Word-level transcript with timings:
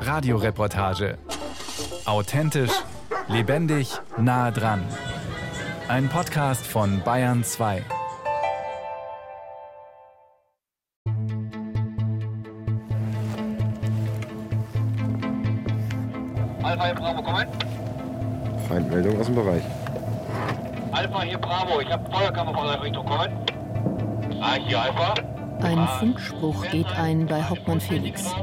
Radioreportage. 0.00 1.18
Authentisch, 2.04 2.72
lebendig, 3.28 3.92
nah 4.16 4.50
dran. 4.50 4.82
Ein 5.88 6.08
Podcast 6.08 6.66
von 6.66 7.02
Bayern 7.04 7.44
2. 7.44 7.82
Alpha 16.62 16.84
hier 16.84 16.94
Bravo, 16.94 17.22
kommen. 17.22 17.46
Feindmeldung 18.68 19.20
aus 19.20 19.26
dem 19.26 19.34
Bereich. 19.34 19.62
Alpha 20.92 21.22
hier 21.22 21.38
Bravo, 21.38 21.80
ich 21.80 21.90
habe 21.90 22.10
Feuerkammer 22.10 22.54
von 22.54 22.66
der 22.66 22.82
Richtung, 22.82 23.04
kommen. 23.04 23.30
Ah, 24.40 24.54
hier 24.54 24.80
Alpha. 24.80 25.31
Ein 25.62 25.86
Funkspruch 26.00 26.68
geht 26.70 26.88
ein 26.98 27.26
bei 27.26 27.40
Hauptmann 27.40 27.80
Felix. 27.80 28.34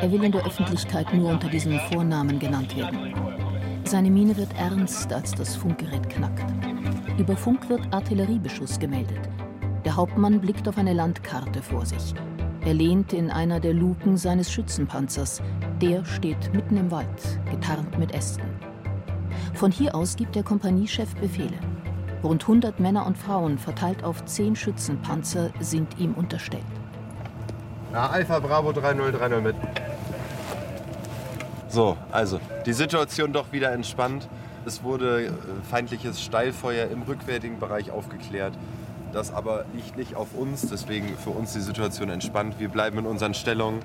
Er 0.00 0.10
will 0.10 0.24
in 0.24 0.32
der 0.32 0.46
Öffentlichkeit 0.46 1.12
nur 1.12 1.30
unter 1.30 1.48
diesem 1.48 1.78
Vornamen 1.92 2.38
genannt 2.38 2.74
werden. 2.74 3.14
Seine 3.84 4.10
Miene 4.10 4.34
wird 4.38 4.48
ernst, 4.56 5.12
als 5.12 5.32
das 5.32 5.54
Funkgerät 5.54 6.08
knackt. 6.08 6.50
Über 7.18 7.36
Funk 7.36 7.68
wird 7.68 7.82
Artilleriebeschuss 7.92 8.78
gemeldet. 8.78 9.20
Der 9.84 9.96
Hauptmann 9.96 10.40
blickt 10.40 10.66
auf 10.66 10.78
eine 10.78 10.94
Landkarte 10.94 11.60
vor 11.60 11.84
sich. 11.84 12.14
Er 12.64 12.72
lehnt 12.72 13.12
in 13.12 13.30
einer 13.30 13.60
der 13.60 13.74
Luken 13.74 14.16
seines 14.16 14.50
Schützenpanzers. 14.50 15.42
Der 15.82 16.04
steht 16.06 16.54
mitten 16.54 16.78
im 16.78 16.90
Wald, 16.90 17.38
getarnt 17.50 17.98
mit 17.98 18.12
Ästen. 18.12 18.44
Von 19.52 19.70
hier 19.70 19.94
aus 19.94 20.16
gibt 20.16 20.34
der 20.36 20.42
Kompaniechef 20.42 21.14
Befehle. 21.16 21.58
Rund 22.22 22.42
100 22.42 22.78
Männer 22.78 23.04
und 23.06 23.18
Frauen, 23.18 23.58
verteilt 23.58 24.04
auf 24.04 24.24
zehn 24.26 24.54
Schützenpanzer, 24.54 25.50
sind 25.60 25.98
ihm 25.98 26.14
unterstellt. 26.14 26.62
Na, 27.92 28.08
Alpha 28.10 28.38
Bravo 28.38 28.72
3030 28.72 29.42
mit. 29.42 29.56
So, 31.68 31.96
also, 32.12 32.38
die 32.64 32.72
Situation 32.72 33.32
doch 33.32 33.50
wieder 33.50 33.72
entspannt. 33.72 34.28
Es 34.64 34.84
wurde 34.84 35.26
äh, 35.26 35.30
feindliches 35.68 36.22
Steilfeuer 36.22 36.88
im 36.90 37.02
rückwärtigen 37.02 37.58
Bereich 37.58 37.90
aufgeklärt. 37.90 38.54
Das 39.12 39.34
aber 39.34 39.64
liegt 39.74 39.96
nicht 39.96 40.14
auf 40.14 40.34
uns, 40.34 40.68
deswegen 40.68 41.16
für 41.18 41.30
uns 41.30 41.52
die 41.52 41.60
Situation 41.60 42.08
entspannt. 42.08 42.54
Wir 42.58 42.68
bleiben 42.68 42.98
in 42.98 43.06
unseren 43.06 43.34
Stellungen. 43.34 43.80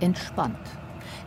Entspannt. 0.00 0.56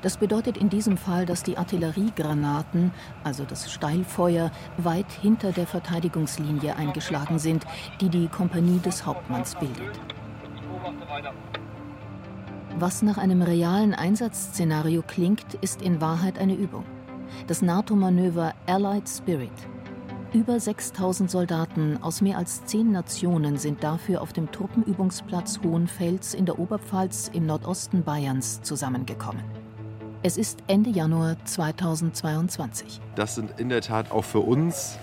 Das 0.02 0.18
bedeutet 0.18 0.58
in 0.58 0.70
diesem 0.70 0.98
Fall, 0.98 1.26
dass 1.26 1.44
die 1.44 1.58
Artilleriegranaten, 1.58 2.92
also 3.24 3.44
das 3.44 3.72
Steilfeuer, 3.72 4.52
weit 4.78 5.12
hinter 5.12 5.52
der 5.52 5.68
Verteidigungslinie 5.68 6.76
eingeschlagen 6.76 7.40
sind, 7.40 7.66
die 8.00 8.10
die 8.10 8.28
Kompanie 8.28 8.80
des 8.80 9.06
Hauptmanns 9.06 9.56
bildet. 9.56 10.00
Was 12.80 13.02
nach 13.02 13.18
einem 13.18 13.42
realen 13.42 13.94
Einsatzszenario 13.94 15.04
klingt, 15.06 15.54
ist 15.56 15.82
in 15.82 16.02
Wahrheit 16.02 16.40
eine 16.40 16.56
Übung. 16.56 16.86
Das 17.48 17.62
NATO-Manöver 17.62 18.54
Allied 18.66 19.08
Spirit. 19.08 19.52
Über 20.34 20.58
6000 20.58 21.30
Soldaten 21.30 22.02
aus 22.02 22.22
mehr 22.22 22.38
als 22.38 22.64
zehn 22.66 22.92
Nationen 22.92 23.58
sind 23.58 23.84
dafür 23.84 24.22
auf 24.22 24.32
dem 24.32 24.50
Truppenübungsplatz 24.50 25.60
Hohenfels 25.62 26.34
in 26.34 26.46
der 26.46 26.58
Oberpfalz 26.58 27.30
im 27.34 27.46
Nordosten 27.46 28.04
Bayerns 28.04 28.62
zusammengekommen. 28.62 29.61
Es 30.24 30.38
ist 30.38 30.60
Ende 30.68 30.92
Januar 30.92 31.36
2022. 31.46 33.02
Das 33.16 33.34
sind 33.34 33.60
in 33.60 33.70
der 33.70 33.82
Tat 33.82 34.12
auch 34.12 34.24
für 34.24 34.42
uns 34.42 35.00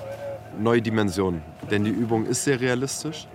neue 0.61 0.81
Dimensionen. 0.81 1.43
Denn 1.73 1.83
die 1.83 1.91
Übung 1.91 2.25
ist 2.25 2.45
sehr 2.45 2.61
realistisch. 2.61 3.27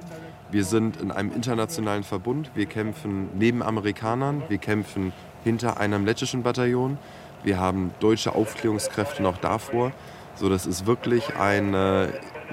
Wir 0.49 0.63
sind 0.63 1.01
in 1.01 1.11
einem 1.11 1.33
internationalen 1.33 2.03
Verbund. 2.03 2.51
Wir 2.55 2.67
kämpfen 2.67 3.27
neben 3.37 3.61
Amerikanern. 3.61 4.43
Wir 4.47 4.59
kämpfen 4.59 5.11
hinter 5.43 5.77
einem 5.77 6.05
lettischen 6.05 6.41
Bataillon. 6.41 6.97
Wir 7.43 7.59
haben 7.59 7.91
deutsche 7.99 8.33
Aufklärungskräfte 8.33 9.21
noch 9.21 9.37
davor. 9.39 9.91
So, 10.35 10.47
das 10.47 10.65
ist 10.65 10.85
wirklich 10.85 11.35
ein 11.35 11.73
äh, 11.73 12.07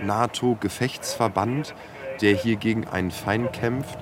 NATO-Gefechtsverband, 0.04 1.76
der 2.20 2.34
hier 2.34 2.56
gegen 2.56 2.88
einen 2.88 3.12
Feind 3.12 3.52
kämpft. 3.52 3.96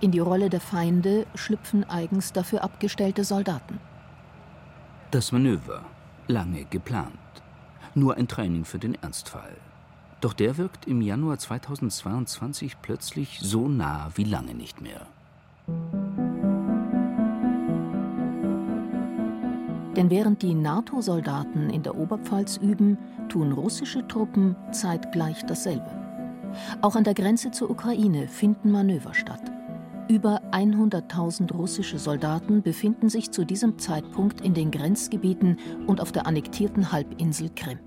In 0.00 0.12
die 0.12 0.20
Rolle 0.20 0.50
der 0.50 0.60
Feinde 0.60 1.26
schlüpfen 1.34 1.82
eigens 1.90 2.32
dafür 2.32 2.62
abgestellte 2.62 3.24
Soldaten. 3.24 3.80
Das 5.14 5.30
Manöver, 5.30 5.84
lange 6.26 6.64
geplant. 6.64 7.12
Nur 7.94 8.16
ein 8.16 8.26
Training 8.26 8.64
für 8.64 8.80
den 8.80 8.96
Ernstfall. 9.00 9.56
Doch 10.20 10.32
der 10.32 10.56
wirkt 10.56 10.88
im 10.88 11.00
Januar 11.00 11.38
2022 11.38 12.82
plötzlich 12.82 13.38
so 13.40 13.68
nah 13.68 14.10
wie 14.16 14.24
lange 14.24 14.54
nicht 14.56 14.80
mehr. 14.80 15.06
Denn 19.94 20.10
während 20.10 20.42
die 20.42 20.52
NATO-Soldaten 20.52 21.70
in 21.70 21.84
der 21.84 21.94
Oberpfalz 21.94 22.56
üben, 22.56 22.98
tun 23.28 23.52
russische 23.52 24.08
Truppen 24.08 24.56
zeitgleich 24.72 25.46
dasselbe. 25.46 25.92
Auch 26.80 26.96
an 26.96 27.04
der 27.04 27.14
Grenze 27.14 27.52
zur 27.52 27.70
Ukraine 27.70 28.26
finden 28.26 28.72
Manöver 28.72 29.14
statt. 29.14 29.53
Über 30.08 30.42
100.000 30.52 31.52
russische 31.52 31.98
Soldaten 31.98 32.62
befinden 32.62 33.08
sich 33.08 33.30
zu 33.30 33.44
diesem 33.44 33.78
Zeitpunkt 33.78 34.42
in 34.42 34.52
den 34.52 34.70
Grenzgebieten 34.70 35.58
und 35.86 36.00
auf 36.00 36.12
der 36.12 36.26
annektierten 36.26 36.92
Halbinsel 36.92 37.50
Krim. 37.54 37.78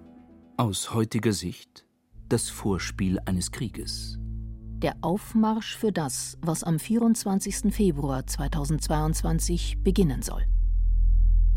Aus 0.57 0.93
heutiger 0.93 1.33
Sicht 1.33 1.85
das 2.29 2.49
Vorspiel 2.49 3.19
eines 3.25 3.51
Krieges. 3.51 4.17
Der 4.19 4.95
Aufmarsch 5.01 5.77
für 5.77 5.91
das, 5.91 6.37
was 6.41 6.63
am 6.63 6.79
24. 6.79 7.73
Februar 7.73 8.27
2022 8.27 9.77
beginnen 9.83 10.21
soll. 10.21 10.43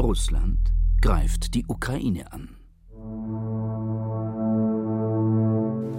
Russland 0.01 0.59
greift 1.01 1.55
die 1.55 1.67
Ukraine 1.67 2.33
an. 2.33 2.51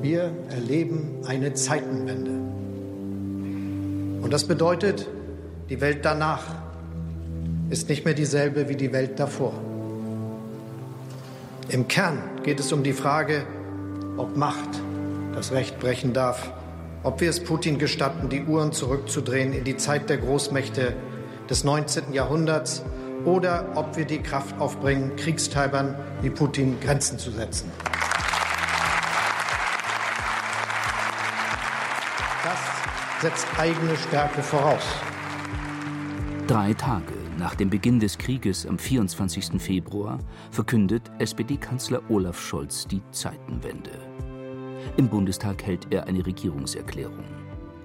Wir 0.01 0.33
erleben 0.49 1.21
eine 1.27 1.53
Zeitenwende. 1.53 2.40
Und 4.21 4.31
das 4.31 4.45
bedeutet, 4.45 5.07
die 5.69 5.81
Welt 5.81 6.05
danach 6.05 6.43
ist 7.69 7.89
nicht 7.89 8.05
mehr 8.05 8.13
dieselbe 8.13 8.69
wie 8.69 8.75
die 8.75 8.91
Welt 8.93 9.19
davor. 9.19 9.53
Im 11.69 11.87
Kern 11.87 12.17
geht 12.43 12.59
es 12.59 12.71
um 12.73 12.83
die 12.83 12.93
Frage, 12.93 13.43
ob 14.17 14.35
Macht 14.35 14.81
das 15.33 15.51
Recht 15.51 15.79
brechen 15.79 16.13
darf, 16.13 16.51
ob 17.03 17.21
wir 17.21 17.29
es 17.29 17.43
Putin 17.43 17.79
gestatten, 17.79 18.29
die 18.29 18.43
Uhren 18.43 18.73
zurückzudrehen 18.73 19.53
in 19.53 19.63
die 19.63 19.77
Zeit 19.77 20.09
der 20.09 20.17
Großmächte 20.17 20.93
des 21.49 21.63
19. 21.63 22.13
Jahrhunderts 22.13 22.83
oder 23.25 23.65
ob 23.75 23.97
wir 23.97 24.05
die 24.05 24.19
Kraft 24.19 24.59
aufbringen, 24.59 25.15
Kriegstreibern 25.15 25.95
wie 26.21 26.29
Putin 26.29 26.79
Grenzen 26.81 27.17
zu 27.17 27.31
setzen. 27.31 27.71
Setzt 33.21 33.47
eigene 33.57 33.95
Stärke 33.95 34.41
voraus. 34.41 34.83
Drei 36.47 36.73
Tage 36.73 37.13
nach 37.37 37.53
dem 37.53 37.69
Beginn 37.69 37.99
des 37.99 38.17
Krieges 38.17 38.65
am 38.65 38.79
24. 38.79 39.61
Februar 39.61 40.17
verkündet 40.49 41.11
SPD-Kanzler 41.19 42.01
Olaf 42.09 42.41
Scholz 42.41 42.87
die 42.87 43.01
Zeitenwende. 43.11 43.91
Im 44.97 45.07
Bundestag 45.07 45.63
hält 45.63 45.87
er 45.91 46.07
eine 46.07 46.25
Regierungserklärung. 46.25 47.23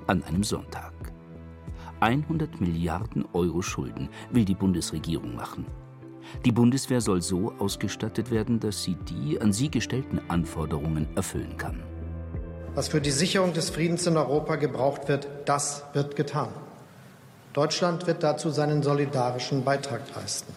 An 0.06 0.22
einem 0.24 0.42
Sonntag. 0.42 0.94
100 2.00 2.60
Milliarden 2.60 3.26
Euro 3.34 3.60
Schulden 3.60 4.08
will 4.30 4.44
die 4.44 4.54
Bundesregierung 4.54 5.34
machen. 5.36 5.66
Die 6.44 6.52
Bundeswehr 6.52 7.00
soll 7.02 7.20
so 7.20 7.52
ausgestattet 7.58 8.30
werden, 8.30 8.58
dass 8.58 8.82
sie 8.82 8.96
die 8.96 9.40
an 9.40 9.52
sie 9.52 9.70
gestellten 9.70 10.20
Anforderungen 10.28 11.06
erfüllen 11.14 11.56
kann. 11.56 11.82
Was 12.76 12.88
für 12.88 13.00
die 13.00 13.10
Sicherung 13.10 13.54
des 13.54 13.70
Friedens 13.70 14.06
in 14.06 14.18
Europa 14.18 14.56
gebraucht 14.56 15.08
wird, 15.08 15.26
das 15.46 15.82
wird 15.94 16.14
getan. 16.14 16.50
Deutschland 17.54 18.06
wird 18.06 18.22
dazu 18.22 18.50
seinen 18.50 18.82
solidarischen 18.82 19.64
Beitrag 19.64 20.02
leisten. 20.14 20.52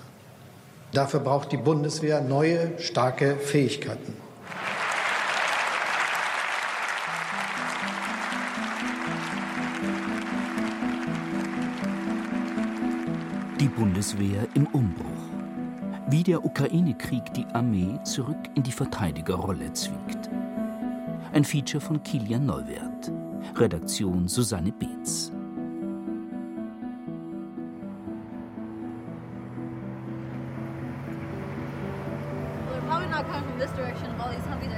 Dafür 0.91 1.21
braucht 1.21 1.53
die 1.53 1.57
Bundeswehr 1.57 2.19
neue, 2.19 2.77
starke 2.77 3.37
Fähigkeiten. 3.37 4.13
Die 13.61 13.69
Bundeswehr 13.69 14.45
im 14.55 14.67
Umbruch. 14.73 15.05
Wie 16.09 16.23
der 16.23 16.43
Ukraine-Krieg 16.43 17.33
die 17.33 17.45
Armee 17.53 17.97
zurück 18.03 18.49
in 18.55 18.63
die 18.63 18.73
Verteidigerrolle 18.73 19.71
zwingt. 19.71 20.29
Ein 21.31 21.43
Feature 21.43 21.79
von 21.79 22.01
Kilian 22.01 22.47
Neuwert. 22.47 23.11
Redaktion 23.55 24.27
Susanne 24.27 24.71
Beetz. 24.71 25.31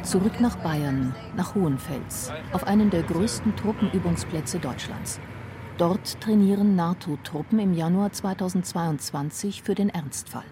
Zurück 0.04 0.42
nach 0.42 0.58
Bayern, 0.58 1.16
nach 1.38 1.56
Hohenfels, 1.56 2.34
auf 2.52 2.66
einen 2.68 2.90
der 2.90 3.04
größten 3.04 3.56
Truppenübungsplätze 3.56 4.60
Deutschlands. 4.60 5.22
Dort 5.78 6.20
trainieren 6.20 6.76
NATO-Truppen 6.76 7.60
im 7.60 7.74
Januar 7.74 8.12
2022 8.12 9.64
für 9.64 9.74
den 9.74 9.88
Ernstfall. 9.88 10.44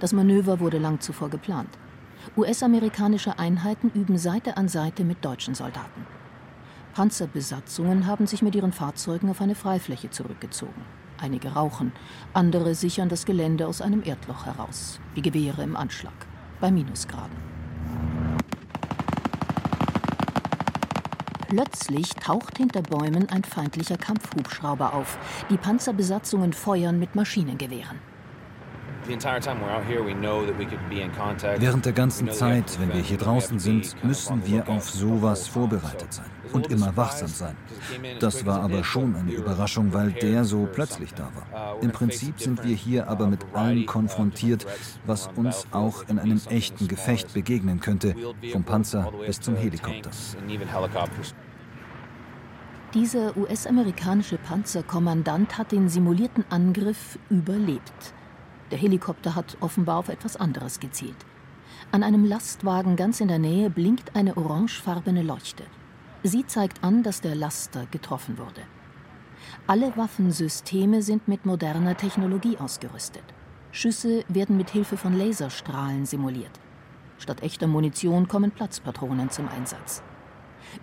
Das 0.00 0.12
Manöver 0.12 0.58
wurde 0.58 0.78
lang 0.78 0.98
zuvor 0.98 1.30
geplant. 1.30 1.70
US-amerikanische 2.36 3.38
Einheiten 3.38 3.90
üben 3.94 4.18
Seite 4.18 4.56
an 4.56 4.68
Seite 4.68 5.04
mit 5.04 5.24
deutschen 5.24 5.54
Soldaten. 5.54 6.06
Panzerbesatzungen 6.94 8.06
haben 8.06 8.26
sich 8.26 8.42
mit 8.42 8.54
ihren 8.54 8.72
Fahrzeugen 8.72 9.28
auf 9.28 9.40
eine 9.40 9.54
Freifläche 9.54 10.10
zurückgezogen. 10.10 10.82
Einige 11.20 11.48
rauchen, 11.52 11.92
andere 12.32 12.74
sichern 12.74 13.08
das 13.08 13.24
Gelände 13.24 13.66
aus 13.66 13.80
einem 13.80 14.02
Erdloch 14.04 14.46
heraus, 14.46 15.00
wie 15.14 15.22
Gewehre 15.22 15.62
im 15.62 15.76
Anschlag, 15.76 16.14
bei 16.60 16.70
Minusgraden. 16.70 17.36
Plötzlich 21.48 22.08
taucht 22.14 22.58
hinter 22.58 22.82
Bäumen 22.82 23.28
ein 23.28 23.44
feindlicher 23.44 23.96
Kampfhubschrauber 23.96 24.92
auf. 24.92 25.18
Die 25.50 25.56
Panzerbesatzungen 25.56 26.52
feuern 26.52 26.98
mit 26.98 27.14
Maschinengewehren. 27.14 28.13
Während 31.58 31.84
der 31.84 31.92
ganzen 31.92 32.32
Zeit, 32.32 32.80
wenn 32.80 32.92
wir 32.92 33.02
hier 33.02 33.18
draußen 33.18 33.58
sind, 33.58 34.02
müssen 34.04 34.46
wir 34.46 34.68
auf 34.68 34.88
sowas 34.88 35.46
vorbereitet 35.46 36.12
sein 36.12 36.24
und 36.52 36.70
immer 36.70 36.96
wachsam 36.96 37.28
sein. 37.28 37.56
Das 38.20 38.46
war 38.46 38.62
aber 38.62 38.82
schon 38.82 39.14
eine 39.14 39.32
Überraschung, 39.32 39.92
weil 39.92 40.12
der 40.12 40.44
so 40.44 40.66
plötzlich 40.72 41.12
da 41.12 41.30
war. 41.34 41.76
Im 41.82 41.90
Prinzip 41.90 42.40
sind 42.40 42.64
wir 42.64 42.74
hier 42.74 43.08
aber 43.08 43.26
mit 43.26 43.44
allem 43.52 43.84
konfrontiert, 43.84 44.66
was 45.04 45.28
uns 45.36 45.66
auch 45.72 46.08
in 46.08 46.18
einem 46.18 46.40
echten 46.48 46.88
Gefecht 46.88 47.34
begegnen 47.34 47.80
könnte, 47.80 48.14
vom 48.52 48.64
Panzer 48.64 49.12
bis 49.26 49.40
zum 49.40 49.56
Helikopter. 49.56 50.10
Dieser 52.94 53.36
US-amerikanische 53.36 54.38
Panzerkommandant 54.38 55.58
hat 55.58 55.72
den 55.72 55.88
simulierten 55.88 56.44
Angriff 56.48 57.18
überlebt. 57.28 58.14
Der 58.70 58.78
Helikopter 58.78 59.34
hat 59.34 59.56
offenbar 59.60 59.98
auf 59.98 60.08
etwas 60.08 60.36
anderes 60.36 60.80
gezielt. 60.80 61.16
An 61.92 62.02
einem 62.02 62.24
Lastwagen 62.24 62.96
ganz 62.96 63.20
in 63.20 63.28
der 63.28 63.38
Nähe 63.38 63.70
blinkt 63.70 64.16
eine 64.16 64.36
orangefarbene 64.36 65.22
Leuchte. 65.22 65.64
Sie 66.22 66.46
zeigt 66.46 66.82
an, 66.82 67.02
dass 67.02 67.20
der 67.20 67.34
Laster 67.34 67.86
getroffen 67.90 68.38
wurde. 68.38 68.62
Alle 69.66 69.96
Waffensysteme 69.96 71.02
sind 71.02 71.28
mit 71.28 71.44
moderner 71.44 71.96
Technologie 71.96 72.56
ausgerüstet. 72.56 73.24
Schüsse 73.72 74.24
werden 74.28 74.56
mit 74.56 74.70
Hilfe 74.70 74.96
von 74.96 75.18
Laserstrahlen 75.18 76.06
simuliert. 76.06 76.60
Statt 77.18 77.42
echter 77.42 77.66
Munition 77.66 78.28
kommen 78.28 78.50
Platzpatronen 78.50 79.30
zum 79.30 79.48
Einsatz. 79.48 80.02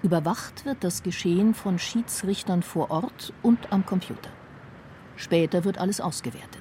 Überwacht 0.04 0.66
wird 0.66 0.84
das 0.84 1.04
Geschehen 1.04 1.54
von 1.54 1.80
Schiedsrichtern 1.80 2.64
vor 2.64 2.92
Ort 2.92 3.34
und 3.42 3.72
am 3.72 3.86
Computer. 3.86 4.30
Später 5.16 5.64
wird 5.64 5.78
alles 5.78 6.02
ausgewertet. 6.02 6.61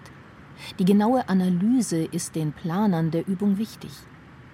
Die 0.78 0.84
genaue 0.84 1.28
Analyse 1.28 2.04
ist 2.04 2.34
den 2.34 2.52
Planern 2.52 3.10
der 3.10 3.26
Übung 3.26 3.58
wichtig. 3.58 3.90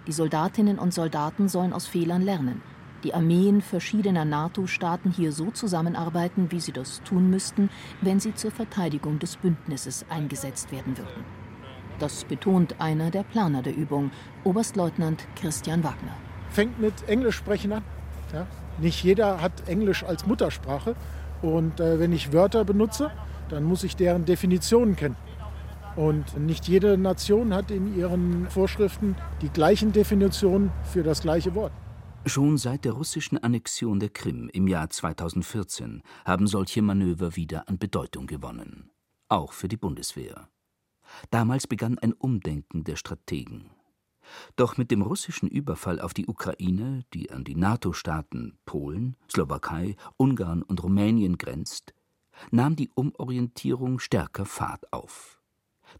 Die 0.06 0.12
Soldatinnen 0.12 0.78
und 0.78 0.94
Soldaten 0.94 1.48
sollen 1.48 1.72
aus 1.72 1.86
Fehlern 1.86 2.22
lernen. 2.22 2.62
Die 3.02 3.14
Armeen 3.14 3.60
verschiedener 3.60 4.24
NATO-Staaten 4.24 5.10
hier 5.10 5.32
so 5.32 5.50
zusammenarbeiten, 5.50 6.50
wie 6.50 6.60
sie 6.60 6.72
das 6.72 7.02
tun 7.02 7.30
müssten, 7.30 7.70
wenn 8.00 8.20
sie 8.20 8.34
zur 8.34 8.50
Verteidigung 8.50 9.18
des 9.18 9.36
Bündnisses 9.36 10.06
eingesetzt 10.08 10.72
werden 10.72 10.96
würden. 10.96 11.24
Das 11.98 12.24
betont 12.24 12.80
einer 12.80 13.10
der 13.10 13.22
Planer 13.22 13.62
der 13.62 13.76
Übung, 13.76 14.10
Oberstleutnant 14.44 15.26
Christian 15.34 15.82
Wagner. 15.82 16.16
Fängt 16.50 16.78
mit 16.80 17.08
Englisch 17.08 17.36
sprechen 17.36 17.72
an. 17.72 17.84
Ja? 18.32 18.46
Nicht 18.78 19.02
jeder 19.02 19.40
hat 19.40 19.68
Englisch 19.68 20.04
als 20.04 20.26
Muttersprache. 20.26 20.94
Und 21.42 21.80
äh, 21.80 21.98
wenn 21.98 22.12
ich 22.12 22.32
Wörter 22.32 22.64
benutze, 22.64 23.10
dann 23.48 23.64
muss 23.64 23.84
ich 23.84 23.96
deren 23.96 24.24
Definitionen 24.24 24.96
kennen. 24.96 25.16
Und 25.96 26.38
nicht 26.38 26.68
jede 26.68 26.98
Nation 26.98 27.54
hat 27.54 27.70
in 27.70 27.96
ihren 27.96 28.48
Vorschriften 28.50 29.16
die 29.40 29.48
gleichen 29.48 29.92
Definitionen 29.92 30.70
für 30.84 31.02
das 31.02 31.22
gleiche 31.22 31.54
Wort. 31.54 31.72
Schon 32.26 32.58
seit 32.58 32.84
der 32.84 32.92
russischen 32.92 33.38
Annexion 33.38 33.98
der 33.98 34.10
Krim 34.10 34.50
im 34.52 34.66
Jahr 34.68 34.90
2014 34.90 36.02
haben 36.24 36.46
solche 36.46 36.82
Manöver 36.82 37.36
wieder 37.36 37.68
an 37.68 37.78
Bedeutung 37.78 38.26
gewonnen. 38.26 38.90
Auch 39.28 39.52
für 39.52 39.68
die 39.68 39.76
Bundeswehr. 39.76 40.48
Damals 41.30 41.66
begann 41.66 41.98
ein 41.98 42.12
Umdenken 42.12 42.84
der 42.84 42.96
Strategen. 42.96 43.70
Doch 44.56 44.76
mit 44.76 44.90
dem 44.90 45.02
russischen 45.02 45.48
Überfall 45.48 46.00
auf 46.00 46.14
die 46.14 46.26
Ukraine, 46.26 47.04
die 47.14 47.30
an 47.30 47.44
die 47.44 47.54
NATO-Staaten 47.54 48.58
Polen, 48.66 49.16
Slowakei, 49.30 49.96
Ungarn 50.16 50.62
und 50.62 50.82
Rumänien 50.82 51.38
grenzt, 51.38 51.94
nahm 52.50 52.76
die 52.76 52.90
Umorientierung 52.94 53.98
stärker 53.98 54.44
Fahrt 54.44 54.92
auf. 54.92 55.35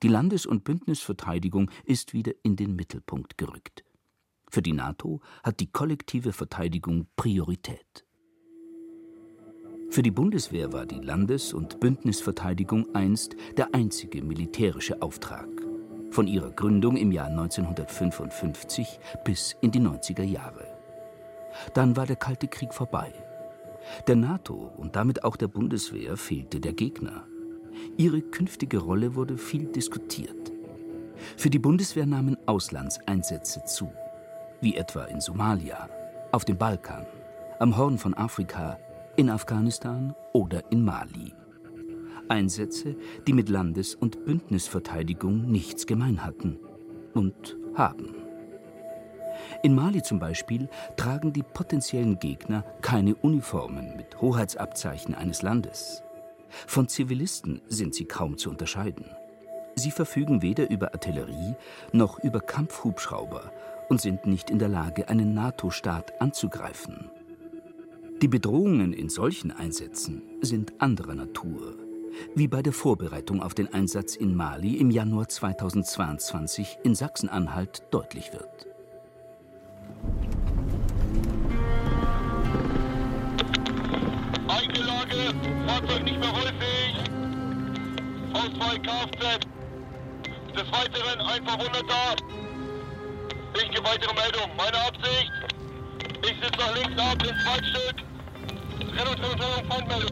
Die 0.02 0.08
Landes- 0.08 0.46
und 0.46 0.64
Bündnisverteidigung 0.64 1.70
ist 1.84 2.12
wieder 2.12 2.32
in 2.42 2.56
den 2.56 2.76
Mittelpunkt 2.76 3.38
gerückt. 3.38 3.84
Für 4.48 4.62
die 4.62 4.72
NATO 4.72 5.20
hat 5.42 5.60
die 5.60 5.70
kollektive 5.70 6.32
Verteidigung 6.32 7.06
Priorität. 7.16 8.04
Für 9.90 10.02
die 10.02 10.10
Bundeswehr 10.10 10.72
war 10.72 10.84
die 10.84 11.00
Landes- 11.00 11.54
und 11.54 11.80
Bündnisverteidigung 11.80 12.94
einst 12.94 13.36
der 13.56 13.74
einzige 13.74 14.22
militärische 14.22 15.00
Auftrag. 15.00 15.48
Von 16.10 16.26
ihrer 16.26 16.50
Gründung 16.50 16.96
im 16.96 17.12
Jahr 17.12 17.28
1955 17.28 18.98
bis 19.24 19.56
in 19.60 19.70
die 19.70 19.80
90er 19.80 20.22
Jahre. 20.22 20.66
Dann 21.74 21.96
war 21.96 22.06
der 22.06 22.16
Kalte 22.16 22.48
Krieg 22.48 22.74
vorbei. 22.74 23.12
Der 24.06 24.16
NATO 24.16 24.72
und 24.76 24.96
damit 24.96 25.24
auch 25.24 25.36
der 25.36 25.48
Bundeswehr 25.48 26.16
fehlte 26.16 26.60
der 26.60 26.72
Gegner. 26.72 27.26
Ihre 27.96 28.20
künftige 28.20 28.78
Rolle 28.78 29.14
wurde 29.14 29.38
viel 29.38 29.66
diskutiert. 29.66 30.52
Für 31.36 31.50
die 31.50 31.58
Bundeswehr 31.58 32.06
nahmen 32.06 32.36
Auslandseinsätze 32.46 33.64
zu, 33.64 33.90
wie 34.60 34.76
etwa 34.76 35.04
in 35.04 35.20
Somalia, 35.20 35.88
auf 36.32 36.44
dem 36.44 36.58
Balkan, 36.58 37.06
am 37.58 37.76
Horn 37.76 37.98
von 37.98 38.14
Afrika, 38.14 38.78
in 39.16 39.30
Afghanistan 39.30 40.14
oder 40.32 40.70
in 40.70 40.84
Mali. 40.84 41.32
Einsätze, 42.28 42.96
die 43.26 43.32
mit 43.32 43.48
Landes- 43.48 43.94
und 43.94 44.24
Bündnisverteidigung 44.24 45.50
nichts 45.50 45.86
gemein 45.86 46.24
hatten 46.24 46.58
und 47.14 47.56
haben. 47.74 48.14
In 49.62 49.74
Mali 49.74 50.02
zum 50.02 50.18
Beispiel 50.18 50.68
tragen 50.96 51.32
die 51.32 51.42
potenziellen 51.42 52.18
Gegner 52.18 52.64
keine 52.82 53.14
Uniformen 53.14 53.96
mit 53.96 54.20
Hoheitsabzeichen 54.20 55.14
eines 55.14 55.42
Landes. 55.42 56.02
Von 56.66 56.88
Zivilisten 56.88 57.60
sind 57.68 57.94
sie 57.94 58.04
kaum 58.04 58.38
zu 58.38 58.50
unterscheiden. 58.50 59.06
Sie 59.74 59.90
verfügen 59.90 60.42
weder 60.42 60.70
über 60.70 60.94
Artillerie 60.94 61.54
noch 61.92 62.18
über 62.18 62.40
Kampfhubschrauber 62.40 63.52
und 63.88 64.00
sind 64.00 64.26
nicht 64.26 64.50
in 64.50 64.58
der 64.58 64.68
Lage, 64.68 65.08
einen 65.08 65.34
NATO-Staat 65.34 66.20
anzugreifen. 66.20 67.10
Die 68.22 68.28
Bedrohungen 68.28 68.94
in 68.94 69.10
solchen 69.10 69.50
Einsätzen 69.50 70.22
sind 70.40 70.80
anderer 70.80 71.14
Natur, 71.14 71.74
wie 72.34 72.48
bei 72.48 72.62
der 72.62 72.72
Vorbereitung 72.72 73.42
auf 73.42 73.52
den 73.52 73.72
Einsatz 73.72 74.16
in 74.16 74.34
Mali 74.34 74.76
im 74.76 74.90
Januar 74.90 75.28
2022 75.28 76.78
in 76.82 76.94
Sachsen-Anhalt 76.94 77.82
deutlich 77.90 78.32
wird. 78.32 78.75
Fahrzeug 85.86 86.04
nicht 86.04 86.18
mehr 86.18 86.32
häufig. 86.32 86.96
V2 88.32 88.82
Kfz. 88.82 89.46
Des 90.54 90.72
Weiteren 90.72 91.20
100 91.20 91.84
da. 91.88 92.14
Ich 93.54 93.82
weitere 93.82 94.14
Meldung. 94.14 94.50
Meine 94.56 94.78
Absicht. 94.78 95.32
Ich 96.22 96.34
sitze 96.42 96.58
nach 96.58 96.74
links 96.74 97.00
ab 97.00 97.22
ins 97.22 97.46
Waldstück. 97.46 97.96
Trennung, 98.96 99.16
Trennung, 99.16 99.38
Trennung, 99.38 99.70
Feindmeldung. 99.70 100.10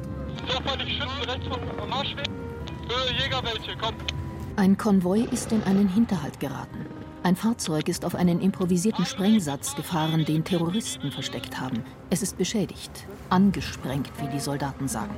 Sofort 0.48 0.80
die 0.80 0.90
Schützen 0.90 1.30
rechts 1.30 1.46
vom 1.46 1.88
Marschweg. 1.88 2.28
Höhe 2.28 3.18
Jäger 3.18 3.42
welche, 3.42 3.76
kommt. 3.76 4.14
Ein 4.56 4.76
Konvoi 4.76 5.20
ist 5.32 5.50
in 5.50 5.62
einen 5.64 5.88
Hinterhalt 5.88 6.38
geraten. 6.38 6.86
Ein 7.22 7.36
Fahrzeug 7.36 7.88
ist 7.88 8.04
auf 8.04 8.14
einen 8.14 8.40
improvisierten 8.40 9.06
Sprengsatz 9.06 9.74
gefahren, 9.74 10.26
den 10.26 10.44
Terroristen 10.44 11.10
versteckt 11.10 11.58
haben. 11.58 11.82
Es 12.10 12.22
ist 12.22 12.36
beschädigt, 12.36 13.06
angesprengt, 13.30 14.10
wie 14.20 14.28
die 14.28 14.40
Soldaten 14.40 14.88
sagen. 14.88 15.16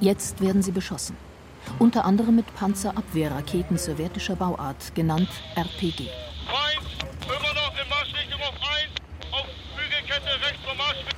Jetzt 0.00 0.40
werden 0.40 0.62
sie 0.62 0.72
beschossen. 0.72 1.16
Unter 1.78 2.04
anderem 2.04 2.36
mit 2.36 2.54
Panzerabwehrraketen 2.54 3.78
sowjetischer 3.78 4.36
Bauart, 4.36 4.94
genannt 4.94 5.30
RPG. 5.56 6.08
Feind, 6.46 7.14
immer 7.24 7.54
noch 7.54 7.72
in 7.80 7.88
Marschrichtung 7.88 8.40
auf 8.40 8.54
1, 8.54 8.90
auf 9.32 9.46
Bügelkette 9.76 10.46
rechts 10.46 10.64
vom 10.66 10.76
Marschweg. 10.76 11.16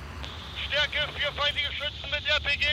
Stärke, 0.67 1.11
vier 1.15 1.31
feindliche 1.33 1.71
Schützen 1.73 2.09
mit 2.11 2.25
RPG. 2.25 2.65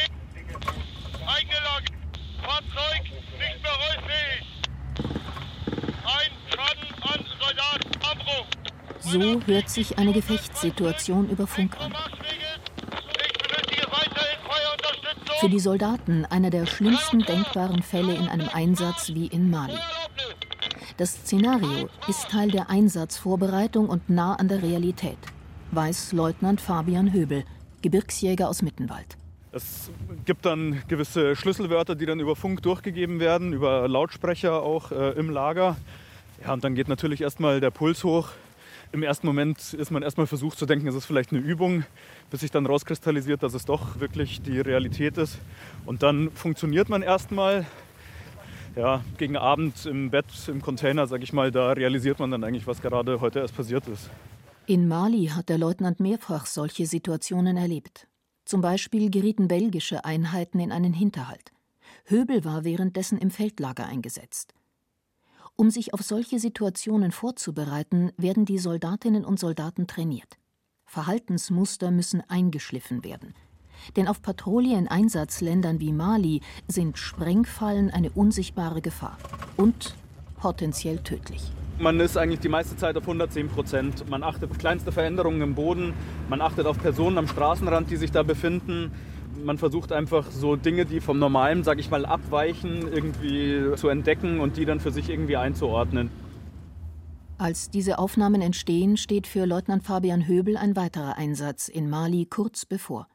Eigene 1.27 1.61
Lage. 1.65 1.95
Fahrzeug 2.43 3.03
nicht 3.03 3.63
mehr 3.63 3.73
rollfähig. 3.73 4.45
Ein 6.05 6.33
Schaden 6.51 6.95
an 7.03 7.25
Soldat 7.41 7.83
Ambro. 8.11 8.47
So 9.01 9.41
hört 9.47 9.69
sich 9.69 9.99
eine 9.99 10.13
Gefechtssituation 10.13 11.29
über 11.29 11.47
Funk 11.47 11.77
an. 11.81 11.93
Für 15.45 15.51
die 15.51 15.61
Soldaten 15.61 16.25
einer 16.25 16.49
der 16.49 16.65
schlimmsten 16.65 17.19
denkbaren 17.19 17.83
Fälle 17.83 18.15
in 18.15 18.29
einem 18.29 18.49
Einsatz 18.51 19.11
wie 19.13 19.27
in 19.27 19.51
Mali. 19.51 19.77
Das 20.97 21.17
Szenario 21.17 21.91
ist 22.09 22.31
Teil 22.31 22.51
der 22.51 22.71
Einsatzvorbereitung 22.71 23.91
und 23.91 24.09
nah 24.09 24.37
an 24.37 24.49
der 24.49 24.63
Realität, 24.63 25.19
weiß 25.73 26.15
Leutnant 26.15 26.63
Fabian 26.63 27.13
Höbel, 27.13 27.45
Gebirgsjäger 27.83 28.49
aus 28.49 28.63
Mittenwald. 28.63 29.19
Es 29.53 29.91
gibt 30.25 30.47
dann 30.47 30.83
gewisse 30.89 31.37
Schlüsselwörter, 31.37 31.95
die 31.95 32.07
dann 32.07 32.21
über 32.21 32.37
Funk 32.37 32.63
durchgegeben 32.63 33.21
werden, 33.21 33.53
über 33.53 33.87
Lautsprecher 33.87 34.63
auch 34.63 34.93
äh, 34.93 35.11
im 35.11 35.29
Lager. 35.29 35.77
Ja, 36.43 36.55
und 36.55 36.65
dann 36.65 36.75
geht 36.75 36.89
natürlich 36.89 37.21
erstmal 37.21 37.61
der 37.61 37.71
Puls 37.71 38.03
hoch. 38.03 38.31
Im 38.95 39.03
ersten 39.03 39.27
Moment 39.27 39.75
ist 39.75 39.91
man 39.91 40.05
erstmal 40.05 40.29
versucht 40.29 40.57
zu 40.57 40.67
denken, 40.67 40.87
es 40.87 40.95
ist 40.95 41.05
vielleicht 41.05 41.33
eine 41.33 41.41
Übung, 41.41 41.83
bis 42.31 42.43
sich 42.43 42.53
dann 42.53 42.65
rauskristallisiert, 42.65 43.43
dass 43.43 43.53
es 43.53 43.65
doch 43.65 43.99
wirklich 43.99 44.41
die 44.41 44.61
Realität 44.61 45.19
ist. 45.19 45.41
Und 45.85 46.05
dann 46.05 46.31
funktioniert 46.31 46.89
man 46.89 47.03
erstmal. 47.03 47.67
Ja, 48.77 49.03
gegen 49.19 49.37
Abend 49.37 49.85
im 49.87 50.11
Bett, 50.11 50.27
im 50.47 50.63
Container, 50.63 51.09
sag 51.09 51.25
ich 51.25 51.33
mal, 51.33 51.51
da 51.51 51.73
realisiert 51.73 52.21
man 52.21 52.31
dann 52.31 52.45
eigentlich, 52.45 52.69
was 52.69 52.81
gerade 52.83 53.21
heute 53.21 53.41
erst 53.41 53.57
passiert 53.57 53.89
ist. 53.89 54.11
In 54.67 54.87
Mali 54.87 55.27
hat 55.27 55.49
der 55.49 55.59
Leutnant 55.59 55.99
mehrfach 55.99 56.47
solche 56.47 56.87
Situationen 56.87 57.57
erlebt. 57.57 58.07
Zum 58.45 58.61
Beispiel 58.61 59.11
gerieten 59.11 59.49
belgische 59.49 60.05
Einheiten 60.05 60.61
in 60.61 60.71
einen 60.71 60.93
Hinterhalt. 60.93 61.51
Höbel 62.05 62.45
war 62.45 62.63
währenddessen 62.63 63.19
im 63.19 63.33
Feldlager 63.33 63.87
eingesetzt. 63.87 64.54
Um 65.57 65.71
sich 65.71 65.95
auf 65.95 66.03
solche 66.03 66.41
Situationen 66.41 67.13
vorzubereiten, 67.13 68.11
werden 68.17 68.45
die 68.45 68.59
Soldatinnen 68.59 69.25
und 69.25 69.39
Soldaten 69.39 69.87
trainiert. 69.87 70.37
Verhaltensmuster 70.85 71.93
müssen 71.93 72.23
eingeschliffen 72.29 73.05
werden. 73.05 73.35
Denn 73.95 74.09
auf 74.09 74.21
Patrouille 74.21 74.77
in 74.77 74.89
Einsatzländern 74.89 75.79
wie 75.79 75.93
Mali 75.93 76.41
sind 76.67 76.99
Sprengfallen 76.99 77.91
eine 77.91 78.11
unsichtbare 78.11 78.83
Gefahr 78.83 79.17
und 79.57 79.95
potenziell 80.41 80.99
tödlich. 80.99 81.53
Man 81.79 82.01
ist 82.01 82.17
eigentlich 82.17 82.41
die 82.41 82.49
meiste 82.49 82.77
Zeit 82.77 82.97
auf 82.97 83.03
110 83.05 83.49
Prozent. 83.49 84.09
Man 84.11 84.25
achtet 84.25 84.51
auf 84.51 84.59
kleinste 84.59 84.91
Veränderungen 84.91 85.41
im 85.41 85.55
Boden, 85.55 85.93
man 86.29 86.41
achtet 86.41 86.67
auf 86.67 86.79
Personen 86.79 87.19
am 87.19 87.29
Straßenrand, 87.29 87.91
die 87.91 87.97
sich 87.97 88.11
da 88.11 88.25
befinden. 88.25 88.91
Man 89.43 89.59
versucht 89.59 89.93
einfach 89.93 90.31
so 90.31 90.57
Dinge, 90.57 90.85
die 90.85 91.01
vom 91.01 91.19
Normalen, 91.19 91.65
sag 91.65 91.79
ich 91.79 91.91
mal, 91.91 92.07
abweichen, 92.07 92.93
irgendwie 92.93 93.75
zu 93.77 93.89
entdecken 93.89 94.41
und 94.41 94.57
die 94.57 94.65
dann 94.65 94.81
für 94.81 94.91
sich 94.91 95.11
irgendwie 95.11 95.37
einzuordnen. 95.37 96.11
Als 97.37 97.69
diese 97.69 97.99
Aufnahmen 97.99 98.41
entstehen, 98.41 98.97
steht 98.97 99.27
für 99.27 99.45
Leutnant 99.45 99.83
Fabian 99.83 100.29
Höbel 100.29 100.57
ein 100.57 100.77
weiterer 100.77 101.17
Einsatz 101.17 101.69
in 101.69 101.91
Mali 101.91 102.27
kurz 102.27 102.65
bevor. 102.65 103.09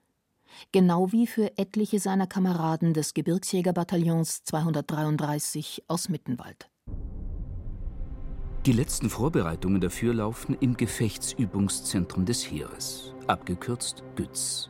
Genau 0.71 1.11
wie 1.11 1.25
für 1.25 1.57
etliche 1.57 1.99
seiner 1.99 2.27
Kameraden 2.27 2.93
des 2.93 3.13
Gebirgsjägerbataillons 3.13 4.43
233 4.43 5.85
aus 5.88 6.09
Mittenwald. 6.09 6.69
Die 8.65 8.73
letzten 8.73 9.09
Vorbereitungen 9.09 9.79
dafür 9.79 10.13
laufen 10.13 10.57
im 10.59 10.75
Gefechtsübungszentrum 10.75 12.25
des 12.25 12.43
Heeres, 12.51 13.13
abgekürzt 13.25 14.03
GÜTZ, 14.17 14.69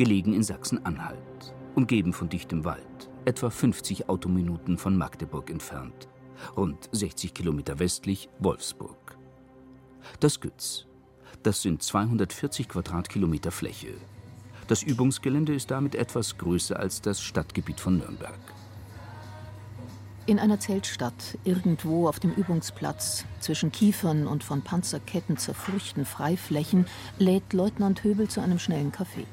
gelegen 0.00 0.32
in 0.32 0.42
Sachsen-Anhalt, 0.42 1.54
umgeben 1.74 2.14
von 2.14 2.30
dichtem 2.30 2.64
Wald, 2.64 3.10
etwa 3.26 3.50
50 3.50 4.08
Autominuten 4.08 4.78
von 4.78 4.96
Magdeburg 4.96 5.50
entfernt, 5.50 6.08
rund 6.56 6.88
60 6.90 7.34
Kilometer 7.34 7.78
westlich 7.78 8.30
Wolfsburg. 8.38 9.18
Das 10.18 10.40
GÜTZ, 10.40 10.86
das 11.42 11.60
sind 11.60 11.82
240 11.82 12.70
Quadratkilometer 12.70 13.50
Fläche. 13.50 13.92
Das 14.68 14.82
Übungsgelände 14.82 15.52
ist 15.52 15.70
damit 15.70 15.94
etwas 15.94 16.38
größer 16.38 16.80
als 16.80 17.02
das 17.02 17.20
Stadtgebiet 17.20 17.78
von 17.78 17.98
Nürnberg. 17.98 18.40
In 20.24 20.38
einer 20.38 20.60
Zeltstadt, 20.60 21.36
irgendwo 21.44 22.08
auf 22.08 22.18
dem 22.20 22.32
Übungsplatz, 22.32 23.26
zwischen 23.40 23.70
Kiefern 23.70 24.26
und 24.26 24.44
von 24.44 24.62
Panzerketten 24.62 25.36
zerfurchten 25.36 26.06
Freiflächen, 26.06 26.86
lädt 27.18 27.52
Leutnant 27.52 28.02
Höbel 28.02 28.28
zu 28.28 28.40
einem 28.40 28.58
schnellen 28.58 28.92
Kaffee. 28.92 29.26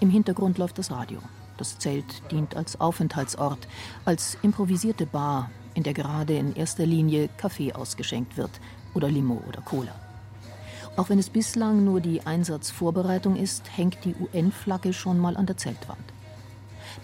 Im 0.00 0.10
Hintergrund 0.10 0.58
läuft 0.58 0.78
das 0.78 0.90
Radio. 0.90 1.20
Das 1.56 1.78
Zelt 1.78 2.22
dient 2.30 2.56
als 2.56 2.80
Aufenthaltsort, 2.80 3.68
als 4.04 4.38
improvisierte 4.42 5.06
Bar, 5.06 5.50
in 5.74 5.82
der 5.82 5.94
gerade 5.94 6.36
in 6.36 6.56
erster 6.56 6.86
Linie 6.86 7.28
Kaffee 7.36 7.72
ausgeschenkt 7.72 8.36
wird 8.36 8.60
oder 8.94 9.08
Limo 9.08 9.42
oder 9.46 9.60
Cola. 9.60 9.94
Auch 10.96 11.08
wenn 11.08 11.18
es 11.18 11.30
bislang 11.30 11.84
nur 11.84 12.00
die 12.00 12.26
Einsatzvorbereitung 12.26 13.36
ist, 13.36 13.76
hängt 13.76 14.04
die 14.04 14.14
UN-Flagge 14.14 14.92
schon 14.92 15.18
mal 15.18 15.36
an 15.36 15.46
der 15.46 15.56
Zeltwand. 15.56 16.00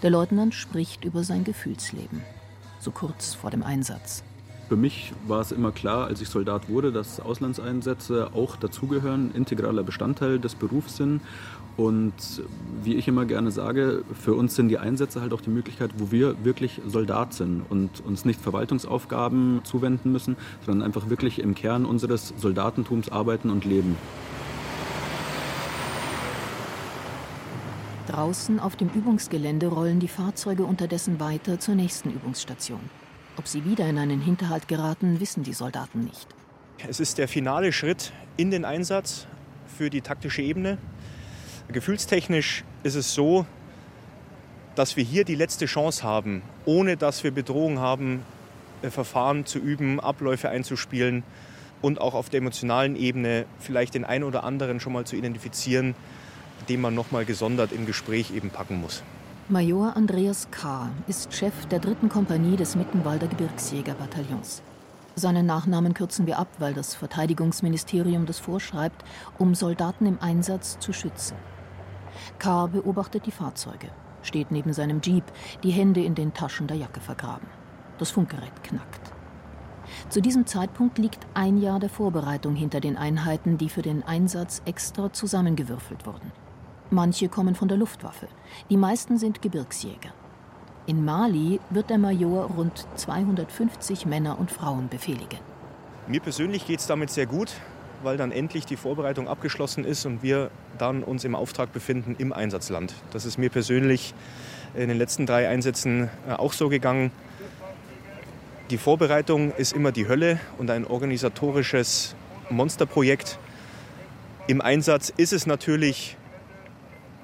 Der 0.01 0.09
Leutnant 0.09 0.53
spricht 0.53 1.05
über 1.05 1.23
sein 1.23 1.43
Gefühlsleben 1.43 2.21
so 2.79 2.91
kurz 2.91 3.33
vor 3.33 3.51
dem 3.51 3.63
Einsatz. 3.63 4.23
Für 4.67 4.75
mich 4.75 5.13
war 5.25 5.39
es 5.39 5.53
immer 5.53 5.71
klar, 5.71 6.07
als 6.07 6.19
ich 6.19 6.27
Soldat 6.27 6.67
wurde, 6.67 6.91
dass 6.91 7.21
Auslandseinsätze 7.21 8.31
auch 8.33 8.57
dazugehören, 8.57 9.31
integraler 9.33 9.83
Bestandteil 9.83 10.39
des 10.39 10.55
Berufs 10.55 10.97
sind. 10.97 11.21
Und 11.77 12.13
wie 12.83 12.95
ich 12.95 13.07
immer 13.07 13.25
gerne 13.25 13.51
sage, 13.51 14.03
für 14.11 14.33
uns 14.33 14.55
sind 14.55 14.67
die 14.67 14.77
Einsätze 14.77 15.21
halt 15.21 15.31
auch 15.31 15.39
die 15.39 15.51
Möglichkeit, 15.51 15.91
wo 15.99 16.11
wir 16.11 16.43
wirklich 16.43 16.81
Soldat 16.85 17.33
sind 17.33 17.61
und 17.69 18.03
uns 18.03 18.25
nicht 18.25 18.41
Verwaltungsaufgaben 18.41 19.61
zuwenden 19.63 20.11
müssen, 20.11 20.35
sondern 20.65 20.85
einfach 20.85 21.09
wirklich 21.09 21.39
im 21.39 21.55
Kern 21.55 21.85
unseres 21.85 22.33
Soldatentums 22.35 23.09
arbeiten 23.09 23.49
und 23.49 23.63
leben. 23.63 23.95
Draußen 28.07 28.59
auf 28.59 28.75
dem 28.75 28.89
Übungsgelände 28.89 29.67
rollen 29.67 29.99
die 29.99 30.07
Fahrzeuge 30.07 30.63
unterdessen 30.63 31.19
weiter 31.19 31.59
zur 31.59 31.75
nächsten 31.75 32.09
Übungsstation. 32.09 32.79
Ob 33.37 33.47
sie 33.47 33.63
wieder 33.65 33.87
in 33.87 33.99
einen 33.99 34.19
Hinterhalt 34.19 34.67
geraten, 34.67 35.19
wissen 35.19 35.43
die 35.43 35.53
Soldaten 35.53 36.05
nicht. 36.05 36.27
Es 36.87 36.99
ist 36.99 37.19
der 37.19 37.27
finale 37.27 37.71
Schritt 37.71 38.11
in 38.35 38.49
den 38.49 38.65
Einsatz 38.65 39.27
für 39.77 39.89
die 39.89 40.01
taktische 40.01 40.41
Ebene. 40.41 40.79
Gefühlstechnisch 41.69 42.63
ist 42.83 42.95
es 42.95 43.13
so, 43.13 43.45
dass 44.75 44.95
wir 44.95 45.03
hier 45.03 45.23
die 45.23 45.35
letzte 45.35 45.65
Chance 45.65 46.03
haben, 46.03 46.41
ohne 46.65 46.97
dass 46.97 47.23
wir 47.23 47.31
Bedrohung 47.31 47.79
haben, 47.79 48.23
äh, 48.81 48.89
Verfahren 48.89 49.45
zu 49.45 49.59
üben, 49.59 49.99
Abläufe 49.99 50.49
einzuspielen 50.49 51.23
und 51.81 52.01
auch 52.01 52.15
auf 52.15 52.29
der 52.29 52.39
emotionalen 52.39 52.95
Ebene 52.95 53.45
vielleicht 53.59 53.93
den 53.93 54.05
einen 54.05 54.23
oder 54.23 54.43
anderen 54.43 54.79
schon 54.79 54.93
mal 54.93 55.05
zu 55.05 55.15
identifizieren, 55.15 55.95
den 56.69 56.81
man 56.81 56.95
noch 56.95 57.11
mal 57.11 57.25
gesondert 57.25 57.71
im 57.71 57.85
Gespräch 57.85 58.31
eben 58.31 58.49
packen 58.49 58.81
muss. 58.81 59.03
Major 59.49 59.95
Andreas 59.95 60.51
K. 60.51 60.89
ist 61.07 61.33
Chef 61.33 61.67
der 61.67 61.79
dritten 61.79 62.09
Kompanie 62.09 62.57
des 62.57 62.75
Mittenwalder 62.75 63.27
Gebirgsjägerbataillons. 63.27 64.61
Seinen 65.15 65.45
Nachnamen 65.45 65.93
kürzen 65.93 66.27
wir 66.27 66.37
ab, 66.37 66.49
weil 66.59 66.73
das 66.73 66.95
Verteidigungsministerium 66.95 68.25
das 68.25 68.39
vorschreibt, 68.39 69.05
um 69.37 69.55
Soldaten 69.55 70.05
im 70.05 70.17
Einsatz 70.19 70.79
zu 70.79 70.91
schützen. 70.91 71.37
K. 72.39 72.67
beobachtet 72.67 73.25
die 73.25 73.31
Fahrzeuge, 73.31 73.87
steht 74.21 74.51
neben 74.51 74.73
seinem 74.73 74.99
Jeep, 75.01 75.23
die 75.63 75.71
Hände 75.71 76.03
in 76.03 76.13
den 76.13 76.33
Taschen 76.33 76.67
der 76.67 76.75
Jacke 76.75 76.99
vergraben. 76.99 77.47
Das 77.99 78.11
Funkgerät 78.11 78.63
knackt. 78.63 79.13
Zu 80.09 80.21
diesem 80.21 80.45
Zeitpunkt 80.45 80.97
liegt 80.97 81.25
ein 81.35 81.57
Jahr 81.57 81.79
der 81.79 81.89
Vorbereitung 81.89 82.57
hinter 82.57 82.81
den 82.81 82.97
Einheiten, 82.97 83.57
die 83.57 83.69
für 83.69 83.81
den 83.81 84.03
Einsatz 84.03 84.61
extra 84.65 85.13
zusammengewürfelt 85.13 86.05
wurden. 86.05 86.33
Manche 86.89 87.27
kommen 87.27 87.53
von 87.53 87.67
der 87.67 87.77
Luftwaffe, 87.77 88.27
die 88.69 88.77
meisten 88.77 89.17
sind 89.17 89.41
Gebirgsjäger. 89.41 90.13
In 90.85 91.03
Mali 91.03 91.59
wird 91.69 91.89
der 91.89 91.97
Major 91.97 92.45
rund 92.45 92.87
250 92.95 94.05
Männer 94.05 94.39
und 94.39 94.51
Frauen 94.51 94.87
befehligen. 94.87 95.39
Mir 96.07 96.21
persönlich 96.21 96.65
geht 96.65 96.79
es 96.79 96.87
damit 96.87 97.09
sehr 97.09 97.25
gut, 97.25 97.51
weil 98.03 98.15
dann 98.15 98.31
endlich 98.31 98.65
die 98.65 98.77
Vorbereitung 98.77 99.27
abgeschlossen 99.27 99.83
ist 99.83 100.05
und 100.05 100.23
wir 100.23 100.49
dann 100.77 101.03
uns 101.03 101.25
im 101.25 101.35
Auftrag 101.35 101.73
befinden 101.73 102.15
im 102.17 102.31
Einsatzland. 102.31 102.93
Das 103.11 103.25
ist 103.25 103.37
mir 103.37 103.49
persönlich 103.49 104.13
in 104.73 104.87
den 104.87 104.97
letzten 104.97 105.25
drei 105.25 105.49
Einsätzen 105.49 106.09
äh, 106.25 106.33
auch 106.33 106.53
so 106.53 106.69
gegangen. 106.69 107.11
Die 108.69 108.77
Vorbereitung 108.77 109.51
ist 109.55 109.73
immer 109.73 109.91
die 109.91 110.07
Hölle 110.07 110.39
und 110.57 110.69
ein 110.69 110.85
organisatorisches 110.85 112.15
Monsterprojekt. 112.49 113.39
Im 114.47 114.61
Einsatz 114.61 115.11
ist 115.17 115.33
es 115.33 115.45
natürlich 115.45 116.15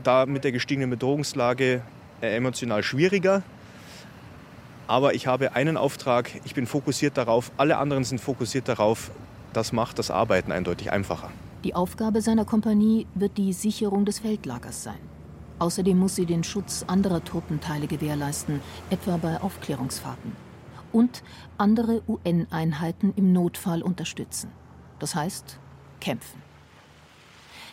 da 0.04 0.26
mit 0.26 0.44
der 0.44 0.52
gestiegenen 0.52 0.90
Bedrohungslage 0.90 1.82
äh, 2.22 2.36
emotional 2.36 2.84
schwieriger. 2.84 3.44
Aber 4.88 5.14
ich 5.14 5.28
habe 5.28 5.56
einen 5.56 5.78
Auftrag, 5.78 6.30
ich 6.44 6.54
bin 6.54 6.68
fokussiert 6.68 7.18
darauf, 7.18 7.52
alle 7.58 7.78
anderen 7.78 8.04
sind 8.04 8.20
fokussiert 8.20 8.68
darauf. 8.68 9.12
Das 9.54 9.72
macht 9.72 10.00
das 10.00 10.12
Arbeiten 10.12 10.52
eindeutig 10.52 10.92
einfacher. 10.92 11.30
Die 11.64 11.76
Aufgabe 11.76 12.22
seiner 12.22 12.44
Kompanie 12.44 13.08
wird 13.16 13.38
die 13.38 13.54
Sicherung 13.54 14.04
des 14.04 14.20
Feldlagers 14.20 14.84
sein. 14.84 15.00
Außerdem 15.60 15.98
muss 15.98 16.16
sie 16.16 16.26
den 16.26 16.44
Schutz 16.44 16.84
anderer 16.88 17.24
Truppenteile 17.24 17.88
gewährleisten, 17.88 18.60
etwa 18.90 19.18
bei 19.18 19.40
Aufklärungsfahrten. 19.40 20.36
Und 20.92 21.24
andere 21.58 22.02
UN-Einheiten 22.08 23.14
im 23.16 23.32
Notfall 23.32 23.82
unterstützen. 23.82 24.52
Das 25.00 25.16
heißt, 25.16 25.60
kämpfen. 26.02 26.42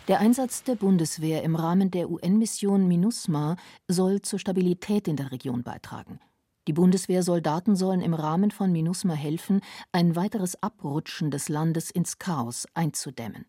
Der 0.09 0.19
Einsatz 0.19 0.65
der 0.65 0.75
Bundeswehr 0.75 1.43
im 1.43 1.55
Rahmen 1.55 1.91
der 1.91 2.11
UN-Mission 2.11 2.89
MINUSMA 2.89 3.57
soll 3.87 4.23
zur 4.23 4.39
Stabilität 4.39 5.07
in 5.07 5.17
der 5.17 5.31
Region 5.31 5.63
beitragen. 5.63 6.19
Die 6.67 6.73
Bundeswehrsoldaten 6.73 7.77
sollen 7.77 8.01
im 8.01 8.15
Rahmen 8.15 8.51
von 8.51 8.73
MINUSMA 8.73 9.15
helfen, 9.15 9.61
ein 9.93 10.17
weiteres 10.17 10.63
Abrutschen 10.63 11.31
des 11.31 11.49
Landes 11.49 11.91
ins 11.91 12.19
Chaos 12.19 12.67
einzudämmen. 12.75 13.47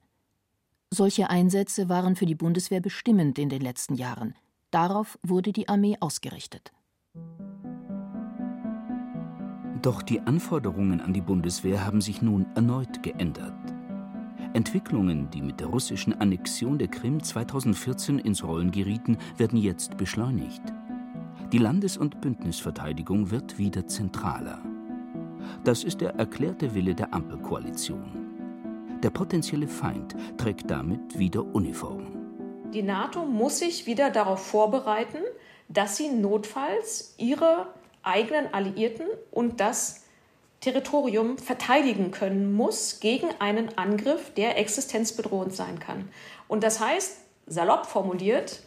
Solche 0.92 1.30
Einsätze 1.30 1.90
waren 1.90 2.16
für 2.16 2.26
die 2.26 2.36
Bundeswehr 2.36 2.82
bestimmend 2.82 3.40
in 3.40 3.50
den 3.50 3.62
letzten 3.62 3.96
Jahren. 3.96 4.36
Darauf 4.72 5.18
wurde 5.24 5.54
die 5.54 5.70
Armee 5.70 5.98
ausgerichtet. 6.00 6.72
Doch 9.82 10.02
die 10.02 10.20
Anforderungen 10.20 11.02
an 11.02 11.14
die 11.14 11.22
Bundeswehr 11.22 11.86
haben 11.86 12.02
sich 12.02 12.22
nun 12.22 12.46
erneut 12.56 13.02
geändert. 13.04 13.71
Entwicklungen, 14.54 15.30
die 15.32 15.42
mit 15.42 15.60
der 15.60 15.68
russischen 15.68 16.20
Annexion 16.20 16.78
der 16.78 16.90
Krim 16.90 17.24
2014 17.24 18.20
ins 18.20 18.44
Rollen 18.44 18.72
gerieten, 18.72 19.18
werden 19.38 19.58
jetzt 19.58 19.98
beschleunigt. 19.98 20.62
Die 21.52 21.58
Landes- 21.58 21.98
und 21.98 22.22
Bündnisverteidigung 22.22 23.32
wird 23.32 23.58
wieder 23.58 23.88
zentraler. 23.88 24.62
Das 25.64 25.84
ist 25.84 26.02
der 26.02 26.16
erklärte 26.16 26.74
Wille 26.76 26.96
der 26.96 27.14
Ampelkoalition. 27.14 29.00
Der 29.04 29.10
potenzielle 29.10 29.68
Feind 29.68 30.16
trägt 30.38 30.70
damit 30.70 31.18
wieder 31.18 31.44
Uniform. 31.56 32.08
Die 32.74 32.84
NATO 32.84 33.26
muss 33.26 33.60
sich 33.60 33.86
wieder 33.86 34.12
darauf 34.12 34.46
vorbereiten, 34.46 35.18
dass 35.68 35.98
sie 35.98 36.10
notfalls 36.10 37.16
ihre 37.18 37.68
eigenen 38.04 38.54
Alliierten 38.54 39.08
und 39.32 39.60
das 39.60 40.01
Territorium 40.62 41.40
verteidigen 41.40 42.12
können 42.12 42.54
muss 42.54 43.00
gegen 43.00 43.30
einen 43.40 43.78
Angriff, 43.78 44.32
der 44.36 44.58
existenzbedrohend 44.58 45.54
sein 45.54 45.80
kann. 45.80 46.08
Und 46.48 46.64
das 46.64 46.80
heißt, 46.80 47.18
salopp 47.48 47.88
formuliert, 47.88 48.62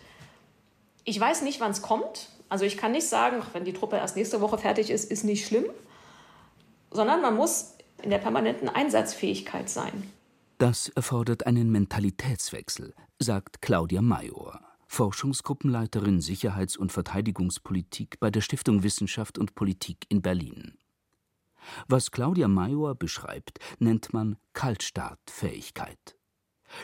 ich 1.04 1.18
weiß 1.18 1.42
nicht, 1.42 1.60
wann 1.60 1.70
es 1.70 1.82
kommt. 1.82 2.28
Also 2.48 2.64
ich 2.64 2.76
kann 2.76 2.92
nicht 2.92 3.08
sagen, 3.08 3.42
wenn 3.52 3.64
die 3.64 3.72
Truppe 3.72 3.96
erst 3.96 4.16
nächste 4.16 4.40
Woche 4.40 4.58
fertig 4.58 4.90
ist, 4.90 5.10
ist 5.10 5.24
nicht 5.24 5.46
schlimm, 5.46 5.66
sondern 6.90 7.22
man 7.22 7.36
muss 7.36 7.74
in 8.02 8.10
der 8.10 8.18
permanenten 8.18 8.68
Einsatzfähigkeit 8.68 9.70
sein. 9.70 10.10
Das 10.58 10.88
erfordert 10.88 11.46
einen 11.46 11.70
Mentalitätswechsel, 11.70 12.94
sagt 13.18 13.62
Claudia 13.62 14.02
Major, 14.02 14.60
Forschungsgruppenleiterin 14.88 16.20
Sicherheits- 16.20 16.76
und 16.76 16.90
Verteidigungspolitik 16.90 18.18
bei 18.18 18.30
der 18.30 18.40
Stiftung 18.40 18.82
Wissenschaft 18.82 19.38
und 19.38 19.54
Politik 19.54 20.06
in 20.08 20.22
Berlin. 20.22 20.74
Was 21.88 22.10
Claudia 22.10 22.48
Major 22.48 22.94
beschreibt, 22.94 23.58
nennt 23.78 24.12
man 24.12 24.36
Kaltstartfähigkeit. 24.52 26.16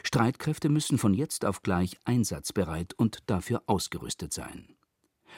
Streitkräfte 0.03 0.69
müssen 0.69 0.99
von 0.99 1.15
jetzt 1.15 1.45
auf 1.45 1.63
gleich 1.63 1.99
einsatzbereit 2.05 2.95
und 2.95 3.19
dafür 3.27 3.63
ausgerüstet 3.67 4.33
sein. 4.33 4.77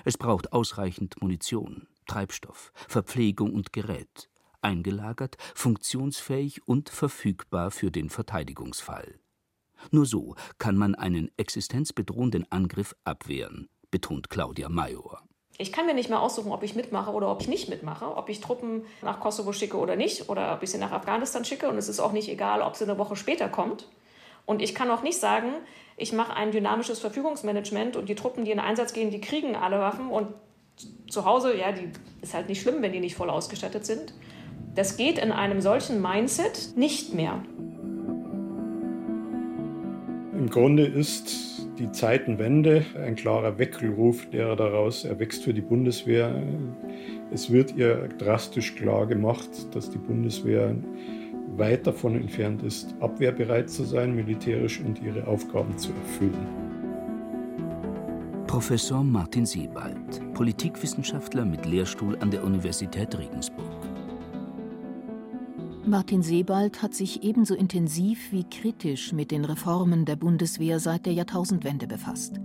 Es 0.05 0.19
braucht 0.19 0.53
ausreichend 0.53 1.21
Munition, 1.21 1.87
Treibstoff, 2.07 2.73
Verpflegung 2.89 3.53
und 3.53 3.73
Gerät, 3.73 4.29
eingelagert, 4.61 5.37
funktionsfähig 5.55 6.67
und 6.67 6.89
verfügbar 6.89 7.71
für 7.71 7.91
den 7.91 8.11
Verteidigungsfall. 8.11 9.19
Nur 9.91 10.07
so 10.07 10.37
kann 10.59 10.77
man 10.77 10.95
einen 10.95 11.31
existenzbedrohenden 11.37 12.51
Angriff 12.51 12.95
abwehren, 13.05 13.69
betont 13.91 14.31
Claudia 14.31 14.69
Major. 14.69 15.22
Ich 15.63 15.73
kann 15.73 15.87
mir 15.87 15.95
nicht 15.95 16.11
mehr 16.11 16.21
aussuchen, 16.21 16.51
ob 16.51 16.65
ich 16.65 16.75
mitmache 16.75 17.13
oder 17.13 17.31
ob 17.31 17.41
ich 17.41 17.47
nicht 17.47 17.69
mitmache, 17.69 18.17
ob 18.17 18.29
ich 18.29 18.41
Truppen 18.41 18.85
nach 19.01 19.21
Kosovo 19.21 19.53
schicke 19.53 19.77
oder 19.77 19.95
nicht, 19.95 20.29
oder 20.29 20.53
ob 20.53 20.63
ich 20.65 20.73
sie 20.73 20.79
nach 20.79 20.91
Afghanistan 20.91 21.45
schicke. 21.45 21.69
Und 21.69 21.79
es 21.79 21.89
ist 21.89 22.01
auch 22.01 22.11
nicht 22.11 22.29
egal, 22.29 22.63
ob 22.63 22.75
sie 22.75 22.83
eine 22.83 22.99
Woche 22.99 23.15
später 23.15 23.49
kommt. 23.49 23.87
Und 24.45 24.61
ich 24.61 24.75
kann 24.75 24.91
auch 24.91 25.05
nicht 25.05 25.21
sagen, 25.21 25.53
ich 25.97 26.13
mache 26.13 26.35
ein 26.35 26.51
dynamisches 26.51 26.99
Verfügungsmanagement 26.99 27.95
und 27.95 28.09
die 28.09 28.17
Truppen, 28.17 28.45
die 28.45 28.51
in 28.51 28.59
Einsatz 28.59 28.93
gehen, 28.93 29.13
die 29.13 29.21
kriegen 29.21 29.55
alle 29.55 29.79
Waffen 29.79 30.09
und 30.09 30.35
zu 31.09 31.25
Hause, 31.25 31.57
ja, 31.57 31.71
die 31.71 31.91
ist 32.23 32.35
halt 32.35 32.49
nicht 32.49 32.61
schlimm, 32.61 32.83
wenn 32.83 32.93
die 32.93 32.99
nicht 32.99 33.15
voll 33.15 33.31
ausgestattet 33.31 33.87
sind. 33.87 34.15
Das 34.75 34.97
geht 34.97 35.17
in 35.17 35.31
einem 35.31 35.61
solchen 35.61 36.03
Mindset 36.03 36.73
nicht 36.75 37.15
mehr. 37.15 37.41
Im 40.33 40.51
Grunde 40.51 40.87
ist 40.87 41.62
die 41.79 41.91
Zeitenwende 41.91 42.85
ein 43.03 43.17
klarer 43.17 43.59
Weckruf, 43.59 44.29
der 44.31 44.57
daraus 44.57 45.05
erwächst 45.05 45.45
für 45.45 45.55
die 45.55 45.61
Bundeswehr. 45.61 46.43
Es 47.33 47.51
wird 47.51 47.75
ihr 47.77 48.09
drastisch 48.19 48.75
klar 48.75 49.07
gemacht, 49.07 49.49
dass 49.75 49.91
die 49.91 49.99
Bundeswehr 49.99 50.77
weit 51.57 51.87
davon 51.87 52.15
entfernt 52.15 52.63
ist, 52.63 52.95
abwehrbereit 53.01 53.71
zu 53.71 53.85
sein, 53.85 54.15
militärisch 54.15 54.81
und 54.81 55.03
ihre 55.03 55.27
Aufgaben 55.27 55.77
zu 55.77 55.91
erfüllen. 55.93 56.47
Professor 58.47 59.03
Martin 59.03 59.47
Sebald, 59.47 60.35
Politikwissenschaftler 60.35 61.45
mit 61.45 61.65
Lehrstuhl 61.65 62.19
an 62.21 62.31
der 62.31 62.45
Universität 62.45 63.19
Regensburg. 63.19 63.92
Martin 65.85 66.23
Sebald 66.23 66.81
hat 66.81 66.95
sich 66.95 67.25
ebenso 67.25 67.57
intensiv 67.57 68.31
wie 68.31 68.45
kritisch 68.45 69.13
mit 69.13 69.33
den 69.33 69.45
Reformen 69.45 70.05
der 70.05 70.15
Bundeswehr 70.15 70.79
seit 70.79 71.07
der 71.07 71.13
Jahrtausendwende 71.13 71.89
befasst. 71.89 72.41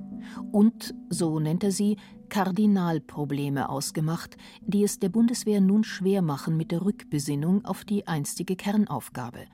Und, 0.51 0.95
so 1.09 1.39
nennt 1.39 1.63
er 1.63 1.71
sie, 1.71 1.97
Kardinalprobleme 2.29 3.69
ausgemacht, 3.69 4.37
die 4.61 4.83
es 4.83 4.97
der 4.97 5.09
Bundeswehr 5.09 5.61
nun 5.61 5.83
schwer 5.83 6.23
machen 6.23 6.57
mit 6.57 6.71
der 6.71 6.83
Rückbesinnung 6.83 7.63
auf 7.63 7.85
die 7.85 8.07
einstige 8.07 8.55
Kernaufgabe, 8.55 9.45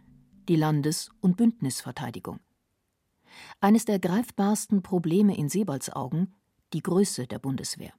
die 0.47 0.55
Landes- 0.55 1.09
und 1.19 1.35
Bündnisverteidigung. 1.35 2.39
Eines 3.59 3.83
der 3.83 3.99
greifbarsten 3.99 4.81
Probleme 4.81 5.37
in 5.37 5.49
Sebalds 5.49 5.89
Augen 5.91 6.33
die 6.71 6.81
Größe 6.81 7.27
der 7.27 7.39
Bundeswehr. 7.39 7.91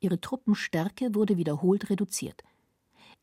Ihre 0.00 0.20
Truppenstärke 0.20 1.14
wurde 1.14 1.38
wiederholt 1.38 1.88
reduziert– 1.88 2.42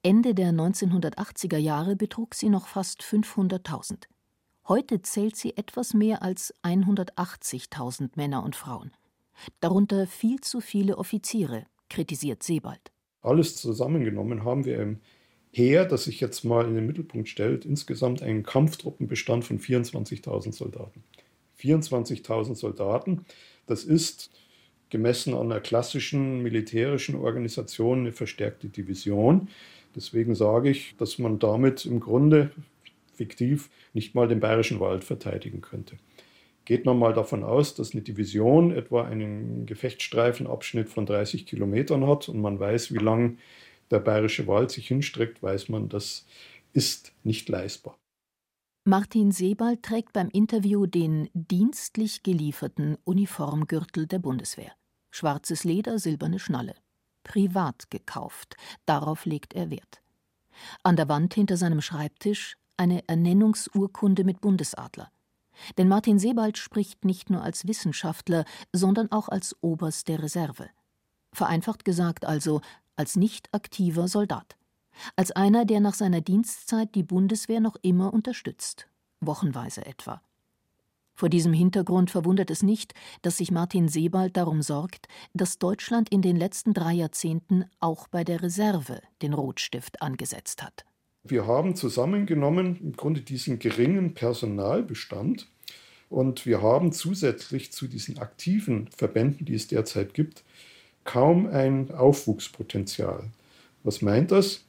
Ende 0.04 0.34
der 0.34 0.52
1980er 0.52 1.58
Jahre 1.58 1.96
betrug 1.96 2.34
sie 2.34 2.50
noch 2.50 2.68
fast 2.68 3.04
500.000. 3.04 4.06
Heute 4.68 5.04
zählt 5.04 5.36
sie 5.36 5.56
etwas 5.58 5.94
mehr 5.94 6.24
als 6.24 6.56
180.000 6.64 8.10
Männer 8.16 8.44
und 8.44 8.56
Frauen. 8.56 8.92
Darunter 9.60 10.08
viel 10.08 10.40
zu 10.40 10.60
viele 10.60 10.98
Offiziere, 10.98 11.68
kritisiert 11.88 12.42
Sebald. 12.42 12.92
Alles 13.22 13.58
zusammengenommen 13.58 14.44
haben 14.44 14.66
wir 14.66 14.82
im 14.82 15.02
Heer, 15.52 15.86
das 15.86 16.06
sich 16.06 16.20
jetzt 16.20 16.44
mal 16.46 16.66
in 16.66 16.74
den 16.74 16.88
Mittelpunkt 16.88 17.30
stellt, 17.30 17.64
insgesamt 17.66 18.24
einen 18.24 18.42
Kampftruppenbestand 18.42 19.46
von 19.46 19.60
24.000 19.60 20.52
Soldaten. 20.52 21.04
24.000 21.60 22.56
Soldaten, 22.56 23.26
das 23.68 23.84
ist 23.84 24.32
gemessen 24.90 25.36
an 25.36 25.52
einer 25.52 25.62
klassischen 25.62 26.42
militärischen 26.42 27.16
Organisation 27.16 28.00
eine 28.00 28.12
verstärkte 28.12 28.70
Division. 28.70 29.48
Deswegen 29.96 30.36
sage 30.36 30.70
ich, 30.70 30.96
dass 30.98 31.20
man 31.20 31.40
damit 31.40 31.86
im 31.86 32.00
Grunde 32.00 32.52
fiktiv 33.14 33.70
nicht 33.94 34.16
mal 34.16 34.28
den 34.28 34.40
bayerischen 34.40 34.80
Wald 34.80 35.04
verteidigen 35.04 35.62
könnte. 35.62 35.98
Geht 36.66 36.86
man 36.86 36.98
mal 36.98 37.14
davon 37.14 37.44
aus, 37.44 37.76
dass 37.76 37.94
eine 37.94 38.02
Division 38.02 38.72
etwa 38.72 39.04
einen 39.04 39.66
Gefechtsstreifenabschnitt 39.66 40.90
von 40.90 41.06
30 41.06 41.46
Kilometern 41.46 42.08
hat 42.08 42.30
und 42.30 42.40
man 42.40 42.60
weiß, 42.60 42.94
wie 42.94 43.00
lang 43.00 43.38
der 43.90 44.00
bayerische 44.00 44.48
Wald 44.48 44.72
sich 44.72 44.88
hinstreckt, 44.88 45.44
weiß 45.44 45.70
man, 45.70 45.90
das 45.90 46.26
ist 46.72 47.14
nicht 47.24 47.50
leistbar. 47.50 47.98
Martin 48.86 49.32
Sebald 49.32 49.84
trägt 49.84 50.14
beim 50.14 50.30
Interview 50.30 50.86
den 50.86 51.30
dienstlich 51.34 52.24
gelieferten 52.24 52.98
Uniformgürtel 53.04 54.08
der 54.08 54.20
Bundeswehr. 54.20 54.72
Schwarzes 55.12 55.64
Leder, 55.64 56.00
silberne 56.00 56.40
Schnalle 56.40 56.76
privat 57.24 57.90
gekauft, 57.90 58.56
darauf 58.86 59.26
legt 59.26 59.54
er 59.54 59.70
Wert. 59.70 60.02
An 60.84 60.96
der 60.96 61.10
Wand 61.10 61.34
hinter 61.34 61.58
seinem 61.58 61.82
Schreibtisch 61.82 62.58
eine 62.78 63.08
Ernennungsurkunde 63.08 64.24
mit 64.24 64.42
Bundesadler. 64.42 65.12
Denn 65.78 65.88
Martin 65.88 66.20
Sebald 66.20 66.58
spricht 66.58 67.06
nicht 67.06 67.30
nur 67.30 67.44
als 67.44 67.68
Wissenschaftler, 67.68 68.46
sondern 68.74 69.12
auch 69.12 69.30
als 69.30 69.56
Oberst 69.62 70.08
der 70.08 70.24
Reserve. 70.24 70.70
Vereinfacht 71.34 71.86
gesagt 71.86 72.26
also 72.26 72.62
als 72.96 73.16
nicht 73.16 73.54
aktiver 73.54 74.08
Soldat. 74.08 74.58
Als 75.16 75.32
einer, 75.32 75.66
der 75.66 75.80
nach 75.80 75.94
seiner 75.94 76.22
Dienstzeit 76.22 76.96
die 76.96 77.04
Bundeswehr 77.04 77.60
noch 77.60 77.76
immer 77.82 78.14
unterstützt, 78.14 78.88
wochenweise 79.20 79.86
etwa. 79.86 80.22
Vor 81.22 81.30
diesem 81.30 81.54
Hintergrund 81.54 82.10
verwundert 82.10 82.50
es 82.50 82.64
nicht, 82.64 82.96
dass 83.22 83.38
sich 83.38 83.52
Martin 83.52 83.88
Sebald 83.88 84.36
darum 84.36 84.64
sorgt, 84.64 85.08
dass 85.36 85.60
Deutschland 85.60 86.10
in 86.10 86.24
den 86.24 86.36
letzten 86.36 86.74
drei 86.74 86.94
Jahrzehnten 86.94 87.66
auch 87.80 88.08
bei 88.08 88.24
der 88.24 88.42
Reserve 88.42 89.04
den 89.22 89.36
Rotstift 89.36 90.02
angesetzt 90.02 90.64
hat. 90.64 90.84
Wir 91.24 91.46
haben 91.46 91.76
zusammengenommen 91.76 92.80
im 92.82 92.94
Grunde 92.94 93.22
diesen 93.22 93.60
geringen 93.60 94.16
Personalbestand 94.16 95.46
und 96.10 96.48
wir 96.48 96.64
haben 96.64 96.92
zusätzlich 96.92 97.72
zu 97.72 97.86
diesen 97.86 98.18
aktiven 98.18 98.88
Verbänden, 98.88 99.46
die 99.46 99.54
es 99.54 99.68
derzeit 99.68 100.16
gibt, 100.16 100.44
kaum 101.04 101.46
ein 101.46 101.92
Aufwuchspotenzial. 101.92 103.26
Was 103.84 104.02
meint 104.02 104.32
das? 104.32 104.66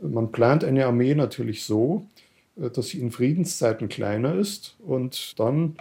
Man 0.00 0.32
plant 0.32 0.64
eine 0.64 0.84
Armee 0.84 1.14
natürlich 1.14 1.62
so, 1.62 2.04
dass 2.56 2.88
sie 2.88 2.98
in 2.98 3.12
Friedenszeiten 3.12 3.88
kleiner 3.88 4.34
ist 4.34 4.74
und 4.80 5.38
dann 5.38 5.76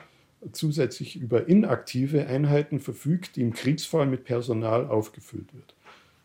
zusätzlich 0.52 1.16
über 1.16 1.48
inaktive 1.48 2.28
Einheiten 2.28 2.80
verfügt, 2.80 3.36
die 3.36 3.42
im 3.42 3.54
Kriegsfall 3.54 4.06
mit 4.06 4.24
Personal 4.24 4.88
aufgefüllt 4.88 5.54
wird. 5.54 5.76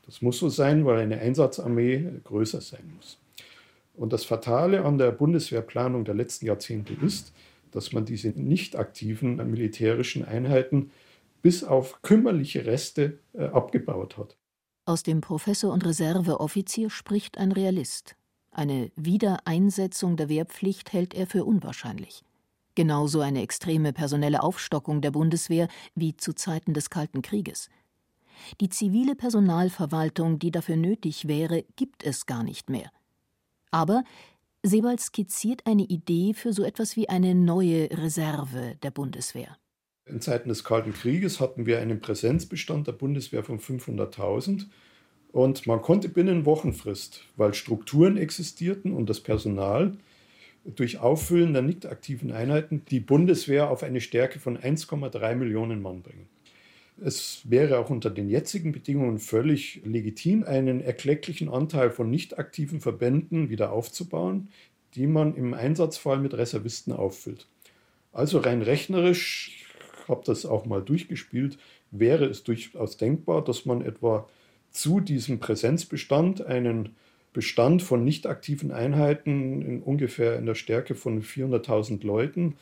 Das 0.06 0.22
muss 0.22 0.38
so 0.38 0.48
sein, 0.48 0.86
weil 0.86 1.00
eine 1.00 1.18
Einsatzarmee 1.18 2.20
größer 2.24 2.60
sein 2.60 2.92
muss. 2.96 3.18
Und 3.94 4.12
das 4.12 4.24
Fatale 4.24 4.84
an 4.84 4.98
der 4.98 5.10
Bundeswehrplanung 5.10 6.04
der 6.04 6.14
letzten 6.14 6.46
Jahrzehnte 6.46 6.94
ist, 6.94 7.32
dass 7.72 7.92
man 7.92 8.04
diese 8.04 8.28
nicht 8.28 8.76
aktiven 8.76 9.36
militärischen 9.50 10.24
Einheiten 10.24 10.90
bis 11.42 11.64
auf 11.64 12.02
kümmerliche 12.02 12.66
Reste 12.66 13.18
äh, 13.34 13.44
abgebaut 13.44 14.16
hat. 14.16 14.36
Aus 14.84 15.02
dem 15.02 15.20
Professor 15.20 15.72
und 15.72 15.84
Reserveoffizier 15.84 16.90
spricht 16.90 17.38
ein 17.38 17.52
Realist. 17.52 18.16
Eine 18.50 18.90
Wiedereinsetzung 18.96 20.16
der 20.16 20.28
Wehrpflicht 20.28 20.92
hält 20.92 21.12
er 21.12 21.26
für 21.26 21.44
unwahrscheinlich. 21.44 22.22
Genauso 22.76 23.20
eine 23.20 23.42
extreme 23.42 23.94
personelle 23.94 24.42
Aufstockung 24.42 25.00
der 25.00 25.10
Bundeswehr 25.10 25.66
wie 25.94 26.14
zu 26.14 26.34
Zeiten 26.34 26.74
des 26.74 26.90
Kalten 26.90 27.22
Krieges. 27.22 27.70
Die 28.60 28.68
zivile 28.68 29.16
Personalverwaltung, 29.16 30.38
die 30.38 30.50
dafür 30.50 30.76
nötig 30.76 31.26
wäre, 31.26 31.64
gibt 31.76 32.04
es 32.04 32.26
gar 32.26 32.44
nicht 32.44 32.68
mehr. 32.68 32.90
Aber 33.70 34.04
Sebald 34.62 35.00
skizziert 35.00 35.66
eine 35.66 35.84
Idee 35.84 36.34
für 36.34 36.52
so 36.52 36.64
etwas 36.64 36.96
wie 36.96 37.08
eine 37.08 37.34
neue 37.34 37.88
Reserve 37.90 38.76
der 38.82 38.90
Bundeswehr. 38.90 39.56
In 40.04 40.20
Zeiten 40.20 40.50
des 40.50 40.62
Kalten 40.62 40.92
Krieges 40.92 41.40
hatten 41.40 41.64
wir 41.64 41.80
einen 41.80 42.00
Präsenzbestand 42.00 42.86
der 42.86 42.92
Bundeswehr 42.92 43.42
von 43.42 43.58
500.000 43.58 44.66
und 45.32 45.66
man 45.66 45.80
konnte 45.80 46.10
binnen 46.10 46.44
Wochenfrist, 46.44 47.24
weil 47.36 47.54
Strukturen 47.54 48.18
existierten 48.18 48.92
und 48.92 49.08
das 49.08 49.20
Personal 49.20 49.92
durch 50.74 50.98
Auffüllen 50.98 51.52
der 51.52 51.62
nicht 51.62 51.86
aktiven 51.86 52.32
Einheiten 52.32 52.82
die 52.90 53.00
Bundeswehr 53.00 53.70
auf 53.70 53.82
eine 53.82 54.00
Stärke 54.00 54.40
von 54.40 54.58
1,3 54.58 55.34
Millionen 55.34 55.80
Mann 55.80 56.02
bringen. 56.02 56.28
Es 57.02 57.42
wäre 57.44 57.78
auch 57.78 57.90
unter 57.90 58.08
den 58.10 58.30
jetzigen 58.30 58.72
Bedingungen 58.72 59.18
völlig 59.18 59.82
legitim, 59.84 60.44
einen 60.44 60.80
erklecklichen 60.80 61.50
Anteil 61.50 61.90
von 61.90 62.10
nicht 62.10 62.38
aktiven 62.38 62.80
Verbänden 62.80 63.50
wieder 63.50 63.70
aufzubauen, 63.70 64.48
die 64.94 65.06
man 65.06 65.34
im 65.36 65.52
Einsatzfall 65.52 66.18
mit 66.18 66.34
Reservisten 66.34 66.94
auffüllt. 66.94 67.46
Also 68.12 68.38
rein 68.38 68.62
rechnerisch, 68.62 69.66
ich 70.02 70.08
habe 70.08 70.22
das 70.24 70.46
auch 70.46 70.64
mal 70.64 70.82
durchgespielt, 70.82 71.58
wäre 71.90 72.24
es 72.24 72.44
durchaus 72.44 72.96
denkbar, 72.96 73.44
dass 73.44 73.66
man 73.66 73.82
etwa 73.82 74.26
zu 74.70 75.00
diesem 75.00 75.38
Präsenzbestand 75.38 76.46
einen 76.46 76.96
Bestand 77.36 77.82
von 77.82 78.02
nicht 78.02 78.26
aktiven 78.26 78.72
Einheiten 78.72 79.60
in 79.60 79.82
ungefähr 79.82 80.38
in 80.38 80.46
der 80.46 80.54
Stärke 80.54 80.94
von 80.94 81.22
400.000 81.22 82.02
Leuten 82.02 82.56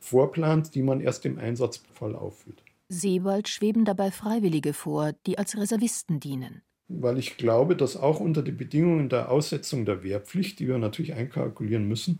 vorplant, 0.00 0.74
die 0.74 0.82
man 0.82 1.00
erst 1.00 1.24
im 1.26 1.38
Einsatzfall 1.38 2.16
auffüllt. 2.16 2.60
Sebald 2.88 3.48
schweben 3.48 3.84
dabei 3.84 4.10
Freiwillige 4.10 4.72
vor, 4.72 5.12
die 5.28 5.38
als 5.38 5.56
Reservisten 5.56 6.18
dienen. 6.18 6.62
Weil 6.88 7.18
ich 7.18 7.36
glaube, 7.36 7.76
dass 7.76 7.96
auch 7.96 8.18
unter 8.18 8.42
den 8.42 8.56
Bedingungen 8.56 9.08
der 9.08 9.30
Aussetzung 9.30 9.84
der 9.84 10.02
Wehrpflicht, 10.02 10.58
die 10.58 10.66
wir 10.66 10.78
natürlich 10.78 11.14
einkalkulieren 11.14 11.86
müssen, 11.86 12.18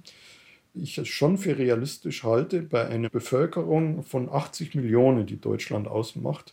ich 0.75 0.99
es 0.99 1.09
schon 1.09 1.39
für 1.39 1.59
realistisch 1.59 2.23
halte, 2.23 2.63
bei 2.63 2.87
einer 2.87 3.11
Bevölkerung 3.11 4.05
von 4.05 4.29
80 4.29 4.77
Millionen, 4.77 5.27
die 5.27 5.41
Deutschland 5.41 5.89
ausmacht, 5.89 6.53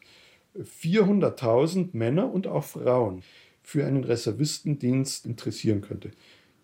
400.000 0.57 1.89
Männer 1.93 2.33
und 2.33 2.47
auch 2.47 2.63
Frauen 2.63 3.21
für 3.63 3.85
einen 3.85 4.03
Reservistendienst 4.03 5.25
interessieren 5.25 5.81
könnte. 5.81 6.11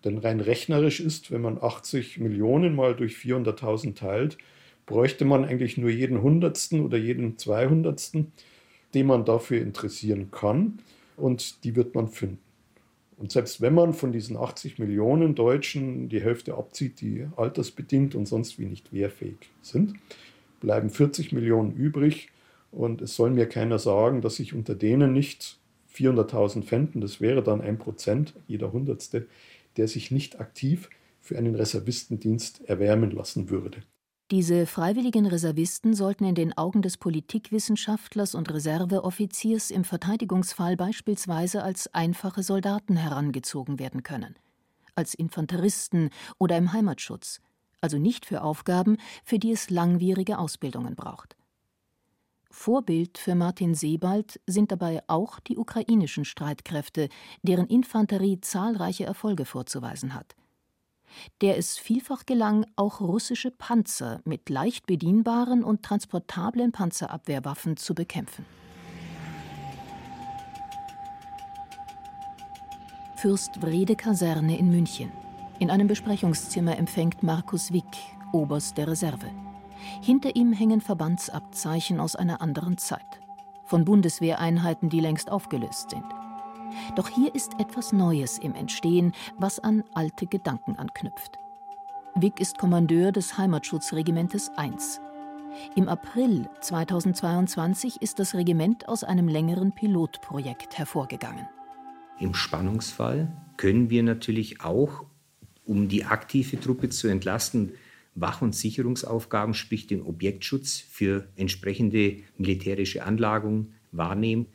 Denn 0.04 0.18
rein 0.18 0.40
rechnerisch 0.40 1.00
ist, 1.00 1.30
wenn 1.30 1.42
man 1.42 1.58
80 1.60 2.18
Millionen 2.18 2.74
mal 2.74 2.94
durch 2.94 3.16
400.000 3.16 3.94
teilt, 3.94 4.38
bräuchte 4.86 5.24
man 5.24 5.44
eigentlich 5.44 5.76
nur 5.76 5.90
jeden 5.90 6.22
Hundertsten 6.22 6.80
oder 6.80 6.98
jeden 6.98 7.38
Zweihundertsten, 7.38 8.32
den 8.94 9.06
man 9.06 9.24
dafür 9.24 9.60
interessieren 9.60 10.30
kann. 10.30 10.78
Und 11.16 11.64
die 11.64 11.76
wird 11.76 11.94
man 11.94 12.08
finden. 12.08 12.38
Und 13.18 13.30
selbst 13.30 13.60
wenn 13.60 13.74
man 13.74 13.92
von 13.92 14.12
diesen 14.12 14.38
80 14.38 14.78
Millionen 14.78 15.34
Deutschen 15.34 16.08
die 16.08 16.22
Hälfte 16.22 16.54
abzieht, 16.54 17.02
die 17.02 17.28
altersbedingt 17.36 18.14
und 18.14 18.26
sonst 18.26 18.58
wie 18.58 18.64
nicht 18.64 18.94
wehrfähig 18.94 19.36
sind, 19.60 19.94
bleiben 20.60 20.88
40 20.88 21.32
Millionen 21.32 21.72
übrig. 21.72 22.30
Und 22.72 23.02
es 23.02 23.16
soll 23.16 23.30
mir 23.30 23.46
keiner 23.46 23.78
sagen, 23.78 24.22
dass 24.22 24.36
sich 24.36 24.54
unter 24.54 24.74
denen 24.74 25.12
nicht 25.12 25.59
400.000 26.00 26.62
fänden, 26.62 27.00
das 27.00 27.20
wäre 27.20 27.42
dann 27.42 27.60
ein 27.60 27.78
Prozent, 27.78 28.34
jeder 28.46 28.72
Hundertste, 28.72 29.26
der 29.76 29.86
sich 29.86 30.10
nicht 30.10 30.40
aktiv 30.40 30.88
für 31.20 31.36
einen 31.36 31.54
Reservistendienst 31.54 32.64
erwärmen 32.68 33.10
lassen 33.10 33.50
würde. 33.50 33.82
Diese 34.30 34.66
freiwilligen 34.66 35.26
Reservisten 35.26 35.92
sollten 35.92 36.24
in 36.24 36.36
den 36.36 36.56
Augen 36.56 36.82
des 36.82 36.96
Politikwissenschaftlers 36.96 38.36
und 38.36 38.52
Reserveoffiziers 38.52 39.72
im 39.72 39.82
Verteidigungsfall 39.82 40.76
beispielsweise 40.76 41.64
als 41.64 41.92
einfache 41.92 42.44
Soldaten 42.44 42.96
herangezogen 42.96 43.80
werden 43.80 44.04
können, 44.04 44.36
als 44.94 45.14
Infanteristen 45.14 46.10
oder 46.38 46.56
im 46.56 46.72
Heimatschutz, 46.72 47.40
also 47.80 47.98
nicht 47.98 48.24
für 48.24 48.42
Aufgaben, 48.42 48.98
für 49.24 49.40
die 49.40 49.50
es 49.50 49.68
langwierige 49.68 50.38
Ausbildungen 50.38 50.94
braucht. 50.94 51.36
Vorbild 52.50 53.18
für 53.18 53.34
Martin 53.34 53.74
Sebald 53.74 54.40
sind 54.46 54.72
dabei 54.72 55.02
auch 55.06 55.40
die 55.40 55.56
ukrainischen 55.56 56.24
Streitkräfte, 56.24 57.08
deren 57.42 57.66
Infanterie 57.66 58.40
zahlreiche 58.40 59.04
Erfolge 59.04 59.44
vorzuweisen 59.44 60.14
hat 60.14 60.34
der 61.40 61.58
es 61.58 61.78
vielfach 61.78 62.26
gelang, 62.26 62.66
auch 62.76 63.00
russische 63.00 63.50
Panzer 63.50 64.20
mit 64.24 64.48
leicht 64.48 64.86
bedienbaren 64.86 65.64
und 65.64 65.82
transportablen 65.82 66.72
Panzerabwehrwaffen 66.72 67.76
zu 67.76 67.94
bekämpfen. 67.94 68.44
Fürst 73.16 73.60
Wrede 73.60 73.96
Kaserne 73.96 74.58
in 74.58 74.70
München. 74.70 75.12
In 75.58 75.70
einem 75.70 75.88
Besprechungszimmer 75.88 76.78
empfängt 76.78 77.22
Markus 77.22 77.70
Wick, 77.70 77.84
Oberst 78.32 78.78
der 78.78 78.88
Reserve. 78.88 79.49
Hinter 80.02 80.36
ihm 80.36 80.52
hängen 80.52 80.80
Verbandsabzeichen 80.80 82.00
aus 82.00 82.16
einer 82.16 82.40
anderen 82.40 82.78
Zeit. 82.78 83.20
Von 83.64 83.84
Bundeswehreinheiten, 83.84 84.88
die 84.88 85.00
längst 85.00 85.30
aufgelöst 85.30 85.90
sind. 85.90 86.04
Doch 86.96 87.08
hier 87.08 87.34
ist 87.34 87.52
etwas 87.58 87.92
Neues 87.92 88.38
im 88.38 88.54
Entstehen, 88.54 89.12
was 89.38 89.58
an 89.58 89.84
alte 89.94 90.26
Gedanken 90.26 90.76
anknüpft. 90.76 91.38
Wick 92.14 92.40
ist 92.40 92.58
Kommandeur 92.58 93.12
des 93.12 93.38
Heimatschutzregimentes 93.38 94.50
1. 94.56 95.00
Im 95.76 95.88
April 95.88 96.48
2022 96.60 98.02
ist 98.02 98.18
das 98.18 98.34
Regiment 98.34 98.88
aus 98.88 99.04
einem 99.04 99.28
längeren 99.28 99.72
Pilotprojekt 99.72 100.78
hervorgegangen. 100.78 101.48
Im 102.18 102.34
Spannungsfall 102.34 103.28
können 103.56 103.90
wir 103.90 104.02
natürlich 104.02 104.60
auch, 104.60 105.04
um 105.64 105.88
die 105.88 106.04
aktive 106.04 106.60
Truppe 106.60 106.88
zu 106.88 107.08
entlasten, 107.08 107.72
Wach- 108.14 108.42
und 108.42 108.54
Sicherungsaufgaben, 108.54 109.54
sprich 109.54 109.86
den 109.86 110.02
Objektschutz 110.02 110.78
für 110.78 111.28
entsprechende 111.36 112.18
militärische 112.36 113.04
Anlagen 113.04 113.74
wahrnehmen. 113.92 114.46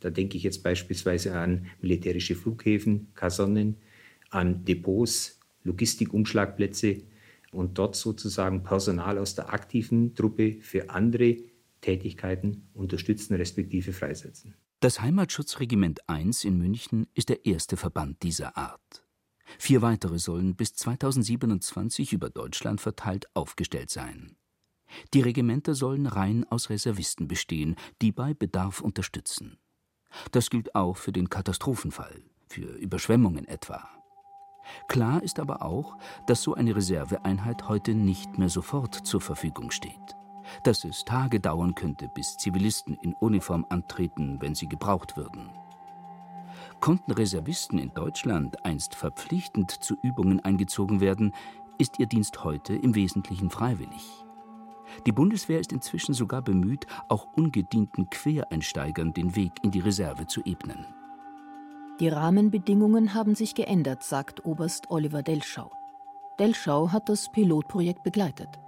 Da 0.00 0.10
denke 0.10 0.36
ich 0.36 0.42
jetzt 0.42 0.62
beispielsweise 0.62 1.36
an 1.36 1.66
militärische 1.80 2.34
Flughäfen, 2.34 3.08
Kasernen, 3.14 3.76
an 4.30 4.64
Depots, 4.64 5.40
Logistikumschlagplätze 5.64 7.02
und 7.52 7.78
dort 7.78 7.96
sozusagen 7.96 8.62
Personal 8.62 9.18
aus 9.18 9.34
der 9.34 9.52
aktiven 9.52 10.14
Truppe 10.14 10.58
für 10.60 10.90
andere 10.90 11.36
Tätigkeiten 11.80 12.68
unterstützen 12.74 13.34
respektive 13.34 13.92
freisetzen. 13.92 14.54
Das 14.80 15.00
Heimatschutzregiment 15.00 16.08
1 16.08 16.44
in 16.44 16.58
München 16.58 17.06
ist 17.14 17.28
der 17.28 17.46
erste 17.46 17.76
Verband 17.76 18.22
dieser 18.22 18.56
Art. 18.56 19.03
Vier 19.58 19.82
weitere 19.82 20.18
sollen 20.18 20.56
bis 20.56 20.74
2027 20.74 22.12
über 22.12 22.30
Deutschland 22.30 22.80
verteilt 22.80 23.26
aufgestellt 23.34 23.90
sein. 23.90 24.36
Die 25.12 25.20
Regimenter 25.20 25.74
sollen 25.74 26.06
rein 26.06 26.44
aus 26.50 26.70
Reservisten 26.70 27.28
bestehen, 27.28 27.76
die 28.00 28.12
bei 28.12 28.34
Bedarf 28.34 28.80
unterstützen. 28.80 29.58
Das 30.30 30.50
gilt 30.50 30.74
auch 30.74 30.96
für 30.96 31.12
den 31.12 31.28
Katastrophenfall, 31.28 32.22
für 32.48 32.76
Überschwemmungen 32.76 33.46
etwa. 33.46 33.88
Klar 34.88 35.22
ist 35.22 35.40
aber 35.40 35.62
auch, 35.62 35.96
dass 36.26 36.42
so 36.42 36.54
eine 36.54 36.74
Reserveeinheit 36.74 37.68
heute 37.68 37.94
nicht 37.94 38.38
mehr 38.38 38.48
sofort 38.48 38.94
zur 39.06 39.20
Verfügung 39.20 39.70
steht. 39.70 39.92
Dass 40.62 40.84
es 40.84 41.04
Tage 41.04 41.40
dauern 41.40 41.74
könnte, 41.74 42.08
bis 42.14 42.36
Zivilisten 42.36 42.96
in 43.02 43.14
Uniform 43.14 43.66
antreten, 43.70 44.40
wenn 44.40 44.54
sie 44.54 44.68
gebraucht 44.68 45.16
würden. 45.16 45.50
Konnten 46.84 47.12
Reservisten 47.12 47.78
in 47.78 47.94
Deutschland 47.94 48.62
einst 48.66 48.94
verpflichtend 48.94 49.70
zu 49.70 49.96
Übungen 50.02 50.40
eingezogen 50.40 51.00
werden, 51.00 51.32
ist 51.78 51.98
ihr 51.98 52.04
Dienst 52.04 52.44
heute 52.44 52.74
im 52.74 52.94
Wesentlichen 52.94 53.48
freiwillig. 53.48 54.26
Die 55.06 55.12
Bundeswehr 55.12 55.60
ist 55.60 55.72
inzwischen 55.72 56.12
sogar 56.12 56.42
bemüht, 56.42 56.86
auch 57.08 57.26
ungedienten 57.36 58.10
Quereinsteigern 58.10 59.14
den 59.14 59.34
Weg 59.34 59.52
in 59.62 59.70
die 59.70 59.80
Reserve 59.80 60.26
zu 60.26 60.42
ebnen. 60.44 60.84
Die 62.00 62.08
Rahmenbedingungen 62.08 63.14
haben 63.14 63.34
sich 63.34 63.54
geändert, 63.54 64.02
sagt 64.02 64.44
Oberst 64.44 64.90
Oliver 64.90 65.22
Delschau. 65.22 65.72
Delschau 66.38 66.92
hat 66.92 67.08
das 67.08 67.32
Pilotprojekt 67.32 68.02
begleitet. 68.02 68.60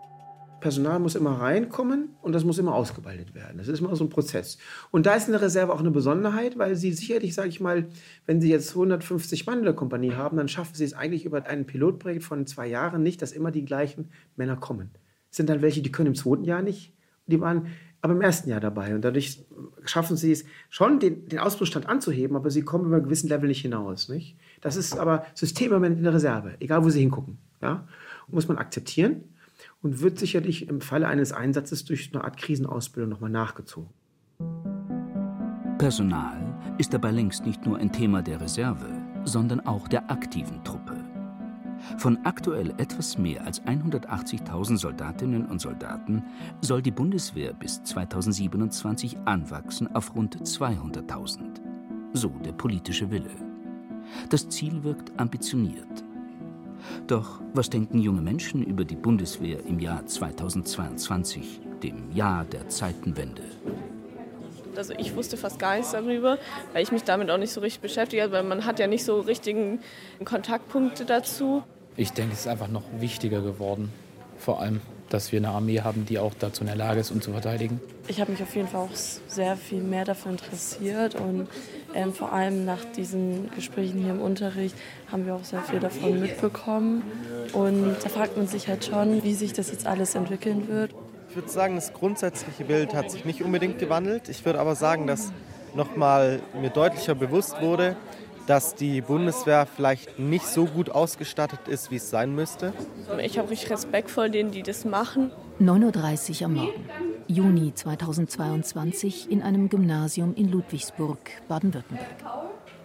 Personal 0.67 0.99
muss 0.99 1.15
immer 1.15 1.41
reinkommen 1.41 2.17
und 2.23 2.33
das 2.33 2.43
muss 2.43 2.59
immer 2.59 2.75
ausgebildet 2.75 3.37
werden. 3.37 3.59
Das 3.59 3.69
ist 3.69 3.79
immer 3.79 3.95
so 3.95 4.03
ein 4.03 4.11
Prozess. 4.11 4.59
Und 4.91 5.07
da 5.07 5.15
ist 5.15 5.29
eine 5.29 5.41
Reserve 5.41 5.73
auch 5.73 5.79
eine 5.79 5.93
Besonderheit, 5.93 6.59
weil 6.59 6.75
sie 6.75 6.93
sicherlich, 6.93 7.35
sage 7.35 7.51
ich 7.51 7.61
mal, 7.61 7.87
wenn 8.27 8.41
sie 8.41 8.51
jetzt 8.51 8.71
150 8.71 9.47
Mann 9.47 9.61
in 9.61 9.65
der 9.65 9.75
Kompanie 9.75 10.15
haben, 10.15 10.37
dann 10.37 10.49
schaffen 10.49 10.75
sie 10.75 10.83
es 10.83 10.93
eigentlich 10.93 11.25
über 11.25 11.47
ein 11.47 11.67
Pilotprojekt 11.67 12.25
von 12.25 12.49
zwei 12.49 12.67
Jahren 12.67 13.05
nicht, 13.05 13.23
dass 13.23 13.31
immer 13.31 13.53
die 13.53 13.65
gleichen 13.65 14.11
Männer 14.35 14.57
kommen. 14.57 14.91
Es 15.31 15.37
sind 15.37 15.49
dann 15.49 15.63
welche, 15.63 15.83
die 15.83 15.93
können 15.93 16.09
im 16.09 16.15
zweiten 16.17 16.43
Jahr 16.43 16.63
nicht, 16.63 16.93
die 17.29 17.41
waren 17.41 17.69
aber 18.01 18.15
im 18.15 18.21
ersten 18.21 18.51
Jahr 18.51 18.59
dabei. 18.59 18.97
Und 18.97 19.03
dadurch 19.03 19.47
schaffen 19.85 20.17
sie 20.17 20.33
es 20.33 20.47
schon, 20.69 20.99
den, 20.99 21.29
den 21.29 21.39
Ausbruchstand 21.39 21.89
anzuheben, 21.89 22.35
aber 22.37 22.51
sie 22.51 22.63
kommen 22.63 22.87
über 22.87 22.97
einen 22.97 23.05
gewissen 23.05 23.29
Level 23.29 23.47
nicht 23.47 23.63
hinaus. 23.63 24.09
Nicht? 24.09 24.37
Das 24.63 24.75
ist 24.75 24.99
aber 24.99 25.27
Systemmoment 25.35 25.97
in 25.99 26.03
der 26.03 26.15
Reserve, 26.15 26.57
egal 26.59 26.83
wo 26.83 26.91
sie 26.91 26.99
hingucken. 26.99 27.39
Ja? 27.63 27.87
Muss 28.27 28.49
man 28.49 28.59
akzeptieren 28.59 29.23
und 29.83 30.01
wird 30.01 30.19
sicherlich 30.19 30.69
im 30.69 30.81
Falle 30.81 31.09
eines 31.09 31.33
Einsatzes 31.33 31.85
durch 31.85 32.11
eine 32.13 32.25
Art 32.25 32.37
Krisenausbildung 32.37 33.11
nochmal 33.11 33.31
nachgezogen. 33.31 33.91
Personal 35.79 36.59
ist 36.79 36.95
dabei 36.95 37.11
längst 37.11 37.45
nicht 37.45 37.65
nur 37.67 37.79
ein 37.79 37.93
Thema 37.93 38.23
der 38.23 38.41
Reserve, 38.41 38.87
sondern 39.25 39.61
auch 39.61 39.89
der 39.89 40.11
aktiven 40.11 40.65
Truppe. 40.65 41.05
Von 41.99 42.19
aktuell 42.25 42.71
etwas 42.79 43.19
mehr 43.19 43.45
als 43.45 43.63
180.000 43.63 44.79
Soldatinnen 44.79 45.47
und 45.47 45.61
Soldaten 45.61 46.23
soll 46.61 46.83
die 46.83 46.91
Bundeswehr 46.91 47.53
bis 47.53 47.83
2027 47.83 49.19
anwachsen 49.25 49.95
auf 49.95 50.15
rund 50.15 50.37
200.000. 50.37 51.61
So 52.13 52.29
der 52.45 52.53
politische 52.53 53.11
Wille. 53.11 53.31
Das 54.31 54.49
Ziel 54.49 54.83
wirkt 54.83 55.13
ambitioniert. 55.19 56.06
Doch 57.07 57.41
was 57.55 57.71
denken 57.71 57.99
junge 57.99 58.21
Menschen 58.21 58.63
über 58.63 58.85
die 58.85 58.97
Bundeswehr 58.97 59.65
im 59.67 59.79
Jahr 59.79 60.07
2022, 60.07 61.61
dem 61.83 62.11
Jahr 62.13 62.45
der 62.45 62.69
Zeitenwende? 62.69 63.43
Also 64.77 64.93
ich 64.99 65.17
wusste 65.17 65.37
fast 65.37 65.59
gar 65.59 65.77
nichts 65.77 65.93
darüber, 65.93 66.39
weil 66.73 66.83
ich 66.83 66.93
mich 66.93 67.03
damit 67.05 67.31
auch 67.31 67.39
nicht 67.39 67.53
so 67.53 67.61
richtig 67.61 67.81
beschäftigt 67.81 68.23
habe, 68.23 68.33
weil 68.33 68.43
man 68.43 68.67
hat 68.67 68.79
ja 68.79 68.87
nicht 68.87 69.05
so 69.05 69.21
richtigen 69.21 69.81
Kontaktpunkte 70.25 71.05
dazu. 71.05 71.63
Ich 71.97 72.13
denke, 72.13 72.35
es 72.35 72.41
ist 72.41 72.49
einfach 72.49 72.69
noch 72.69 72.85
wichtiger 72.99 73.41
geworden. 73.41 73.91
Vor 74.37 74.61
allem, 74.61 74.81
dass 75.17 75.33
wir 75.33 75.39
eine 75.39 75.49
Armee 75.49 75.81
haben, 75.81 76.05
die 76.05 76.19
auch 76.19 76.35
dazu 76.39 76.61
in 76.61 76.67
der 76.67 76.77
Lage 76.77 77.01
ist, 77.01 77.11
uns 77.11 77.25
zu 77.25 77.33
verteidigen. 77.33 77.81
Ich 78.07 78.21
habe 78.21 78.33
mich 78.33 78.43
auf 78.43 78.55
jeden 78.55 78.69
Fall 78.69 78.83
auch 78.83 78.95
sehr 78.95 79.57
viel 79.57 79.81
mehr 79.81 80.05
dafür 80.05 80.33
interessiert 80.33 81.15
und 81.15 81.49
ähm, 81.95 82.13
vor 82.13 82.35
allem 82.35 82.67
nach 82.67 82.85
diesen 82.85 83.51
Gesprächen 83.55 83.99
hier 84.03 84.11
im 84.11 84.21
Unterricht 84.21 84.77
haben 85.11 85.25
wir 85.25 85.35
auch 85.35 85.45
sehr 85.45 85.63
viel 85.63 85.81
davon 85.81 86.21
mitbekommen. 86.21 87.03
Und 87.55 87.97
da 88.05 88.09
fragt 88.11 88.37
man 88.37 88.47
sich 88.47 88.69
halt 88.69 88.85
schon, 88.85 89.25
wie 89.25 89.35
sich 89.35 89.55
das 89.55 89.71
jetzt 89.71 89.87
alles 89.87 90.15
entwickeln 90.15 90.69
wird. 90.69 90.91
Ich 91.31 91.37
würde 91.37 91.49
sagen, 91.49 91.77
das 91.77 91.95
grundsätzliche 91.95 92.65
Bild 92.65 92.95
hat 92.95 93.11
sich 93.11 93.25
nicht 93.25 93.43
unbedingt 93.43 93.79
gewandelt. 93.79 94.29
Ich 94.29 94.45
würde 94.45 94.61
aber 94.61 94.75
sagen, 94.75 95.07
dass 95.07 95.33
nochmal 95.75 96.41
mir 96.61 96.71
deutlicher 96.71 97.15
bewusst 97.15 97.61
wurde, 97.63 97.97
dass 98.47 98.75
die 98.75 99.01
Bundeswehr 99.01 99.67
vielleicht 99.67 100.19
nicht 100.19 100.47
so 100.47 100.67
gut 100.67 100.91
ausgestattet 100.91 101.69
ist, 101.69 101.91
wie 101.91 101.97
es 101.97 102.11
sein 102.11 102.35
müsste? 102.35 102.73
Ich 103.23 103.39
habe 103.39 103.51
richtig 103.51 103.71
Respekt 103.71 104.11
vor 104.11 104.29
denen, 104.29 104.51
die 104.51 104.63
das 104.63 104.85
machen. 104.85 105.31
9.30 105.61 106.41
Uhr 106.41 106.47
am 106.47 106.55
Morgen, 106.55 106.91
Juni 107.27 107.75
2022 107.75 109.31
in 109.31 109.43
einem 109.43 109.69
Gymnasium 109.69 110.35
in 110.35 110.51
Ludwigsburg, 110.51 111.19
Baden-Württemberg. 111.49 112.07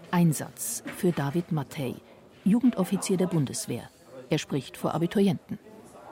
Einsatz 0.09 0.83
für 0.97 1.11
David 1.11 1.51
Mattei, 1.51 1.95
Jugendoffizier 2.43 3.17
der 3.17 3.27
Bundeswehr. 3.27 3.83
Er 4.29 4.37
spricht 4.37 4.77
vor 4.77 4.93
Abiturienten. 4.93 5.59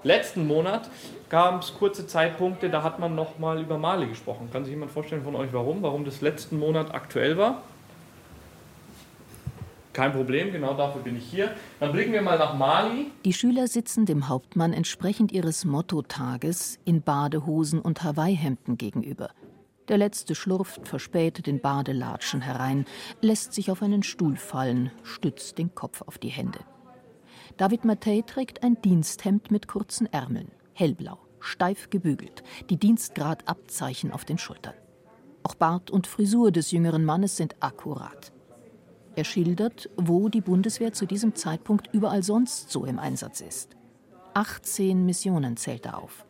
Letzten 0.04 0.48
Monat 0.48 0.90
gab 1.30 1.62
es 1.62 1.74
kurze 1.74 2.08
Zeitpunkte, 2.08 2.70
da 2.70 2.84
hat 2.84 3.00
man 3.00 3.16
noch 3.16 3.38
mal 3.40 3.60
über 3.60 3.78
Mali 3.78 4.08
gesprochen. 4.08 4.50
Kann 4.52 4.64
sich 4.64 4.74
jemand 4.74 4.92
vorstellen 4.92 5.24
von 5.24 5.36
euch, 5.36 5.52
warum? 5.52 5.82
Warum 5.82 6.06
das 6.06 6.22
letzten 6.22 6.58
Monat 6.58 6.94
aktuell 6.94 7.38
war? 7.38 7.64
Kein 9.94 10.12
Problem, 10.12 10.52
genau 10.52 10.76
dafür 10.76 11.02
bin 11.02 11.18
ich 11.18 11.26
hier. 11.26 11.52
Dann 11.80 11.92
blicken 11.92 12.14
wir 12.14 12.22
mal 12.22 12.38
nach 12.38 12.54
Mali. 12.54 13.12
Die 13.26 13.34
Schüler 13.34 13.68
sitzen 13.68 14.06
dem 14.06 14.30
Hauptmann 14.30 14.72
entsprechend 14.72 15.32
ihres 15.32 15.66
Mottotages 15.66 16.80
in 16.86 17.02
Badehosen 17.02 17.80
und 17.80 18.04
Hawaii-Hemden 18.04 18.78
gegenüber. 18.78 19.32
Der 19.88 19.98
letzte 19.98 20.36
schlurft 20.36 20.88
verspätet 20.88 21.48
in 21.48 21.60
Badelatschen 21.60 22.42
herein, 22.42 22.86
lässt 23.22 23.54
sich 23.54 23.72
auf 23.72 23.82
einen 23.82 24.04
Stuhl 24.04 24.36
fallen, 24.36 24.92
stützt 25.02 25.58
den 25.58 25.74
Kopf 25.74 26.04
auf 26.04 26.20
die 26.20 26.30
Hände. 26.30 26.60
David 27.58 27.84
Mattei 27.84 28.24
trägt 28.26 28.62
ein 28.64 28.80
Diensthemd 28.82 29.50
mit 29.50 29.68
kurzen 29.68 30.06
Ärmeln, 30.14 30.52
hellblau, 30.74 31.18
steif 31.40 31.90
gebügelt, 31.90 32.44
die 32.70 32.78
Dienstgradabzeichen 32.78 34.12
auf 34.12 34.24
den 34.24 34.38
Schultern. 34.38 34.76
Auch 35.42 35.56
Bart 35.56 35.90
und 35.90 36.06
Frisur 36.06 36.52
des 36.52 36.70
jüngeren 36.70 37.04
Mannes 37.04 37.36
sind 37.36 37.56
akkurat. 37.60 38.32
Er 39.20 39.26
schildert, 39.26 39.90
wo 39.98 40.30
die 40.30 40.40
Bundeswehr 40.40 40.94
zu 40.94 41.06
diesem 41.06 41.36
Zeitpunkt 41.36 41.90
überall 41.92 42.24
sonst 42.24 42.72
so 42.72 42.86
im 42.86 43.00
Einsatz 43.00 43.42
ist. 43.42 43.76
18 44.34 45.06
Missionen 45.06 45.58
zählt 45.58 45.86
er 45.86 46.02
auf. 46.02 46.24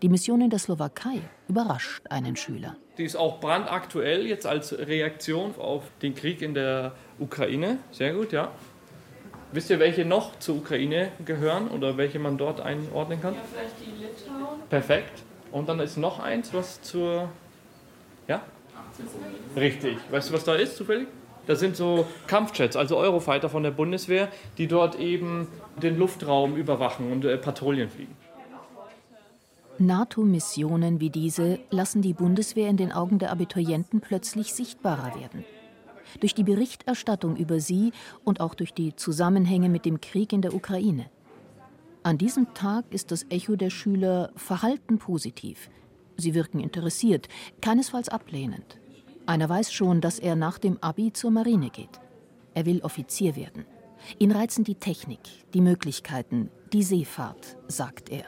Die 0.00 0.08
Mission 0.08 0.40
in 0.40 0.48
der 0.48 0.58
Slowakei 0.58 1.20
überrascht 1.48 2.06
einen 2.08 2.34
Schüler. 2.34 2.78
Die 2.96 3.04
ist 3.04 3.16
auch 3.16 3.40
brandaktuell 3.40 4.26
jetzt 4.26 4.46
als 4.46 4.72
Reaktion 4.72 5.54
auf 5.58 5.82
den 6.00 6.14
Krieg 6.14 6.40
in 6.40 6.54
der 6.54 6.92
Ukraine. 7.18 7.76
Sehr 7.90 8.14
gut, 8.14 8.32
ja. 8.32 8.52
Wisst 9.52 9.68
ihr, 9.68 9.78
welche 9.78 10.06
noch 10.06 10.38
zur 10.38 10.56
Ukraine 10.56 11.12
gehören 11.26 11.68
oder 11.68 11.98
welche 11.98 12.18
man 12.18 12.38
dort 12.38 12.62
einordnen 12.62 13.20
kann? 13.20 13.34
Ja, 13.34 13.40
vielleicht 13.52 13.74
die 13.80 14.02
Litauen. 14.02 14.60
Perfekt. 14.70 15.24
Und 15.52 15.68
dann 15.68 15.78
ist 15.78 15.98
noch 15.98 16.20
eins, 16.20 16.54
was 16.54 16.80
zur. 16.80 17.28
Ja? 18.26 18.40
Richtig. 19.54 19.98
Weißt 20.10 20.30
du, 20.30 20.32
was 20.32 20.44
da 20.44 20.54
ist, 20.54 20.76
zufällig? 20.76 21.06
Das 21.46 21.60
sind 21.60 21.76
so 21.76 22.06
Kampfjets, 22.26 22.76
also 22.76 22.96
Eurofighter 22.96 23.48
von 23.48 23.62
der 23.62 23.70
Bundeswehr, 23.70 24.28
die 24.56 24.66
dort 24.66 24.98
eben 24.98 25.48
den 25.82 25.98
Luftraum 25.98 26.56
überwachen 26.56 27.12
und 27.12 27.24
äh, 27.24 27.36
Patrouillen 27.36 27.90
fliegen. 27.90 28.16
NATO-Missionen 29.78 31.00
wie 31.00 31.10
diese 31.10 31.58
lassen 31.70 32.00
die 32.00 32.12
Bundeswehr 32.12 32.68
in 32.68 32.76
den 32.76 32.92
Augen 32.92 33.18
der 33.18 33.32
Abiturienten 33.32 34.00
plötzlich 34.00 34.54
sichtbarer 34.54 35.18
werden. 35.20 35.44
Durch 36.20 36.34
die 36.34 36.44
Berichterstattung 36.44 37.36
über 37.36 37.58
sie 37.58 37.92
und 38.22 38.40
auch 38.40 38.54
durch 38.54 38.72
die 38.72 38.94
Zusammenhänge 38.94 39.68
mit 39.68 39.84
dem 39.84 40.00
Krieg 40.00 40.32
in 40.32 40.42
der 40.42 40.54
Ukraine. 40.54 41.06
An 42.04 42.18
diesem 42.18 42.54
Tag 42.54 42.84
ist 42.90 43.10
das 43.10 43.26
Echo 43.30 43.56
der 43.56 43.70
Schüler 43.70 44.30
verhalten 44.36 44.98
positiv. 44.98 45.70
Sie 46.16 46.34
wirken 46.34 46.60
interessiert, 46.60 47.28
keinesfalls 47.60 48.08
ablehnend. 48.08 48.78
Einer 49.26 49.48
weiß 49.48 49.72
schon, 49.72 50.00
dass 50.02 50.18
er 50.18 50.36
nach 50.36 50.58
dem 50.58 50.76
Abi 50.82 51.12
zur 51.12 51.30
Marine 51.30 51.70
geht. 51.70 52.00
Er 52.52 52.66
will 52.66 52.80
Offizier 52.82 53.36
werden. 53.36 53.64
Ihn 54.18 54.32
reizen 54.32 54.64
die 54.64 54.74
Technik, 54.74 55.20
die 55.54 55.62
Möglichkeiten, 55.62 56.50
die 56.74 56.82
Seefahrt, 56.82 57.56
sagt 57.66 58.10
er. 58.10 58.24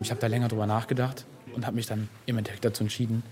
Ich 0.00 0.10
habe 0.10 0.20
da 0.20 0.28
länger 0.28 0.46
drüber 0.46 0.66
nachgedacht 0.66 1.26
und 1.54 1.66
habe 1.66 1.74
mich 1.74 1.86
dann 1.86 2.08
im 2.26 2.38
Endeffekt 2.38 2.64
dazu 2.64 2.84
entschieden, 2.84 3.24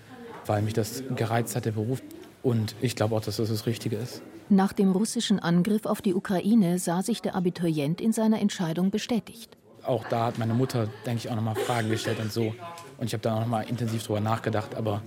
weil 0.46 0.62
mich 0.62 0.74
das 0.74 1.04
gereizt 1.14 1.54
hat, 1.54 1.66
der 1.66 1.72
Beruf. 1.72 2.02
Und 2.42 2.74
ich 2.80 2.96
glaube 2.96 3.14
auch, 3.14 3.20
dass 3.20 3.36
das 3.36 3.48
das 3.48 3.66
Richtige 3.66 3.96
ist. 3.96 4.20
Nach 4.48 4.72
dem 4.72 4.90
russischen 4.90 5.38
Angriff 5.38 5.86
auf 5.86 6.02
die 6.02 6.14
Ukraine 6.14 6.78
sah 6.78 7.02
sich 7.02 7.22
der 7.22 7.36
Abiturient 7.36 8.00
in 8.00 8.12
seiner 8.12 8.40
Entscheidung 8.40 8.90
bestätigt. 8.90 9.56
Auch 9.84 10.04
da 10.08 10.26
hat 10.26 10.38
meine 10.38 10.54
Mutter, 10.54 10.88
denke 11.06 11.18
ich, 11.18 11.30
auch 11.30 11.36
nochmal 11.36 11.54
Fragen 11.54 11.90
gestellt 11.90 12.18
und 12.18 12.32
so. 12.32 12.54
Und 12.98 13.06
ich 13.06 13.12
habe 13.12 13.22
da 13.22 13.36
auch 13.36 13.40
nochmal 13.40 13.68
intensiv 13.68 14.02
drüber 14.04 14.20
nachgedacht. 14.20 14.74
Aber 14.74 15.02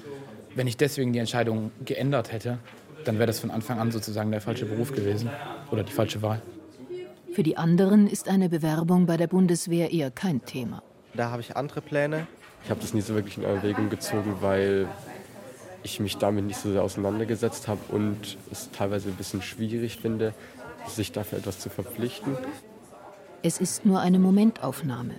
wenn 0.58 0.68
ich 0.68 0.76
deswegen 0.76 1.14
die 1.14 1.20
Entscheidung 1.20 1.72
geändert 1.86 2.32
hätte, 2.32 2.58
dann 3.06 3.20
wäre 3.20 3.28
das 3.28 3.40
von 3.40 3.52
Anfang 3.52 3.80
an 3.80 3.92
sozusagen 3.92 4.32
der 4.32 4.42
falsche 4.42 4.66
Beruf 4.66 4.92
gewesen 4.92 5.30
oder 5.72 5.84
die 5.84 5.94
falsche 5.94 6.22
Wahl. 6.24 6.42
Für 7.32 7.44
die 7.44 7.58
anderen 7.58 8.08
ist 8.08 8.28
eine 8.28 8.50
Bewerbung 8.50 9.06
bei 9.06 9.18
der 9.18 9.28
Bundeswehr 9.28 9.92
eher 9.92 10.10
kein 10.10 10.44
Thema. 10.44 10.82
Da 11.14 11.30
habe 11.30 11.42
ich 11.42 11.56
andere 11.56 11.82
Pläne. 11.82 12.26
Ich 12.64 12.72
habe 12.72 12.82
das 12.82 12.96
nie 12.96 13.02
so 13.02 13.14
wirklich 13.14 13.38
in 13.38 13.44
Erwägung 13.44 13.92
gezogen, 13.92 14.38
weil 14.42 14.88
ich 15.84 16.00
mich 16.00 16.18
damit 16.18 16.46
nicht 16.46 16.60
so 16.60 16.72
sehr 16.72 16.82
auseinandergesetzt 16.82 17.68
habe 17.68 17.80
und 17.90 18.38
es 18.52 18.72
teilweise 18.72 19.10
ein 19.10 19.16
bisschen 19.16 19.44
schwierig 19.44 19.98
finde, 19.98 20.34
sich 20.88 21.12
dafür 21.12 21.38
etwas 21.38 21.60
zu 21.60 21.70
verpflichten. 21.70 22.36
Es 23.44 23.60
ist 23.60 23.86
nur 23.86 24.00
eine 24.00 24.18
Momentaufnahme. 24.18 25.14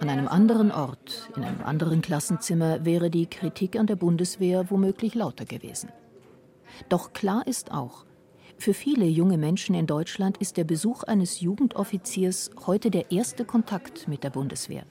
An 0.00 0.08
einem 0.08 0.28
anderen 0.28 0.72
Ort, 0.72 1.30
in 1.36 1.44
einem 1.44 1.62
anderen 1.62 2.02
Klassenzimmer, 2.02 2.84
wäre 2.84 3.10
die 3.10 3.26
Kritik 3.26 3.78
an 3.78 3.86
der 3.86 3.96
Bundeswehr 3.96 4.70
womöglich 4.70 5.14
lauter 5.14 5.44
gewesen. 5.44 5.90
Doch 6.88 7.12
klar 7.12 7.46
ist 7.46 7.70
auch, 7.70 8.04
für 8.56 8.74
viele 8.74 9.04
junge 9.04 9.38
Menschen 9.38 9.74
in 9.74 9.86
Deutschland 9.86 10.38
ist 10.38 10.56
der 10.56 10.64
Besuch 10.64 11.02
eines 11.02 11.40
Jugendoffiziers 11.40 12.50
heute 12.66 12.90
der 12.90 13.10
erste 13.10 13.44
Kontakt 13.44 14.08
mit 14.08 14.24
der 14.24 14.30
Bundeswehr. 14.30 14.84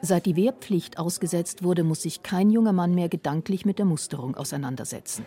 Seit 0.00 0.26
die 0.26 0.36
Wehrpflicht 0.36 0.98
ausgesetzt 0.98 1.62
wurde, 1.62 1.84
muss 1.84 2.02
sich 2.02 2.22
kein 2.22 2.50
junger 2.50 2.72
Mann 2.72 2.94
mehr 2.94 3.08
gedanklich 3.08 3.64
mit 3.64 3.78
der 3.78 3.86
Musterung 3.86 4.34
auseinandersetzen. 4.34 5.26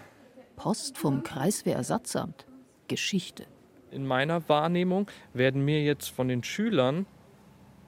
Post 0.56 0.98
vom 0.98 1.24
Kreiswehrersatzamt. 1.24 2.46
Geschichte. 2.88 3.46
In 3.92 4.06
meiner 4.06 4.48
Wahrnehmung 4.50 5.08
werden 5.34 5.64
mir 5.64 5.82
jetzt 5.84 6.10
von 6.10 6.28
den 6.28 6.44
Schülern 6.44 7.06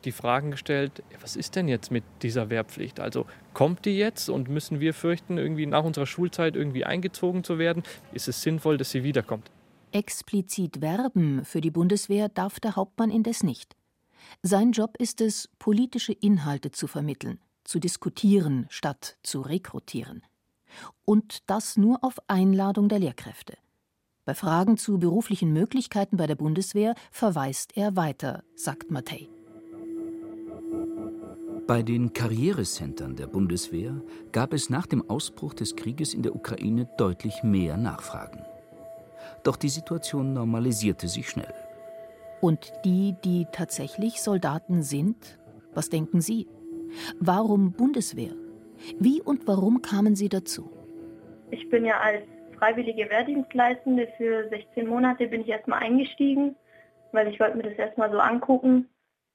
die 0.07 0.11
Fragen 0.11 0.51
gestellt, 0.51 1.03
was 1.21 1.35
ist 1.35 1.55
denn 1.55 1.67
jetzt 1.67 1.91
mit 1.91 2.03
dieser 2.23 2.49
Wehrpflicht? 2.49 2.99
Also 2.99 3.25
kommt 3.53 3.85
die 3.85 3.97
jetzt 3.97 4.29
und 4.29 4.49
müssen 4.49 4.79
wir 4.79 4.93
fürchten, 4.93 5.37
irgendwie 5.37 5.65
nach 5.65 5.83
unserer 5.83 6.07
Schulzeit 6.07 6.55
irgendwie 6.55 6.85
eingezogen 6.85 7.43
zu 7.43 7.59
werden? 7.59 7.83
Ist 8.13 8.27
es 8.27 8.41
sinnvoll, 8.41 8.77
dass 8.77 8.89
sie 8.89 9.03
wiederkommt? 9.03 9.51
Explizit 9.91 10.81
werben 10.81 11.45
für 11.45 11.61
die 11.61 11.71
Bundeswehr 11.71 12.29
darf 12.29 12.59
der 12.59 12.75
Hauptmann 12.75 13.11
indes 13.11 13.43
nicht. 13.43 13.75
Sein 14.41 14.71
Job 14.71 14.95
ist 14.97 15.21
es, 15.21 15.49
politische 15.59 16.13
Inhalte 16.13 16.71
zu 16.71 16.87
vermitteln, 16.87 17.39
zu 17.63 17.79
diskutieren 17.79 18.65
statt 18.69 19.17
zu 19.23 19.41
rekrutieren. 19.41 20.23
Und 21.05 21.49
das 21.49 21.77
nur 21.77 22.03
auf 22.03 22.17
Einladung 22.27 22.89
der 22.89 22.99
Lehrkräfte. 22.99 23.57
Bei 24.25 24.35
Fragen 24.35 24.77
zu 24.77 24.99
beruflichen 24.99 25.53
Möglichkeiten 25.53 26.17
bei 26.17 26.27
der 26.27 26.35
Bundeswehr 26.35 26.95
verweist 27.11 27.75
er 27.77 27.95
weiter, 27.95 28.43
sagt 28.55 28.91
Mattei. 28.91 29.29
Bei 31.67 31.81
den 31.81 32.13
Karrierecentern 32.13 33.17
der 33.17 33.27
Bundeswehr 33.27 34.01
gab 34.31 34.53
es 34.53 34.69
nach 34.69 34.87
dem 34.87 35.09
Ausbruch 35.09 35.53
des 35.53 35.75
Krieges 35.75 36.13
in 36.13 36.23
der 36.23 36.33
Ukraine 36.33 36.87
deutlich 36.97 37.43
mehr 37.43 37.75
Nachfragen. 37.75 38.45
Doch 39.43 39.57
die 39.57 39.67
Situation 39.67 40.31
normalisierte 40.31 41.09
sich 41.09 41.27
schnell. 41.27 41.53
Und 42.39 42.71
die, 42.85 43.15
die 43.25 43.47
tatsächlich 43.51 44.21
Soldaten 44.21 44.81
sind, 44.81 45.37
was 45.73 45.89
denken 45.89 46.21
Sie? 46.21 46.47
Warum 47.19 47.73
Bundeswehr? 47.73 48.31
Wie 48.97 49.21
und 49.21 49.45
warum 49.45 49.81
kamen 49.81 50.15
Sie 50.15 50.29
dazu? 50.29 50.71
Ich 51.51 51.69
bin 51.69 51.83
ja 51.83 51.99
als 51.99 52.23
freiwillige 52.57 53.09
Wehrdienstleistende 53.09 54.07
für 54.15 54.47
16 54.47 54.87
Monate 54.87 55.27
bin 55.27 55.41
ich 55.41 55.49
erstmal 55.49 55.79
eingestiegen, 55.79 56.55
weil 57.11 57.27
ich 57.27 57.41
wollte 57.41 57.57
mir 57.57 57.63
das 57.63 57.77
erstmal 57.77 58.09
so 58.09 58.19
angucken. 58.19 58.87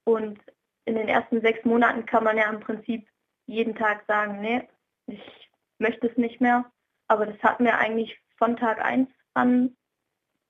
Und 0.04 0.38
in 0.84 0.94
den 0.94 1.08
ersten 1.08 1.40
sechs 1.40 1.64
Monaten 1.64 2.06
kann 2.06 2.24
man 2.24 2.36
ja 2.36 2.50
im 2.50 2.60
Prinzip 2.60 3.06
jeden 3.46 3.74
Tag 3.74 4.04
sagen, 4.06 4.40
nee, 4.40 4.68
ich 5.06 5.50
möchte 5.78 6.06
es 6.08 6.16
nicht 6.16 6.40
mehr. 6.40 6.70
Aber 7.08 7.26
das 7.26 7.42
hat 7.42 7.60
mir 7.60 7.76
eigentlich 7.76 8.18
von 8.36 8.56
Tag 8.56 8.84
1 8.84 9.08
an 9.34 9.76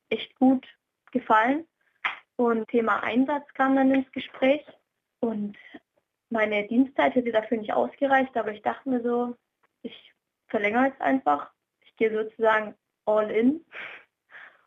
echt 0.09 0.35
gut 0.37 0.67
gefallen. 1.11 1.67
Und 2.37 2.69
Thema 2.69 3.03
Einsatz 3.03 3.53
kam 3.55 3.77
dann 3.77 3.93
ins 3.93 4.11
Gespräch. 4.13 4.65
Und 5.21 5.57
meine 6.31 6.67
Dienstzeit 6.67 7.15
hätte 7.15 7.33
dafür 7.33 7.59
nicht 7.59 7.73
ausgereicht, 7.73 8.37
aber 8.37 8.53
ich 8.53 8.63
dachte 8.63 8.89
mir 8.89 9.03
so, 9.03 9.37
ich 9.83 10.13
verlängere 10.49 10.93
es 10.95 11.01
einfach 11.01 11.51
ich 11.93 11.97
gehe 11.97 12.13
sozusagen 12.13 12.75
all 13.05 13.31
in 13.31 13.65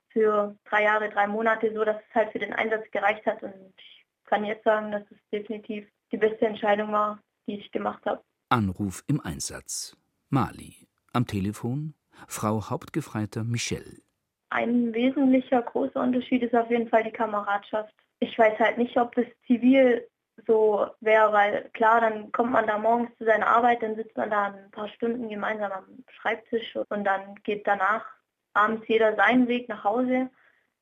für 0.09 0.55
drei 0.65 0.83
Jahre, 0.83 1.09
drei 1.09 1.27
Monate, 1.27 1.73
so 1.73 1.83
dass 1.83 1.97
es 1.97 2.15
halt 2.15 2.31
für 2.31 2.39
den 2.39 2.53
Einsatz 2.53 2.89
gereicht 2.91 3.25
hat. 3.25 3.43
Und 3.43 3.73
ich 3.77 3.94
kann 4.25 4.45
jetzt 4.45 4.63
sagen, 4.63 4.91
dass 4.91 5.03
es 5.11 5.17
definitiv 5.31 5.87
die 6.11 6.17
beste 6.17 6.45
Entscheidung 6.45 6.91
war, 6.91 7.19
die 7.47 7.57
ich 7.59 7.71
gemacht 7.71 8.05
habe. 8.05 8.21
Anruf 8.49 9.03
im 9.07 9.21
Einsatz. 9.21 9.97
Mali. 10.29 10.87
Am 11.13 11.25
Telefon 11.25 11.93
Frau 12.27 12.69
Hauptgefreiter 12.69 13.43
Michelle. 13.43 14.01
Ein 14.49 14.93
wesentlicher 14.93 15.61
großer 15.61 15.99
Unterschied 15.99 16.43
ist 16.43 16.55
auf 16.55 16.69
jeden 16.69 16.89
Fall 16.89 17.03
die 17.03 17.11
Kameradschaft. 17.11 17.93
Ich 18.19 18.37
weiß 18.37 18.57
halt 18.59 18.77
nicht, 18.77 18.97
ob 18.97 19.13
das 19.15 19.25
zivil 19.47 20.07
so 20.47 20.87
wäre, 20.99 21.31
weil 21.33 21.69
klar, 21.73 22.01
dann 22.01 22.31
kommt 22.31 22.51
man 22.51 22.67
da 22.67 22.77
morgens 22.77 23.15
zu 23.17 23.25
seiner 23.25 23.47
Arbeit, 23.47 23.81
dann 23.81 23.95
sitzt 23.95 24.15
man 24.17 24.29
da 24.29 24.45
ein 24.45 24.71
paar 24.71 24.89
Stunden 24.89 25.29
gemeinsam 25.29 25.71
am 25.71 25.85
Schreibtisch 26.09 26.75
und 26.89 27.03
dann 27.03 27.35
geht 27.43 27.65
danach 27.67 28.05
abends 28.53 28.87
jeder 28.87 29.15
seinen 29.15 29.47
Weg 29.47 29.69
nach 29.69 29.83
Hause. 29.83 30.29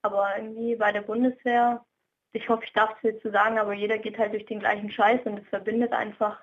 Aber 0.02 0.38
irgendwie 0.38 0.76
bei 0.76 0.92
der 0.92 1.02
Bundeswehr, 1.02 1.86
ich 2.34 2.50
hoffe, 2.50 2.64
ich 2.66 2.74
darf 2.74 2.92
es 2.98 3.04
jetzt 3.04 3.22
zu 3.22 3.32
sagen, 3.32 3.58
aber 3.58 3.74
jeder 3.74 3.98
geht 3.98 4.18
halt 4.18 4.34
durch 4.34 4.46
den 4.46 4.60
gleichen 4.60 4.92
Scheiß 4.92 5.22
und 5.26 5.40
es 5.40 5.48
verbindet 5.50 5.94
einfach. 5.94 6.40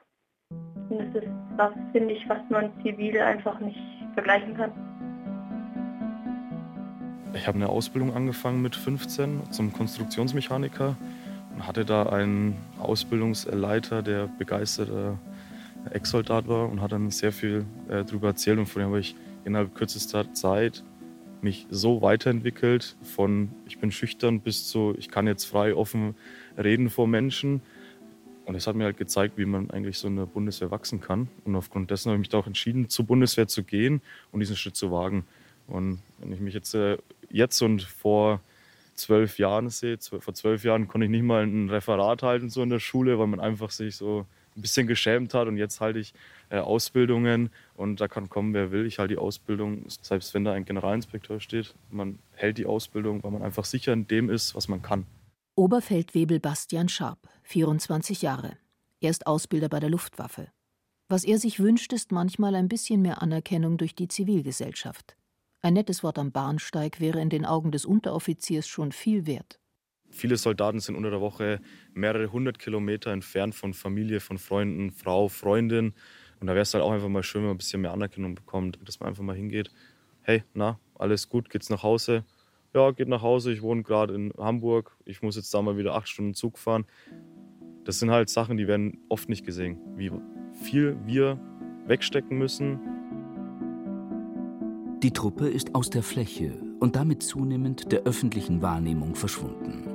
Und 0.88 0.98
das 0.98 1.22
ist 1.22 1.30
was, 1.56 1.72
finde 1.92 2.14
ich, 2.14 2.28
was 2.28 2.38
man 2.48 2.72
zivil 2.82 3.20
einfach 3.20 3.58
nicht 3.60 3.78
vergleichen 4.14 4.56
kann. 4.56 4.72
Ich 7.34 7.46
habe 7.46 7.56
eine 7.56 7.68
Ausbildung 7.68 8.14
angefangen 8.14 8.62
mit 8.62 8.74
15 8.74 9.52
zum 9.52 9.72
Konstruktionsmechaniker 9.72 10.96
hatte 11.66 11.84
da 11.84 12.04
einen 12.04 12.56
Ausbildungsleiter, 12.78 14.02
der 14.02 14.26
begeisterter 14.26 15.18
Ex-Soldat 15.90 16.48
war 16.48 16.68
und 16.68 16.80
hat 16.80 16.92
dann 16.92 17.10
sehr 17.10 17.32
viel 17.32 17.64
äh, 17.88 18.04
darüber 18.04 18.28
erzählt 18.28 18.58
und 18.58 18.66
von 18.66 18.80
dem 18.80 18.88
habe 18.88 19.00
ich 19.00 19.14
innerhalb 19.44 19.74
kürzester 19.74 20.32
Zeit 20.34 20.84
mich 21.42 21.66
so 21.70 22.02
weiterentwickelt 22.02 22.96
von 23.02 23.50
ich 23.66 23.78
bin 23.78 23.90
schüchtern 23.90 24.40
bis 24.40 24.68
zu 24.68 24.94
ich 24.98 25.10
kann 25.10 25.26
jetzt 25.26 25.44
frei 25.44 25.74
offen 25.74 26.14
reden 26.56 26.90
vor 26.90 27.06
Menschen. 27.06 27.62
Und 28.46 28.56
es 28.56 28.66
hat 28.66 28.74
mir 28.74 28.84
halt 28.84 28.96
gezeigt, 28.96 29.38
wie 29.38 29.44
man 29.44 29.70
eigentlich 29.70 29.98
so 29.98 30.08
in 30.08 30.16
der 30.16 30.26
Bundeswehr 30.26 30.72
wachsen 30.72 31.00
kann. 31.00 31.28
Und 31.44 31.54
aufgrund 31.54 31.90
dessen 31.90 32.08
habe 32.08 32.16
ich 32.16 32.20
mich 32.20 32.28
da 32.30 32.38
auch 32.38 32.48
entschieden, 32.48 32.88
zur 32.88 33.06
Bundeswehr 33.06 33.46
zu 33.46 33.62
gehen 33.62 34.00
und 34.32 34.40
diesen 34.40 34.56
Schritt 34.56 34.74
zu 34.74 34.90
wagen. 34.90 35.24
Und 35.68 36.00
wenn 36.18 36.32
ich 36.32 36.40
mich 36.40 36.54
jetzt 36.54 36.74
äh, 36.74 36.98
jetzt 37.30 37.62
und 37.62 37.82
vor 37.82 38.40
zwölf 38.96 39.38
Jahren 39.38 39.70
sehe, 39.70 39.98
vor 39.98 40.34
zwölf 40.34 40.64
Jahren 40.64 40.88
konnte 40.88 41.04
ich 41.04 41.10
nicht 41.10 41.22
mal 41.22 41.44
ein 41.44 41.70
Referat 41.70 42.22
halten 42.22 42.50
so 42.50 42.62
in 42.62 42.70
der 42.70 42.80
Schule, 42.80 43.18
weil 43.18 43.28
man 43.28 43.40
einfach 43.40 43.70
sich 43.70 43.96
so 43.96 44.26
ein 44.60 44.62
bisschen 44.62 44.86
geschämt 44.86 45.34
hat 45.34 45.48
und 45.48 45.56
jetzt 45.56 45.80
halte 45.80 45.98
ich 45.98 46.14
äh, 46.50 46.58
Ausbildungen 46.58 47.50
und 47.74 48.00
da 48.00 48.08
kann 48.08 48.28
kommen, 48.28 48.54
wer 48.54 48.70
will. 48.70 48.86
Ich 48.86 48.98
halte 48.98 49.14
die 49.14 49.18
Ausbildung, 49.18 49.84
selbst 49.88 50.34
wenn 50.34 50.44
da 50.44 50.52
ein 50.52 50.64
Generalinspektor 50.64 51.40
steht, 51.40 51.74
man 51.90 52.18
hält 52.32 52.58
die 52.58 52.66
Ausbildung, 52.66 53.22
weil 53.22 53.30
man 53.30 53.42
einfach 53.42 53.64
sicher 53.64 53.92
in 53.92 54.06
dem 54.06 54.30
ist, 54.30 54.54
was 54.54 54.68
man 54.68 54.82
kann. 54.82 55.06
Oberfeldwebel 55.56 56.40
Bastian 56.40 56.88
Scharp, 56.88 57.28
24 57.42 58.22
Jahre. 58.22 58.56
Er 59.00 59.10
ist 59.10 59.26
Ausbilder 59.26 59.68
bei 59.68 59.80
der 59.80 59.90
Luftwaffe. 59.90 60.48
Was 61.08 61.24
er 61.24 61.38
sich 61.38 61.58
wünscht, 61.58 61.92
ist 61.92 62.12
manchmal 62.12 62.54
ein 62.54 62.68
bisschen 62.68 63.02
mehr 63.02 63.20
Anerkennung 63.20 63.76
durch 63.78 63.94
die 63.94 64.08
Zivilgesellschaft. 64.08 65.16
Ein 65.62 65.74
nettes 65.74 66.02
Wort 66.02 66.18
am 66.18 66.32
Bahnsteig 66.32 67.00
wäre 67.00 67.20
in 67.20 67.28
den 67.28 67.44
Augen 67.44 67.72
des 67.72 67.84
Unteroffiziers 67.84 68.66
schon 68.66 68.92
viel 68.92 69.26
wert. 69.26 69.59
Viele 70.10 70.36
Soldaten 70.36 70.80
sind 70.80 70.96
unter 70.96 71.10
der 71.10 71.20
Woche 71.20 71.60
mehrere 71.94 72.32
hundert 72.32 72.58
Kilometer 72.58 73.12
entfernt 73.12 73.54
von 73.54 73.74
Familie, 73.74 74.20
von 74.20 74.38
Freunden, 74.38 74.90
Frau, 74.90 75.28
Freundin. 75.28 75.94
Und 76.40 76.46
da 76.46 76.54
wäre 76.54 76.62
es 76.62 76.74
halt 76.74 76.82
auch 76.82 76.92
einfach 76.92 77.08
mal 77.08 77.22
schön, 77.22 77.42
wenn 77.42 77.48
man 77.48 77.54
ein 77.54 77.58
bisschen 77.58 77.82
mehr 77.82 77.92
Anerkennung 77.92 78.34
bekommt, 78.34 78.78
dass 78.84 79.00
man 79.00 79.10
einfach 79.10 79.22
mal 79.22 79.36
hingeht. 79.36 79.70
Hey, 80.22 80.42
na, 80.54 80.78
alles 80.98 81.28
gut, 81.28 81.50
geht's 81.50 81.70
nach 81.70 81.82
Hause? 81.82 82.24
Ja, 82.74 82.90
geht 82.92 83.08
nach 83.08 83.22
Hause. 83.22 83.52
Ich 83.52 83.62
wohne 83.62 83.82
gerade 83.82 84.14
in 84.14 84.32
Hamburg. 84.38 84.96
Ich 85.04 85.22
muss 85.22 85.36
jetzt 85.36 85.52
da 85.52 85.60
mal 85.62 85.76
wieder 85.76 85.94
acht 85.94 86.08
Stunden 86.08 86.34
Zug 86.34 86.58
fahren. 86.58 86.84
Das 87.84 87.98
sind 87.98 88.10
halt 88.10 88.28
Sachen, 88.28 88.56
die 88.56 88.68
werden 88.68 88.98
oft 89.08 89.28
nicht 89.28 89.44
gesehen. 89.44 89.78
Wie 89.96 90.12
viel 90.62 90.96
wir 91.04 91.40
wegstecken 91.86 92.38
müssen, 92.38 92.78
die 95.02 95.12
Truppe 95.12 95.48
ist 95.48 95.74
aus 95.74 95.90
der 95.90 96.02
Fläche 96.02 96.52
und 96.78 96.94
damit 96.94 97.22
zunehmend 97.22 97.90
der 97.90 98.02
öffentlichen 98.02 98.60
Wahrnehmung 98.60 99.14
verschwunden. 99.14 99.89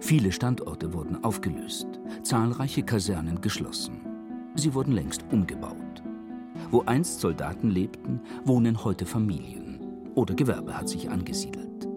Viele 0.00 0.32
Standorte 0.32 0.92
wurden 0.92 1.22
aufgelöst, 1.22 1.86
zahlreiche 2.22 2.82
Kasernen 2.82 3.40
geschlossen. 3.40 4.00
Sie 4.54 4.74
wurden 4.74 4.92
längst 4.92 5.24
umgebaut. 5.30 6.02
Wo 6.70 6.82
einst 6.82 7.20
Soldaten 7.20 7.70
lebten, 7.70 8.20
wohnen 8.44 8.84
heute 8.84 9.06
Familien 9.06 9.80
oder 10.14 10.34
Gewerbe 10.34 10.76
hat 10.78 10.88
sich 10.88 11.10
angesiedelt. 11.10 11.88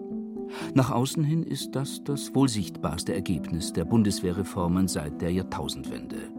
Nach 0.74 0.90
außen 0.90 1.22
hin 1.22 1.42
ist 1.42 1.74
das 1.76 2.02
das 2.04 2.34
wohl 2.34 2.48
sichtbarste 2.48 3.14
Ergebnis 3.14 3.72
der 3.72 3.84
Bundeswehrreformen 3.84 4.88
seit 4.88 5.20
der 5.20 5.32
Jahrtausendwende 5.32 6.32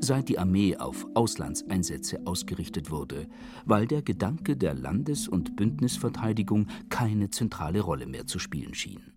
seit 0.00 0.28
die 0.28 0.38
Armee 0.38 0.76
auf 0.76 1.06
Auslandseinsätze 1.14 2.26
ausgerichtet 2.26 2.90
wurde, 2.90 3.26
weil 3.64 3.86
der 3.86 4.02
Gedanke 4.02 4.56
der 4.56 4.74
Landes- 4.74 5.28
und 5.28 5.56
Bündnisverteidigung 5.56 6.68
keine 6.88 7.30
zentrale 7.30 7.80
Rolle 7.80 8.06
mehr 8.06 8.26
zu 8.26 8.38
spielen 8.38 8.74
schien. 8.74 9.13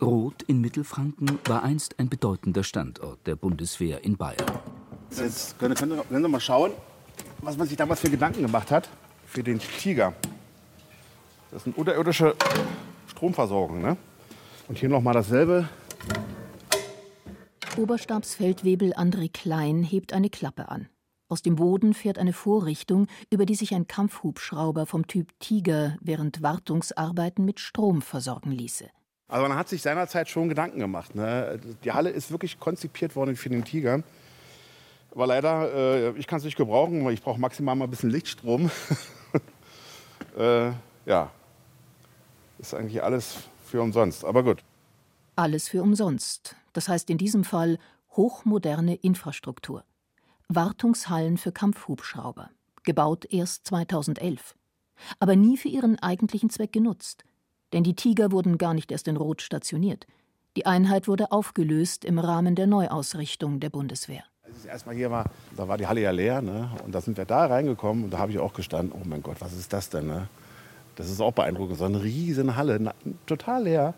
Roth 0.00 0.42
in 0.42 0.60
Mittelfranken 0.60 1.38
war 1.46 1.62
einst 1.62 1.98
ein 1.98 2.08
bedeutender 2.08 2.64
Standort 2.64 3.26
der 3.26 3.36
Bundeswehr 3.36 4.04
in 4.04 4.16
Bayern. 4.16 4.46
Jetzt 5.10 5.58
können, 5.58 5.74
können, 5.74 6.00
können 6.08 6.22
wir 6.22 6.28
mal 6.28 6.40
schauen, 6.40 6.72
was 7.40 7.56
man 7.56 7.66
sich 7.66 7.76
damals 7.76 8.00
für 8.00 8.10
Gedanken 8.10 8.42
gemacht 8.42 8.70
hat 8.70 8.88
für 9.26 9.42
den 9.42 9.58
Tiger. 9.58 10.12
Das 11.50 11.62
ist 11.62 11.66
eine 11.68 11.76
unterirdische 11.76 12.34
Stromversorgung. 13.08 13.80
Ne? 13.80 13.96
Und 14.68 14.78
hier 14.78 14.88
nochmal 14.88 15.14
dasselbe. 15.14 15.68
Oberstabsfeldwebel 17.76 18.94
André 18.94 19.30
Klein 19.32 19.82
hebt 19.82 20.12
eine 20.12 20.30
Klappe 20.30 20.68
an. 20.68 20.88
Aus 21.28 21.42
dem 21.42 21.56
Boden 21.56 21.94
fährt 21.94 22.18
eine 22.18 22.32
Vorrichtung, 22.32 23.06
über 23.30 23.46
die 23.46 23.54
sich 23.54 23.74
ein 23.74 23.86
Kampfhubschrauber 23.86 24.86
vom 24.86 25.06
Typ 25.06 25.32
Tiger 25.40 25.96
während 26.00 26.42
Wartungsarbeiten 26.42 27.44
mit 27.44 27.60
Strom 27.60 28.02
versorgen 28.02 28.52
ließe. 28.52 28.88
Also 29.28 29.48
man 29.48 29.56
hat 29.56 29.68
sich 29.68 29.82
seinerzeit 29.82 30.28
schon 30.28 30.48
Gedanken 30.48 30.78
gemacht. 30.78 31.14
Ne? 31.14 31.58
Die 31.82 31.92
Halle 31.92 32.10
ist 32.10 32.30
wirklich 32.30 32.60
konzipiert 32.60 33.16
worden 33.16 33.36
für 33.36 33.48
den 33.48 33.64
Tiger. 33.64 34.02
Aber 35.12 35.26
leider, 35.26 35.72
äh, 35.72 36.18
ich 36.18 36.26
kann 36.26 36.38
es 36.38 36.44
nicht 36.44 36.56
gebrauchen, 36.56 37.04
weil 37.04 37.14
ich 37.14 37.22
brauche 37.22 37.40
maximal 37.40 37.74
mal 37.74 37.84
ein 37.84 37.90
bisschen 37.90 38.10
Lichtstrom. 38.10 38.70
äh, 40.38 40.72
ja, 41.06 41.30
ist 42.58 42.74
eigentlich 42.74 43.02
alles 43.02 43.36
für 43.64 43.80
umsonst. 43.80 44.24
Aber 44.24 44.42
gut. 44.42 44.62
Alles 45.36 45.68
für 45.68 45.82
umsonst. 45.82 46.56
Das 46.72 46.88
heißt 46.88 47.10
in 47.10 47.18
diesem 47.18 47.44
Fall 47.44 47.78
hochmoderne 48.10 48.96
Infrastruktur. 48.96 49.84
Wartungshallen 50.48 51.38
für 51.38 51.52
Kampfhubschrauber, 51.52 52.50
gebaut 52.82 53.24
erst 53.30 53.66
2011. 53.66 54.54
Aber 55.18 55.36
nie 55.36 55.56
für 55.56 55.68
ihren 55.68 55.98
eigentlichen 55.98 56.50
Zweck 56.50 56.72
genutzt. 56.72 57.24
Denn 57.74 57.82
die 57.82 57.94
Tiger 57.94 58.30
wurden 58.30 58.56
gar 58.56 58.72
nicht 58.72 58.92
erst 58.92 59.08
in 59.08 59.16
Rot 59.16 59.42
stationiert. 59.42 60.06
Die 60.56 60.64
Einheit 60.64 61.08
wurde 61.08 61.32
aufgelöst 61.32 62.04
im 62.04 62.20
Rahmen 62.20 62.54
der 62.54 62.68
Neuausrichtung 62.68 63.58
der 63.58 63.68
Bundeswehr. 63.68 64.22
Erstmal 64.64 64.94
hier 64.94 65.10
war, 65.10 65.24
da 65.56 65.66
war 65.66 65.76
die 65.76 65.88
Halle 65.88 66.00
ja 66.00 66.12
leer, 66.12 66.40
ne? 66.40 66.70
und 66.84 66.94
da 66.94 67.00
sind 67.00 67.16
wir 67.16 67.24
da 67.24 67.46
reingekommen 67.46 68.04
und 68.04 68.10
da 68.12 68.18
habe 68.18 68.30
ich 68.30 68.38
auch 68.38 68.54
gestanden, 68.54 68.92
oh 68.94 69.04
mein 69.04 69.22
Gott, 69.24 69.38
was 69.40 69.52
ist 69.52 69.72
das 69.72 69.90
denn? 69.90 70.06
Ne? 70.06 70.28
Das 70.94 71.10
ist 71.10 71.20
auch 71.20 71.32
beeindruckend, 71.32 71.76
so 71.76 71.84
eine 71.84 72.00
riesen 72.00 72.54
Halle, 72.54 72.78
na, 72.80 72.94
total 73.26 73.64
leer. 73.64 73.94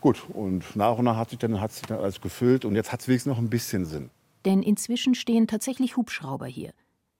Gut, 0.00 0.24
und 0.32 0.76
nach 0.76 0.96
und 0.96 1.06
nach 1.06 1.16
hat 1.16 1.30
sich 1.30 1.40
dann, 1.40 1.60
hat 1.60 1.72
sich 1.72 1.82
dann 1.82 1.98
alles 1.98 2.20
gefüllt 2.20 2.64
und 2.64 2.76
jetzt 2.76 2.92
hat 2.92 3.00
es 3.00 3.08
wenigstens 3.08 3.32
noch 3.32 3.38
ein 3.38 3.50
bisschen 3.50 3.86
Sinn. 3.86 4.10
Denn 4.44 4.62
inzwischen 4.62 5.16
stehen 5.16 5.48
tatsächlich 5.48 5.96
Hubschrauber 5.96 6.46
hier. 6.46 6.72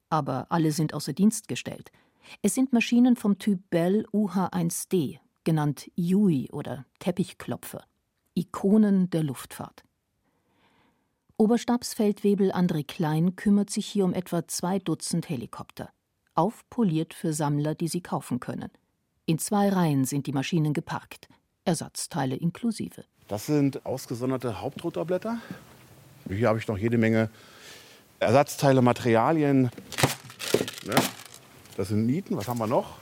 Aber 0.09 0.47
alle 0.51 0.70
sind 0.70 0.95
außer 0.95 1.12
Dienst 1.12 1.49
gestellt. 1.49 1.91
Es 2.43 2.55
sind 2.55 2.72
Maschinen 2.72 3.16
vom 3.16 3.38
Typ 3.38 3.59
Bell 3.70 4.07
UH-1D, 4.12 5.18
genannt 5.45 5.91
Yui 5.97 6.49
oder 6.51 6.86
Teppichklopfer. 6.99 7.84
Ikonen 8.34 9.11
der 9.11 9.22
Luftfahrt. 9.22 9.84
Oberstabsfeldwebel 11.36 12.53
André 12.53 12.86
Klein 12.86 13.34
kümmert 13.34 13.70
sich 13.70 13.86
hier 13.86 14.05
um 14.05 14.12
etwa 14.12 14.47
zwei 14.47 14.78
Dutzend 14.78 15.28
Helikopter. 15.28 15.91
Aufpoliert 16.34 17.14
für 17.14 17.32
Sammler, 17.32 17.74
die 17.74 17.88
sie 17.88 18.03
kaufen 18.03 18.41
können. 18.41 18.70
In 19.26 19.38
zwei 19.38 19.68
Reihen 19.68 20.05
sind 20.05 20.26
die 20.26 20.32
Maschinen 20.32 20.74
geparkt. 20.74 21.28
Ersatzteile 21.64 22.36
inklusive. 22.36 23.05
Das 23.28 23.47
sind 23.47 23.86
ausgesonderte 23.86 24.61
Hauptrotorblätter. 24.61 25.38
Hier 26.28 26.49
habe 26.49 26.59
ich 26.59 26.68
noch 26.68 26.78
jede 26.78 26.99
Menge 26.99 27.30
Ersatzteile, 28.18 28.82
Materialien. 28.82 29.70
Ne? 30.84 30.95
Das 31.76 31.88
sind 31.88 32.05
Nieten. 32.07 32.36
Was 32.36 32.49
haben 32.49 32.59
wir 32.59 32.66
noch? 32.66 32.99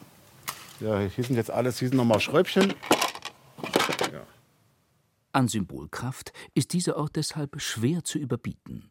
Ja, 0.80 1.00
hier 1.00 1.24
sind 1.24 1.36
jetzt 1.36 1.50
alles, 1.50 1.78
hier 1.78 1.88
sind 1.88 1.96
nochmal 1.96 2.20
Schräubchen. 2.20 2.72
Ja. 4.12 4.26
An 5.32 5.48
Symbolkraft 5.48 6.32
ist 6.54 6.72
dieser 6.72 6.96
Ort 6.96 7.16
deshalb 7.16 7.60
schwer 7.60 8.04
zu 8.04 8.18
überbieten. 8.18 8.90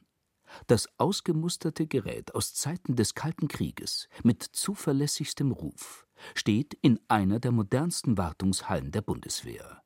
Das 0.67 0.87
ausgemusterte 0.97 1.87
Gerät 1.87 2.35
aus 2.35 2.53
Zeiten 2.53 2.95
des 2.95 3.15
Kalten 3.15 3.47
Krieges 3.47 4.07
mit 4.23 4.43
zuverlässigstem 4.43 5.51
Ruf 5.51 6.07
steht 6.35 6.73
in 6.81 6.99
einer 7.07 7.39
der 7.39 7.51
modernsten 7.51 8.17
Wartungshallen 8.17 8.91
der 8.91 9.01
Bundeswehr, 9.01 9.81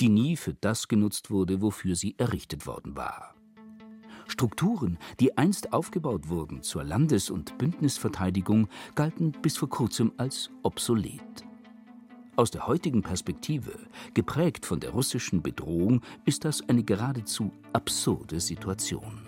die 0.00 0.08
nie 0.08 0.36
für 0.36 0.54
das 0.54 0.88
genutzt 0.88 1.30
wurde, 1.30 1.62
wofür 1.62 1.94
sie 1.94 2.18
errichtet 2.18 2.66
worden 2.66 2.96
war. 2.96 3.33
Strukturen, 4.26 4.98
die 5.20 5.36
einst 5.36 5.72
aufgebaut 5.72 6.28
wurden 6.28 6.62
zur 6.62 6.84
Landes- 6.84 7.30
und 7.30 7.58
Bündnisverteidigung, 7.58 8.68
galten 8.94 9.32
bis 9.32 9.56
vor 9.56 9.68
kurzem 9.68 10.12
als 10.16 10.50
obsolet. 10.62 11.44
Aus 12.36 12.50
der 12.50 12.66
heutigen 12.66 13.02
Perspektive, 13.02 13.72
geprägt 14.12 14.66
von 14.66 14.80
der 14.80 14.90
russischen 14.90 15.42
Bedrohung, 15.42 16.00
ist 16.24 16.44
das 16.44 16.68
eine 16.68 16.82
geradezu 16.82 17.52
absurde 17.72 18.40
Situation. 18.40 19.22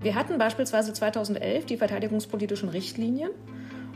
Wir 0.00 0.16
hatten 0.16 0.36
beispielsweise 0.36 0.92
2011 0.92 1.66
die 1.66 1.76
verteidigungspolitischen 1.76 2.68
Richtlinien, 2.68 3.30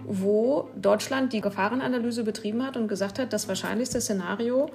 wo 0.06 0.70
Deutschland 0.76 1.32
die 1.32 1.40
Gefahrenanalyse 1.40 2.24
betrieben 2.24 2.64
hat 2.64 2.76
und 2.76 2.88
gesagt 2.88 3.18
hat, 3.18 3.32
das 3.32 3.48
wahrscheinlichste 3.48 4.00
Szenario, 4.00 4.70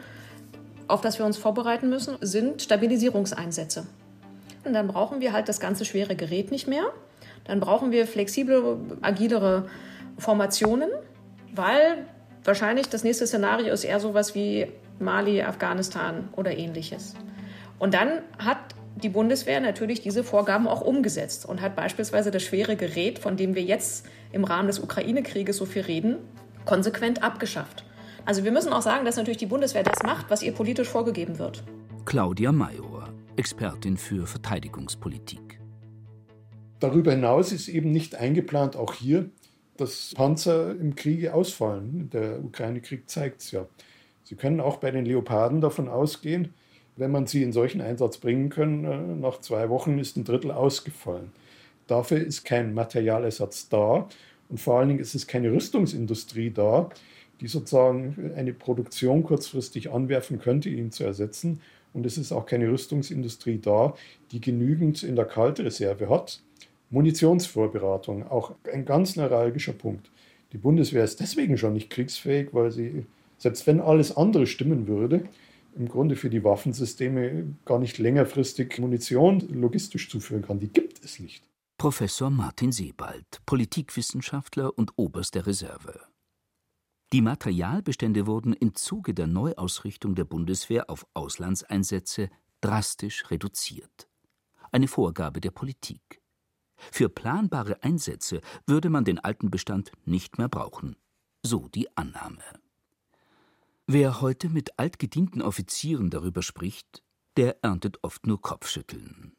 auf 0.87 1.01
das 1.01 1.17
wir 1.17 1.25
uns 1.25 1.37
vorbereiten 1.37 1.89
müssen, 1.89 2.17
sind 2.21 2.61
Stabilisierungseinsätze. 2.61 3.87
Und 4.65 4.73
dann 4.73 4.87
brauchen 4.87 5.21
wir 5.21 5.33
halt 5.33 5.49
das 5.49 5.59
ganze 5.59 5.85
schwere 5.85 6.15
Gerät 6.15 6.51
nicht 6.51 6.67
mehr. 6.67 6.85
Dann 7.45 7.59
brauchen 7.59 7.91
wir 7.91 8.07
flexible, 8.07 8.77
agilere 9.01 9.67
Formationen, 10.17 10.89
weil 11.53 12.05
wahrscheinlich 12.43 12.89
das 12.89 13.03
nächste 13.03 13.27
Szenario 13.27 13.73
ist 13.73 13.83
eher 13.83 13.99
sowas 13.99 14.35
wie 14.35 14.67
Mali, 14.99 15.41
Afghanistan 15.41 16.29
oder 16.35 16.57
ähnliches. 16.57 17.15
Und 17.79 17.93
dann 17.93 18.21
hat 18.39 18.57
die 18.95 19.09
Bundeswehr 19.09 19.59
natürlich 19.59 20.01
diese 20.01 20.23
Vorgaben 20.23 20.67
auch 20.67 20.81
umgesetzt 20.81 21.45
und 21.45 21.61
hat 21.61 21.75
beispielsweise 21.75 22.31
das 22.31 22.43
schwere 22.43 22.75
Gerät, 22.75 23.19
von 23.19 23.35
dem 23.35 23.55
wir 23.55 23.63
jetzt 23.63 24.05
im 24.31 24.43
Rahmen 24.43 24.67
des 24.67 24.79
Ukraine-Krieges 24.79 25.57
so 25.57 25.65
viel 25.65 25.81
reden, 25.81 26.17
konsequent 26.65 27.23
abgeschafft. 27.23 27.83
Also 28.25 28.43
wir 28.43 28.51
müssen 28.51 28.71
auch 28.71 28.81
sagen, 28.81 29.03
dass 29.03 29.17
natürlich 29.17 29.37
die 29.37 29.47
Bundeswehr 29.47 29.83
das 29.83 30.01
macht, 30.03 30.29
was 30.29 30.43
ihr 30.43 30.53
politisch 30.53 30.87
vorgegeben 30.87 31.39
wird. 31.39 31.63
Claudia 32.05 32.51
Major, 32.51 33.09
Expertin 33.35 33.97
für 33.97 34.27
Verteidigungspolitik. 34.27 35.59
Darüber 36.79 37.11
hinaus 37.11 37.51
ist 37.51 37.67
eben 37.67 37.91
nicht 37.91 38.15
eingeplant, 38.15 38.75
auch 38.75 38.93
hier, 38.93 39.29
dass 39.77 40.13
Panzer 40.15 40.71
im 40.71 40.95
Kriege 40.95 41.33
ausfallen. 41.33 42.09
Der 42.11 42.43
Ukraine-Krieg 42.43 43.09
zeigt 43.09 43.41
es 43.41 43.51
ja. 43.51 43.65
Sie 44.23 44.35
können 44.35 44.59
auch 44.59 44.77
bei 44.77 44.91
den 44.91 45.05
Leoparden 45.05 45.61
davon 45.61 45.89
ausgehen, 45.89 46.53
wenn 46.95 47.11
man 47.11 47.25
sie 47.25 47.41
in 47.41 47.51
solchen 47.51 47.81
Einsatz 47.81 48.17
bringen 48.19 48.49
kann, 48.49 48.85
äh, 48.85 48.97
nach 49.15 49.39
zwei 49.41 49.69
Wochen 49.69 49.97
ist 49.97 50.15
ein 50.15 50.25
Drittel 50.25 50.51
ausgefallen. 50.51 51.31
Dafür 51.87 52.19
ist 52.19 52.45
kein 52.45 52.73
Materialersatz 52.73 53.67
da 53.69 54.07
und 54.49 54.59
vor 54.59 54.79
allen 54.79 54.89
Dingen 54.89 54.99
ist 54.99 55.15
es 55.15 55.25
keine 55.25 55.51
Rüstungsindustrie 55.51 56.51
da, 56.51 56.89
die 57.41 57.47
sozusagen 57.47 58.31
eine 58.35 58.53
Produktion 58.53 59.23
kurzfristig 59.23 59.91
anwerfen 59.91 60.39
könnte, 60.39 60.69
ihn 60.69 60.91
zu 60.91 61.03
ersetzen. 61.03 61.59
Und 61.93 62.05
es 62.05 62.17
ist 62.17 62.31
auch 62.31 62.45
keine 62.45 62.69
Rüstungsindustrie 62.71 63.59
da, 63.59 63.95
die 64.31 64.41
genügend 64.41 65.03
in 65.03 65.15
der 65.15 65.25
Kaltreserve 65.25 66.09
hat. 66.09 66.41
Munitionsvorbereitung, 66.89 68.27
auch 68.27 68.55
ein 68.71 68.85
ganz 68.85 69.15
neuralgischer 69.15 69.73
Punkt. 69.73 70.11
Die 70.51 70.57
Bundeswehr 70.57 71.03
ist 71.03 71.19
deswegen 71.19 71.57
schon 71.57 71.73
nicht 71.73 71.89
kriegsfähig, 71.89 72.49
weil 72.51 72.71
sie, 72.71 73.05
selbst 73.37 73.65
wenn 73.65 73.79
alles 73.79 74.15
andere 74.15 74.45
stimmen 74.45 74.87
würde, 74.87 75.23
im 75.75 75.89
Grunde 75.89 76.15
für 76.15 76.29
die 76.29 76.43
Waffensysteme 76.43 77.55
gar 77.65 77.79
nicht 77.79 77.97
längerfristig 77.97 78.77
Munition 78.77 79.39
logistisch 79.39 80.09
zuführen 80.09 80.43
kann. 80.43 80.59
Die 80.59 80.67
gibt 80.67 81.03
es 81.03 81.19
nicht. 81.19 81.43
Professor 81.79 82.29
Martin 82.29 82.71
Sebald, 82.71 83.41
Politikwissenschaftler 83.45 84.77
und 84.77 84.93
Oberst 84.95 85.33
der 85.33 85.47
Reserve. 85.47 85.99
Die 87.13 87.21
Materialbestände 87.21 88.25
wurden 88.25 88.53
im 88.53 88.73
Zuge 88.73 89.13
der 89.13 89.27
Neuausrichtung 89.27 90.15
der 90.15 90.25
Bundeswehr 90.25 90.89
auf 90.89 91.05
Auslandseinsätze 91.13 92.31
drastisch 92.59 93.29
reduziert. 93.29 94.09
Eine 94.71 94.87
Vorgabe 94.87 95.39
der 95.39 95.51
Politik. 95.51 96.23
Für 96.75 97.09
planbare 97.09 97.83
Einsätze 97.83 98.41
würde 98.65 98.89
man 98.89 99.05
den 99.05 99.19
alten 99.19 99.51
Bestand 99.51 99.91
nicht 100.05 100.39
mehr 100.39 100.49
brauchen. 100.49 100.95
So 101.43 101.67
die 101.67 101.95
Annahme. 101.95 102.41
Wer 103.85 104.19
heute 104.19 104.49
mit 104.49 104.79
altgedienten 104.79 105.43
Offizieren 105.43 106.09
darüber 106.09 106.41
spricht, 106.41 107.03
der 107.37 107.63
erntet 107.63 107.99
oft 108.01 108.25
nur 108.25 108.41
Kopfschütteln. 108.41 109.35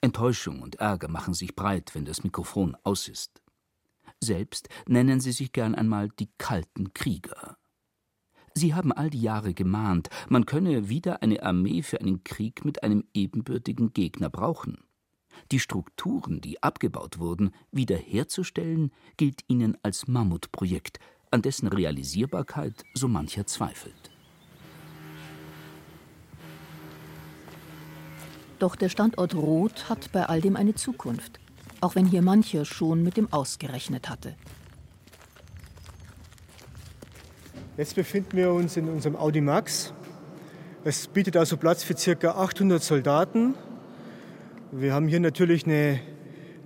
Enttäuschung 0.00 0.62
und 0.62 0.76
Ärger 0.76 1.08
machen 1.08 1.34
sich 1.34 1.54
breit, 1.54 1.94
wenn 1.94 2.06
das 2.06 2.24
Mikrofon 2.24 2.78
aus 2.82 3.08
ist. 3.08 3.39
Selbst 4.22 4.68
nennen 4.86 5.20
sie 5.20 5.32
sich 5.32 5.52
gern 5.52 5.74
einmal 5.74 6.10
die 6.10 6.28
kalten 6.36 6.92
Krieger. 6.92 7.56
Sie 8.52 8.74
haben 8.74 8.92
all 8.92 9.08
die 9.08 9.22
Jahre 9.22 9.54
gemahnt, 9.54 10.10
man 10.28 10.44
könne 10.44 10.88
wieder 10.88 11.22
eine 11.22 11.42
Armee 11.42 11.82
für 11.82 12.00
einen 12.00 12.24
Krieg 12.24 12.64
mit 12.64 12.82
einem 12.82 13.04
ebenbürtigen 13.14 13.92
Gegner 13.92 14.28
brauchen. 14.28 14.78
Die 15.52 15.60
Strukturen, 15.60 16.40
die 16.40 16.62
abgebaut 16.62 17.18
wurden, 17.18 17.52
wiederherzustellen, 17.70 18.92
gilt 19.16 19.44
ihnen 19.48 19.78
als 19.82 20.08
Mammutprojekt, 20.08 20.98
an 21.30 21.42
dessen 21.42 21.68
Realisierbarkeit 21.68 22.84
so 22.92 23.08
mancher 23.08 23.46
zweifelt. 23.46 24.10
Doch 28.58 28.76
der 28.76 28.90
Standort 28.90 29.34
Roth 29.34 29.88
hat 29.88 30.12
bei 30.12 30.26
all 30.26 30.42
dem 30.42 30.56
eine 30.56 30.74
Zukunft, 30.74 31.40
auch 31.80 31.94
wenn 31.94 32.06
hier 32.06 32.22
mancher 32.22 32.64
schon 32.64 33.02
mit 33.02 33.16
dem 33.16 33.32
ausgerechnet 33.32 34.08
hatte. 34.08 34.34
Jetzt 37.76 37.94
befinden 37.94 38.36
wir 38.36 38.52
uns 38.52 38.76
in 38.76 38.88
unserem 38.88 39.16
Audi 39.16 39.40
Max. 39.40 39.92
Es 40.84 41.06
bietet 41.06 41.36
also 41.36 41.56
Platz 41.56 41.82
für 41.82 41.94
ca. 41.94 42.30
800 42.30 42.82
Soldaten. 42.82 43.54
Wir 44.72 44.94
haben 44.94 45.08
hier 45.08 45.20
natürlich 45.20 45.64
eine 45.66 46.00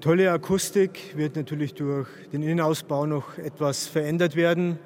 tolle 0.04 0.30
Akustik 0.30 1.16
wird 1.16 1.34
natürlich 1.34 1.72
durch 1.72 2.06
den 2.30 2.42
Innenausbau 2.42 3.06
noch 3.06 3.38
etwas 3.38 3.86
verändert 3.86 4.36
werden. 4.36 4.78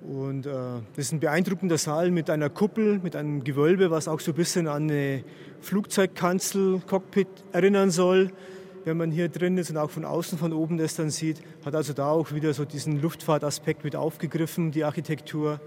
Und 0.00 0.44
äh, 0.44 0.50
das 0.96 1.06
ist 1.06 1.12
ein 1.12 1.20
beeindruckender 1.20 1.78
Saal 1.78 2.10
mit 2.10 2.28
einer 2.28 2.50
Kuppel, 2.50 2.98
mit 2.98 3.14
einem 3.14 3.44
Gewölbe, 3.44 3.92
was 3.92 4.08
auch 4.08 4.18
so 4.18 4.32
ein 4.32 4.34
bisschen 4.34 4.66
an 4.66 4.90
eine 4.90 5.22
Flugzeugkanzel, 5.60 6.80
Cockpit 6.84 7.28
erinnern 7.52 7.92
soll. 7.92 8.32
Wenn 8.84 8.96
man 8.96 9.12
hier 9.12 9.28
drin 9.28 9.58
ist 9.58 9.70
und 9.70 9.76
auch 9.76 9.90
von 9.90 10.04
außen 10.04 10.38
von 10.38 10.52
oben 10.52 10.76
das 10.76 10.96
dann 10.96 11.10
sieht, 11.10 11.40
hat 11.64 11.74
also 11.74 11.92
da 11.92 12.10
auch 12.10 12.32
wieder 12.32 12.52
so 12.52 12.64
diesen 12.64 13.00
Luftfahrtaspekt 13.00 13.84
mit 13.84 13.94
aufgegriffen, 13.94 14.72
die 14.72 14.84
Architektur. 14.84 15.60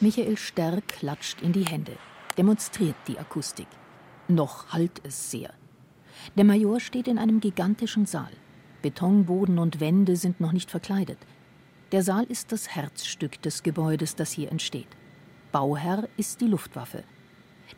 Michael 0.00 0.36
Sterr 0.36 0.80
klatscht 0.86 1.40
in 1.42 1.52
die 1.52 1.64
Hände. 1.64 1.92
demonstriert 2.36 2.94
die 3.08 3.18
Akustik. 3.18 3.66
Noch 4.28 4.68
hallt 4.68 5.00
es 5.02 5.30
sehr. 5.30 5.52
Der 6.36 6.44
Major 6.44 6.78
steht 6.78 7.08
in 7.08 7.18
einem 7.18 7.40
gigantischen 7.40 8.06
Saal. 8.06 8.30
Betonboden 8.82 9.58
und 9.58 9.80
Wände 9.80 10.14
sind 10.14 10.40
noch 10.40 10.52
nicht 10.52 10.70
verkleidet. 10.70 11.18
Der 11.90 12.02
Saal 12.02 12.24
ist 12.24 12.52
das 12.52 12.68
Herzstück 12.68 13.42
des 13.42 13.62
Gebäudes, 13.62 14.14
das 14.14 14.30
hier 14.30 14.52
entsteht. 14.52 14.88
Bauherr 15.50 16.08
ist 16.16 16.40
die 16.40 16.46
Luftwaffe. 16.46 17.02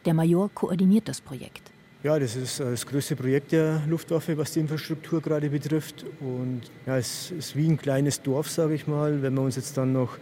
Der 0.05 0.15
Major 0.15 0.51
koordiniert 0.51 1.09
das 1.09 1.21
Projekt. 1.21 1.70
Ja, 2.03 2.19
das 2.19 2.35
ist 2.35 2.61
äh, 2.61 2.71
das 2.71 2.87
größte 2.87 3.15
Projekt 3.15 3.53
der 3.53 3.83
Luftwaffe, 3.87 4.37
was 4.39 4.53
die 4.53 4.61
Infrastruktur 4.61 5.21
gerade 5.21 5.51
betrifft. 5.51 6.07
Und 6.21 6.63
ja, 6.87 6.97
es 6.97 7.31
ist 7.31 7.55
wie 7.57 7.69
ein 7.69 7.77
kleines 7.77 8.23
Dorf, 8.23 8.49
sage 8.49 8.75
ich 8.75 8.87
mal. 8.87 9.21
Wenn 9.21 9.35
wir 9.35 9.43
uns 9.43 9.57
jetzt 9.57 9.77
dann 9.77 9.93
noch 9.93 10.17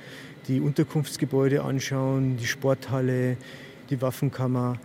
die 0.49 0.61
Unterkunftsgebäude 0.61 1.62
anschauen, 1.62 2.37
die 2.37 2.47
Sporthalle, 2.47 3.37
die 3.91 4.03
Waffenkammer. 4.03 4.81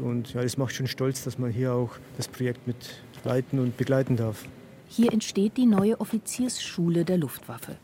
Und 0.00 0.32
ja, 0.32 0.42
das 0.42 0.56
macht 0.56 0.74
schon 0.74 0.86
stolz, 0.86 1.24
dass 1.24 1.38
man 1.38 1.50
hier 1.50 1.74
auch 1.74 1.90
das 2.16 2.26
Projekt 2.26 2.66
mit 2.66 2.76
leiten 3.24 3.58
und 3.58 3.76
begleiten 3.76 4.16
darf. 4.16 4.46
Hier 4.88 5.12
entsteht 5.12 5.58
die 5.58 5.66
neue 5.66 6.00
Offiziersschule 6.00 7.04
der 7.04 7.18
Luftwaffe. 7.18 7.76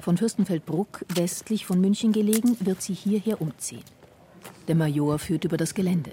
Von 0.00 0.18
Fürstenfeldbruck, 0.18 1.06
westlich 1.14 1.64
von 1.64 1.80
München 1.80 2.12
gelegen, 2.12 2.58
wird 2.60 2.82
sie 2.82 2.92
hierher 2.92 3.40
umziehen. 3.40 3.84
Der 4.68 4.74
Major 4.74 5.18
führt 5.18 5.44
über 5.44 5.56
das 5.56 5.72
Gelände. 5.72 6.10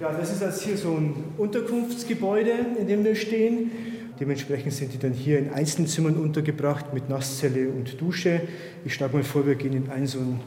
Ja, 0.00 0.10
das 0.12 0.32
ist 0.32 0.40
jetzt 0.40 0.62
hier 0.62 0.78
so 0.78 0.94
ein 0.94 1.12
Unterkunftsgebäude, 1.36 2.52
in 2.78 2.86
dem 2.86 3.04
wir 3.04 3.14
stehen. 3.14 3.70
Dementsprechend 4.18 4.72
sind 4.72 4.94
die 4.94 4.98
dann 4.98 5.12
hier 5.12 5.38
in 5.38 5.50
Einzelzimmern 5.50 6.14
untergebracht 6.14 6.94
mit 6.94 7.10
Nasszelle 7.10 7.68
und 7.68 8.00
Dusche. 8.00 8.40
Ich 8.86 8.94
schlage 8.94 9.14
mal 9.18 9.24
vor, 9.24 9.46
wir 9.46 9.56
gehen 9.56 9.74
in 9.74 9.90
ein 9.90 10.06
so 10.06 10.20
ein 10.20 10.40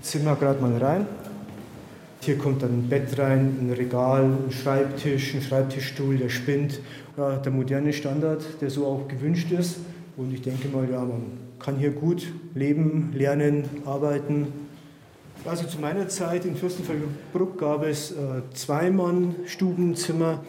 Zimmer 0.00 0.36
gerade 0.36 0.62
mal 0.62 0.76
rein. 0.76 1.08
Hier 2.20 2.38
kommt 2.38 2.62
dann 2.62 2.70
ein 2.70 2.88
Bett 2.88 3.18
rein, 3.18 3.56
ein 3.62 3.74
Regal, 3.76 4.26
ein 4.26 4.52
Schreibtisch, 4.52 5.34
ein 5.34 5.42
Schreibtischstuhl, 5.42 6.16
der 6.16 6.28
spinnt. 6.28 6.78
Ja, 7.16 7.34
der 7.38 7.50
moderne 7.50 7.92
Standard, 7.92 8.44
der 8.60 8.70
so 8.70 8.86
auch 8.86 9.08
gewünscht 9.08 9.50
ist. 9.50 9.78
Und 10.16 10.32
ich 10.32 10.42
denke 10.42 10.68
mal, 10.68 10.88
ja, 10.88 11.00
man 11.00 11.32
kann 11.58 11.78
hier 11.78 11.90
gut 11.90 12.32
leben, 12.54 13.12
lernen, 13.12 13.64
arbeiten. 13.86 14.46
Also 15.46 15.66
zu 15.66 15.78
meiner 15.78 16.08
Zeit 16.08 16.46
in 16.46 16.56
Fürstenfeldbruck 16.56 17.58
gab 17.58 17.84
es 17.84 18.12
äh, 18.12 18.42
Zweimann-Stubenzimmer 18.54 20.42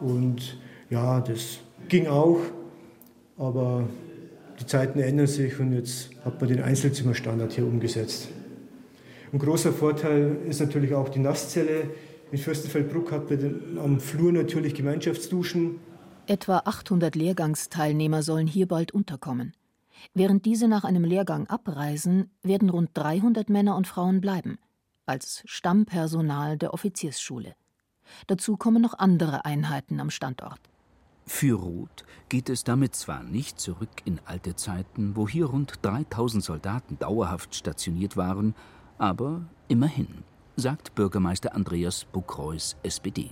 und 0.00 0.58
ja, 0.90 1.20
das 1.20 1.60
ging 1.88 2.08
auch, 2.08 2.40
aber 3.38 3.84
die 4.58 4.66
Zeiten 4.66 4.98
ändern 4.98 5.28
sich 5.28 5.60
und 5.60 5.72
jetzt 5.72 6.10
hat 6.24 6.40
man 6.40 6.50
den 6.50 6.62
Einzelzimmerstandard 6.62 7.52
hier 7.52 7.64
umgesetzt. 7.64 8.28
Ein 9.32 9.38
großer 9.38 9.72
Vorteil 9.72 10.36
ist 10.48 10.60
natürlich 10.60 10.94
auch 10.94 11.08
die 11.08 11.20
Nasszelle. 11.20 11.90
In 12.32 12.38
Fürstenfeldbruck 12.38 13.12
hat 13.12 13.30
man 13.30 13.78
am 13.78 14.00
Flur 14.00 14.32
natürlich 14.32 14.74
Gemeinschaftsduschen. 14.74 15.78
Etwa 16.26 16.62
800 16.64 17.14
Lehrgangsteilnehmer 17.14 18.24
sollen 18.24 18.48
hier 18.48 18.66
bald 18.66 18.90
unterkommen. 18.92 19.52
Während 20.14 20.44
diese 20.44 20.68
nach 20.68 20.84
einem 20.84 21.04
Lehrgang 21.04 21.46
abreisen, 21.46 22.30
werden 22.42 22.70
rund 22.70 22.90
300 22.94 23.48
Männer 23.48 23.76
und 23.76 23.86
Frauen 23.86 24.20
bleiben, 24.20 24.58
als 25.06 25.42
Stammpersonal 25.44 26.58
der 26.58 26.74
Offiziersschule. 26.74 27.54
Dazu 28.26 28.56
kommen 28.56 28.82
noch 28.82 28.98
andere 28.98 29.44
Einheiten 29.44 30.00
am 30.00 30.10
Standort. 30.10 30.60
Für 31.26 31.54
Roth 31.54 32.04
geht 32.28 32.48
es 32.48 32.64
damit 32.64 32.96
zwar 32.96 33.22
nicht 33.22 33.60
zurück 33.60 34.02
in 34.04 34.20
alte 34.24 34.56
Zeiten, 34.56 35.14
wo 35.14 35.28
hier 35.28 35.46
rund 35.46 35.74
3000 35.82 36.42
Soldaten 36.42 36.98
dauerhaft 36.98 37.54
stationiert 37.54 38.16
waren, 38.16 38.54
aber 38.98 39.42
immerhin, 39.68 40.24
sagt 40.56 40.94
Bürgermeister 40.94 41.54
Andreas 41.54 42.04
Buckreus, 42.04 42.76
SPD. 42.82 43.30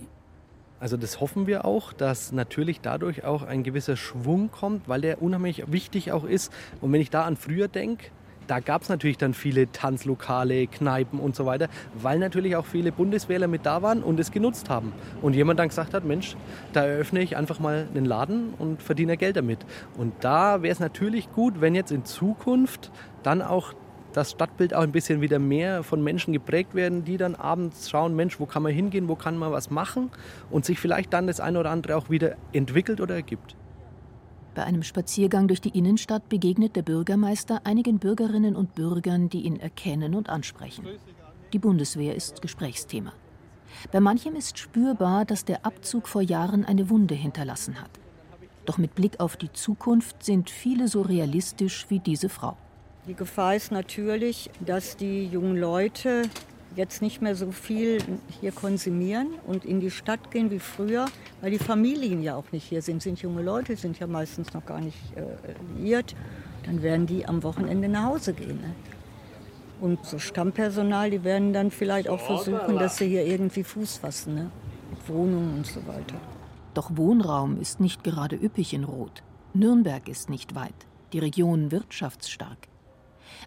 Also 0.79 0.95
das 0.95 1.19
hoffen 1.19 1.45
wir 1.45 1.65
auch, 1.65 1.91
dass 1.91 2.31
natürlich 2.31 2.81
dadurch 2.81 3.25
auch 3.25 3.43
ein 3.43 3.63
gewisser 3.63 3.97
Schwung 3.97 4.49
kommt, 4.51 4.87
weil 4.87 5.01
der 5.01 5.21
unheimlich 5.21 5.71
wichtig 5.71 6.11
auch 6.11 6.23
ist. 6.23 6.53
Und 6.81 6.93
wenn 6.93 7.01
ich 7.01 7.09
da 7.09 7.23
an 7.23 7.35
früher 7.35 7.67
denke, 7.67 8.05
da 8.49 8.59
gab 8.59 8.81
es 8.81 8.89
natürlich 8.89 9.17
dann 9.17 9.35
viele 9.35 9.71
Tanzlokale, 9.71 10.65
Kneipen 10.65 11.19
und 11.19 11.35
so 11.35 11.45
weiter, 11.45 11.67
weil 11.93 12.17
natürlich 12.17 12.55
auch 12.55 12.65
viele 12.65 12.91
Bundeswehrler 12.91 13.47
mit 13.47 13.63
da 13.65 13.83
waren 13.83 14.01
und 14.01 14.19
es 14.19 14.31
genutzt 14.31 14.69
haben. 14.71 14.91
Und 15.21 15.35
jemand 15.35 15.59
dann 15.59 15.67
gesagt 15.67 15.93
hat, 15.93 16.03
Mensch, 16.03 16.35
da 16.73 16.83
eröffne 16.83 17.21
ich 17.21 17.37
einfach 17.37 17.59
mal 17.59 17.87
einen 17.93 18.05
Laden 18.05 18.55
und 18.57 18.81
verdiene 18.81 19.17
Geld 19.17 19.37
damit. 19.37 19.59
Und 19.97 20.13
da 20.21 20.63
wäre 20.63 20.73
es 20.73 20.79
natürlich 20.79 21.31
gut, 21.31 21.61
wenn 21.61 21.75
jetzt 21.75 21.91
in 21.91 22.05
Zukunft 22.05 22.91
dann 23.21 23.43
auch 23.43 23.73
das 24.13 24.31
Stadtbild 24.31 24.73
auch 24.73 24.81
ein 24.81 24.91
bisschen 24.91 25.21
wieder 25.21 25.39
mehr 25.39 25.83
von 25.83 26.03
Menschen 26.03 26.33
geprägt 26.33 26.75
werden, 26.75 27.03
die 27.03 27.17
dann 27.17 27.35
abends 27.35 27.89
schauen, 27.89 28.15
Mensch, 28.15 28.39
wo 28.39 28.45
kann 28.45 28.63
man 28.63 28.73
hingehen, 28.73 29.07
wo 29.07 29.15
kann 29.15 29.37
man 29.37 29.51
was 29.51 29.69
machen 29.69 30.09
und 30.49 30.65
sich 30.65 30.79
vielleicht 30.79 31.13
dann 31.13 31.27
das 31.27 31.39
eine 31.39 31.59
oder 31.59 31.71
andere 31.71 31.95
auch 31.95 32.09
wieder 32.09 32.35
entwickelt 32.51 33.01
oder 33.01 33.15
ergibt. 33.15 33.55
Bei 34.55 34.63
einem 34.63 34.83
Spaziergang 34.83 35.47
durch 35.47 35.61
die 35.61 35.77
Innenstadt 35.77 36.27
begegnet 36.27 36.75
der 36.75 36.81
Bürgermeister 36.81 37.61
einigen 37.63 37.99
Bürgerinnen 37.99 38.55
und 38.55 38.75
Bürgern, 38.75 39.29
die 39.29 39.41
ihn 39.41 39.59
erkennen 39.59 40.15
und 40.15 40.29
ansprechen. 40.29 40.85
Die 41.53 41.59
Bundeswehr 41.59 42.15
ist 42.15 42.41
Gesprächsthema. 42.41 43.13
Bei 43.91 43.99
manchem 43.99 44.35
ist 44.35 44.57
spürbar, 44.57 45.25
dass 45.25 45.45
der 45.45 45.65
Abzug 45.65 46.07
vor 46.07 46.21
Jahren 46.21 46.65
eine 46.65 46.89
Wunde 46.89 47.15
hinterlassen 47.15 47.79
hat. 47.79 47.91
Doch 48.65 48.77
mit 48.77 48.95
Blick 48.95 49.19
auf 49.19 49.37
die 49.37 49.51
Zukunft 49.53 50.23
sind 50.23 50.49
viele 50.49 50.87
so 50.87 51.01
realistisch 51.01 51.85
wie 51.89 51.99
diese 51.99 52.29
Frau. 52.29 52.57
Die 53.09 53.15
Gefahr 53.15 53.55
ist 53.55 53.71
natürlich, 53.71 54.51
dass 54.63 54.95
die 54.95 55.25
jungen 55.25 55.57
Leute 55.57 56.21
jetzt 56.75 57.01
nicht 57.01 57.23
mehr 57.23 57.35
so 57.35 57.51
viel 57.51 57.97
hier 58.39 58.51
konsumieren 58.51 59.29
und 59.47 59.65
in 59.65 59.79
die 59.79 59.89
Stadt 59.89 60.29
gehen 60.29 60.51
wie 60.51 60.59
früher, 60.59 61.07
weil 61.41 61.49
die 61.49 61.57
Familien 61.57 62.21
ja 62.21 62.35
auch 62.35 62.51
nicht 62.51 62.65
hier 62.65 62.83
sind. 62.83 63.01
Sind 63.01 63.19
junge 63.19 63.41
Leute, 63.41 63.75
sind 63.77 63.97
ja 63.97 64.05
meistens 64.05 64.53
noch 64.53 64.63
gar 64.63 64.79
nicht 64.79 64.95
äh, 65.15 65.23
liiert. 65.75 66.15
Dann 66.67 66.83
werden 66.83 67.07
die 67.07 67.25
am 67.25 67.41
Wochenende 67.41 67.89
nach 67.89 68.03
Hause 68.03 68.33
gehen. 68.33 68.61
Ne? 68.61 68.75
Und 69.81 70.05
so 70.05 70.19
Stammpersonal, 70.19 71.09
die 71.09 71.23
werden 71.23 71.51
dann 71.51 71.71
vielleicht 71.71 72.09
auch 72.09 72.19
versuchen, 72.19 72.77
dass 72.77 72.97
sie 72.97 73.07
hier 73.07 73.25
irgendwie 73.25 73.63
Fuß 73.63 73.97
fassen. 73.97 74.35
Ne? 74.35 74.51
Wohnungen 75.07 75.57
und 75.57 75.65
so 75.65 75.79
weiter. 75.87 76.21
Doch 76.75 76.91
Wohnraum 76.95 77.59
ist 77.59 77.79
nicht 77.79 78.03
gerade 78.03 78.35
üppig 78.35 78.71
in 78.71 78.83
Rot. 78.83 79.23
Nürnberg 79.55 80.07
ist 80.07 80.29
nicht 80.29 80.53
weit, 80.53 80.85
die 81.11 81.17
Region 81.17 81.71
wirtschaftsstark. 81.71 82.69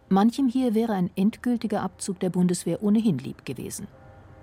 Manchem 0.08 0.48
hier 0.48 0.74
wäre 0.74 0.92
ein 0.92 1.10
endgültiger 1.16 1.82
Abzug 1.82 2.20
der 2.20 2.30
Bundeswehr 2.30 2.82
ohnehin 2.82 3.18
lieb 3.18 3.44
gewesen. 3.44 3.86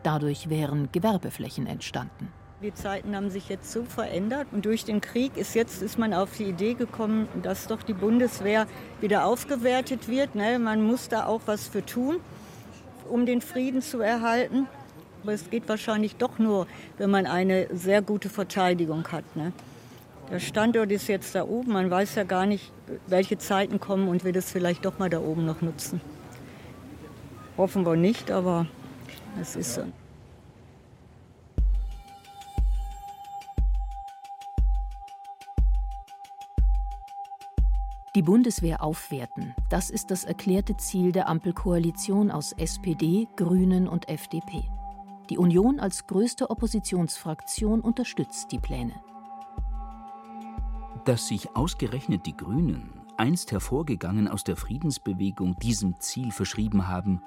Dadurch 0.03 0.49
wären 0.49 0.89
Gewerbeflächen 0.91 1.67
entstanden. 1.67 2.29
Die 2.61 2.73
Zeiten 2.73 3.15
haben 3.15 3.29
sich 3.29 3.47
jetzt 3.47 3.71
so 3.71 3.85
verändert 3.85 4.47
und 4.51 4.65
durch 4.65 4.83
den 4.83 4.99
Krieg 4.99 5.37
ist 5.37 5.55
jetzt 5.55 5.81
ist 5.81 5.97
man 5.97 6.13
auf 6.13 6.35
die 6.37 6.43
Idee 6.43 6.73
gekommen, 6.73 7.29
dass 7.41 7.67
doch 7.67 7.83
die 7.83 7.93
Bundeswehr 7.93 8.67
wieder 8.99 9.25
aufgewertet 9.25 10.09
wird. 10.09 10.35
Ne? 10.35 10.59
Man 10.59 10.83
muss 10.83 11.07
da 11.07 11.25
auch 11.25 11.41
was 11.45 11.67
für 11.67 11.85
tun, 11.85 12.17
um 13.09 13.25
den 13.25 13.39
Frieden 13.39 13.81
zu 13.81 14.01
erhalten. 14.01 14.67
Aber 15.23 15.33
es 15.33 15.49
geht 15.49 15.69
wahrscheinlich 15.69 16.17
doch 16.17 16.37
nur, 16.37 16.67
wenn 16.97 17.09
man 17.09 17.27
eine 17.27 17.67
sehr 17.73 18.01
gute 18.01 18.29
Verteidigung 18.29 19.07
hat. 19.09 19.23
Ne? 19.37 19.53
Der 20.31 20.39
Standort 20.39 20.91
ist 20.91 21.07
jetzt 21.07 21.33
da 21.33 21.43
oben. 21.43 21.73
Man 21.73 21.89
weiß 21.89 22.15
ja 22.15 22.23
gar 22.23 22.45
nicht, 22.45 22.71
welche 23.07 23.39
Zeiten 23.39 23.79
kommen 23.79 24.07
und 24.07 24.23
wir 24.23 24.31
das 24.31 24.51
vielleicht 24.51 24.85
doch 24.85 24.99
mal 24.99 25.09
da 25.09 25.19
oben 25.19 25.45
noch 25.45 25.61
nutzen. 25.61 26.01
Hoffen 27.57 27.85
wir 27.85 27.95
nicht, 27.95 28.29
aber 28.29 28.67
es 29.41 29.55
ist 29.55 29.73
so. 29.73 29.83
Die 38.15 38.21
Bundeswehr 38.21 38.83
aufwerten, 38.83 39.55
das 39.69 39.89
ist 39.89 40.11
das 40.11 40.25
erklärte 40.25 40.75
Ziel 40.77 41.11
der 41.11 41.27
Ampelkoalition 41.27 42.31
aus 42.31 42.53
SPD, 42.53 43.27
Grünen 43.35 43.87
und 43.87 44.09
FDP. 44.09 44.63
Die 45.29 45.37
Union 45.37 45.79
als 45.79 46.05
größte 46.07 46.49
Oppositionsfraktion 46.49 47.81
unterstützt 47.81 48.51
die 48.51 48.57
Pläne. 48.59 48.93
Dass 51.09 51.27
sich 51.27 51.55
ausgerechnet 51.55 52.27
die 52.27 52.37
Grünen, 52.37 53.01
einst 53.17 53.51
hervorgegangen 53.51 54.27
aus 54.27 54.43
der 54.43 54.55
Friedensbewegung, 54.55 55.57
diesem 55.57 55.99
Ziel 55.99 56.31
verschrieben 56.31 56.87
haben, 56.87 57.23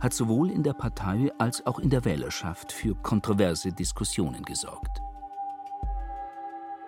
hat 0.00 0.12
sowohl 0.12 0.52
in 0.52 0.62
der 0.62 0.74
Partei 0.74 1.32
als 1.36 1.66
auch 1.66 1.80
in 1.80 1.90
der 1.90 2.04
Wählerschaft 2.04 2.70
für 2.70 2.94
kontroverse 2.94 3.72
Diskussionen 3.72 4.44
gesorgt. 4.44 5.00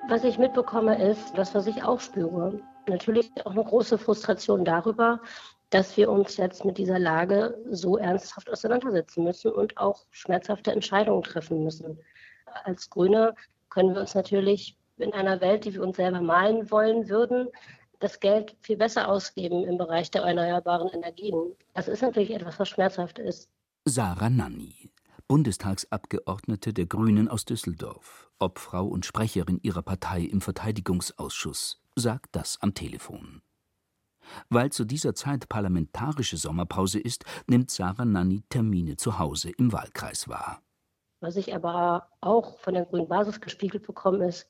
Was 0.09 0.23
ich 0.23 0.39
mitbekomme, 0.39 1.11
ist 1.11 1.37
das, 1.37 1.53
was 1.53 1.67
ich 1.67 1.83
auch 1.83 1.99
spüre. 1.99 2.61
Natürlich 2.89 3.33
auch 3.45 3.51
eine 3.51 3.65
große 3.65 3.99
Frustration 3.99 4.65
darüber, 4.65 5.19
dass 5.71 5.97
wir 5.97 6.09
uns 6.09 6.37
jetzt 6.37 6.65
mit 6.65 6.79
dieser 6.79 7.01
Lage 7.01 7.59
so 7.73 7.97
ernsthaft 7.97 8.49
auseinandersetzen 8.49 9.25
müssen 9.25 9.51
und 9.51 9.77
auch 9.79 10.07
schmerzhafte 10.13 10.71
Entscheidungen 10.71 11.25
treffen 11.25 11.65
müssen. 11.65 11.99
Als 12.63 12.89
Grüne 12.89 13.35
können 13.69 13.95
wir 13.95 14.01
uns 14.03 14.15
natürlich 14.15 14.79
in 14.99 15.13
einer 15.13 15.41
Welt, 15.41 15.65
die 15.65 15.75
wir 15.75 15.83
uns 15.83 15.97
selber 15.97 16.21
malen 16.21 16.71
wollen 16.71 17.09
würden, 17.09 17.49
das 17.99 18.21
Geld 18.21 18.57
viel 18.61 18.77
besser 18.77 19.09
ausgeben 19.09 19.65
im 19.65 19.79
Bereich 19.79 20.11
der 20.11 20.23
erneuerbaren 20.23 20.89
Energien. 20.89 21.53
Das 21.75 21.89
ist 21.89 22.03
natürlich 22.03 22.31
etwas, 22.31 22.59
was 22.59 22.69
schmerzhaft 22.69 23.19
ist. 23.19 23.49
Sarah 23.85 24.31
Nanni, 24.31 24.91
Bundestagsabgeordnete 25.29 26.73
der 26.73 26.87
Grünen 26.87 27.29
aus 27.29 27.45
Düsseldorf, 27.45 28.31
Obfrau 28.39 28.87
und 28.87 29.07
Sprecherin 29.07 29.61
ihrer 29.63 29.83
Partei 29.83 30.23
im 30.23 30.41
Verteidigungsausschuss, 30.41 31.81
sagt 31.95 32.37
das 32.37 32.59
am 32.61 32.75
Telefon. 32.75 33.43
Weil 34.49 34.71
zu 34.73 34.85
dieser 34.85 35.15
Zeit 35.15 35.49
parlamentarische 35.49 36.37
Sommerpause 36.37 36.99
ist, 36.99 37.25
nimmt 37.47 37.71
Sarah 37.71 38.05
Nanni 38.05 38.43
Termine 38.49 38.97
zu 38.97 39.19
Hause 39.19 39.51
im 39.57 39.73
Wahlkreis 39.73 40.29
wahr. 40.29 40.61
Was 41.21 41.37
ich 41.37 41.55
aber 41.55 42.09
auch 42.21 42.59
von 42.59 42.75
der 42.75 42.85
Grünen 42.85 43.09
Basis 43.09 43.41
gespiegelt 43.41 43.87
bekomme, 43.87 44.29
ist 44.29 44.49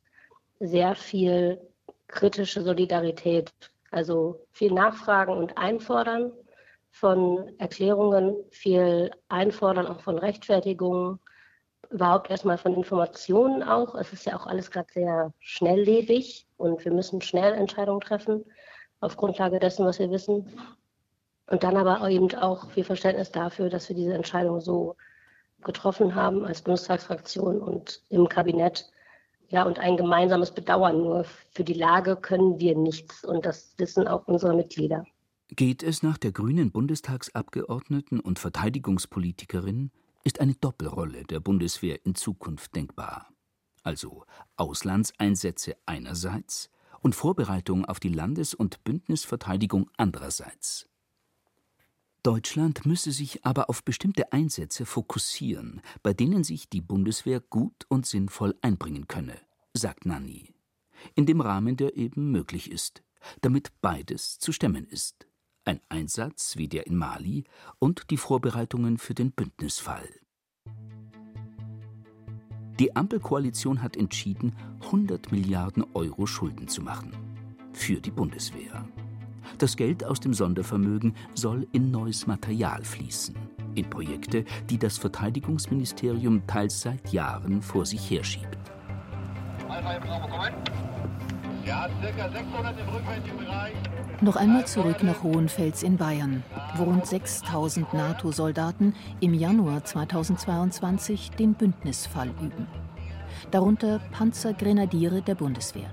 sehr 0.60 0.94
viel 0.94 1.60
kritische 2.08 2.62
Solidarität. 2.62 3.52
Also 3.90 4.40
viel 4.52 4.72
Nachfragen 4.72 5.32
und 5.32 5.56
Einfordern 5.56 6.32
von 6.90 7.52
Erklärungen, 7.58 8.36
viel 8.50 9.10
Einfordern 9.28 9.86
auch 9.86 10.00
von 10.00 10.18
Rechtfertigungen, 10.18 11.20
überhaupt 11.90 12.30
erstmal 12.30 12.58
von 12.58 12.74
Informationen 12.74 13.62
auch. 13.62 13.94
Es 13.94 14.12
ist 14.12 14.24
ja 14.26 14.36
auch 14.36 14.46
alles 14.46 14.70
gerade 14.70 14.92
sehr 14.92 15.32
schnelllebig 15.38 16.46
und 16.56 16.84
wir 16.84 16.92
müssen 16.92 17.20
schnell 17.20 17.54
Entscheidungen 17.54 18.00
treffen 18.00 18.44
auf 19.00 19.16
Grundlage 19.16 19.58
dessen, 19.58 19.86
was 19.86 19.98
wir 19.98 20.10
wissen. 20.10 20.48
Und 21.48 21.62
dann 21.62 21.76
aber 21.76 22.08
eben 22.10 22.34
auch 22.34 22.70
viel 22.70 22.84
Verständnis 22.84 23.30
dafür, 23.30 23.68
dass 23.68 23.88
wir 23.88 23.96
diese 23.96 24.14
Entscheidung 24.14 24.60
so 24.60 24.96
getroffen 25.62 26.14
haben 26.14 26.44
als 26.44 26.62
Bundestagsfraktion 26.62 27.60
und 27.60 28.02
im 28.08 28.28
Kabinett. 28.28 28.90
Ja, 29.48 29.64
und 29.64 29.78
ein 29.78 29.96
gemeinsames 29.96 30.52
Bedauern. 30.52 30.98
Nur 30.98 31.24
für 31.52 31.64
die 31.64 31.74
Lage 31.74 32.16
können 32.16 32.58
wir 32.58 32.76
nichts. 32.76 33.24
Und 33.24 33.46
das 33.46 33.74
wissen 33.78 34.08
auch 34.08 34.26
unsere 34.26 34.54
Mitglieder. 34.54 35.04
Geht 35.48 35.82
es 35.82 36.02
nach 36.02 36.18
der 36.18 36.32
grünen 36.32 36.72
Bundestagsabgeordneten 36.72 38.18
und 38.18 38.38
Verteidigungspolitikerin, 38.38 39.92
ist 40.24 40.40
eine 40.40 40.54
Doppelrolle 40.54 41.22
der 41.22 41.38
Bundeswehr 41.38 42.04
in 42.04 42.16
Zukunft 42.16 42.74
denkbar. 42.74 43.28
Also 43.84 44.24
Auslandseinsätze 44.56 45.76
einerseits 45.86 46.68
und 47.00 47.14
Vorbereitung 47.14 47.84
auf 47.84 48.00
die 48.00 48.08
Landes- 48.08 48.52
und 48.52 48.82
Bündnisverteidigung 48.82 49.88
andererseits. 49.96 50.88
Deutschland 52.26 52.84
müsse 52.84 53.12
sich 53.12 53.44
aber 53.46 53.70
auf 53.70 53.84
bestimmte 53.84 54.32
Einsätze 54.32 54.84
fokussieren, 54.84 55.80
bei 56.02 56.12
denen 56.12 56.42
sich 56.42 56.68
die 56.68 56.80
Bundeswehr 56.80 57.38
gut 57.38 57.86
und 57.88 58.04
sinnvoll 58.04 58.56
einbringen 58.62 59.06
könne, 59.06 59.36
sagt 59.74 60.06
Nanni, 60.06 60.52
in 61.14 61.24
dem 61.26 61.40
Rahmen, 61.40 61.76
der 61.76 61.96
eben 61.96 62.32
möglich 62.32 62.72
ist, 62.72 63.04
damit 63.42 63.70
beides 63.80 64.40
zu 64.40 64.50
stemmen 64.50 64.86
ist. 64.86 65.28
Ein 65.64 65.80
Einsatz 65.88 66.56
wie 66.56 66.66
der 66.66 66.88
in 66.88 66.96
Mali 66.96 67.44
und 67.78 68.10
die 68.10 68.16
Vorbereitungen 68.16 68.98
für 68.98 69.14
den 69.14 69.30
Bündnisfall. 69.30 70.08
Die 72.80 72.96
Ampelkoalition 72.96 73.82
hat 73.82 73.96
entschieden, 73.96 74.52
100 74.80 75.30
Milliarden 75.30 75.84
Euro 75.94 76.26
Schulden 76.26 76.66
zu 76.66 76.82
machen. 76.82 77.12
Für 77.72 78.00
die 78.00 78.10
Bundeswehr. 78.10 78.84
Das 79.58 79.76
Geld 79.76 80.04
aus 80.04 80.20
dem 80.20 80.34
Sondervermögen 80.34 81.14
soll 81.34 81.66
in 81.72 81.90
neues 81.90 82.26
Material 82.26 82.84
fließen. 82.84 83.34
In 83.74 83.90
Projekte, 83.90 84.44
die 84.70 84.78
das 84.78 84.98
Verteidigungsministerium 84.98 86.46
teils 86.46 86.80
seit 86.80 87.12
Jahren 87.12 87.62
vor 87.62 87.84
sich 87.84 88.10
herschiebt. 88.10 88.58
Ja, 91.66 91.88
circa 92.00 92.30
600 92.30 92.78
im 92.78 92.88
rückwärtigen 92.88 93.38
Bereich. 93.38 93.74
Noch 94.20 94.36
einmal 94.36 94.66
zurück 94.66 95.02
nach 95.02 95.22
Hohenfels 95.22 95.82
in 95.82 95.96
Bayern, 95.96 96.44
wo 96.76 96.84
rund 96.84 97.04
6000 97.04 97.92
NATO-Soldaten 97.92 98.94
im 99.20 99.34
Januar 99.34 99.84
2022 99.84 101.32
den 101.32 101.54
Bündnisfall 101.54 102.28
üben. 102.40 102.66
Darunter 103.50 104.00
Panzergrenadiere 104.12 105.22
der 105.22 105.34
Bundeswehr. 105.34 105.90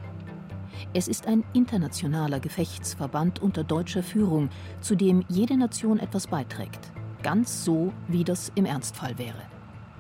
Es 0.94 1.08
ist 1.08 1.28
ein 1.28 1.44
internationaler 1.54 2.40
Gefechtsverband 2.40 3.42
unter 3.42 3.64
deutscher 3.64 4.04
Führung, 4.04 4.50
zu 4.82 4.96
dem 4.96 5.24
jede 5.28 5.58
Nation 5.58 6.00
etwas 6.00 6.28
beiträgt. 6.28 6.92
Ganz 7.24 7.64
so, 7.64 7.94
wie 8.08 8.24
das 8.24 8.52
im 8.56 8.66
Ernstfall 8.66 9.18
wäre. 9.18 9.42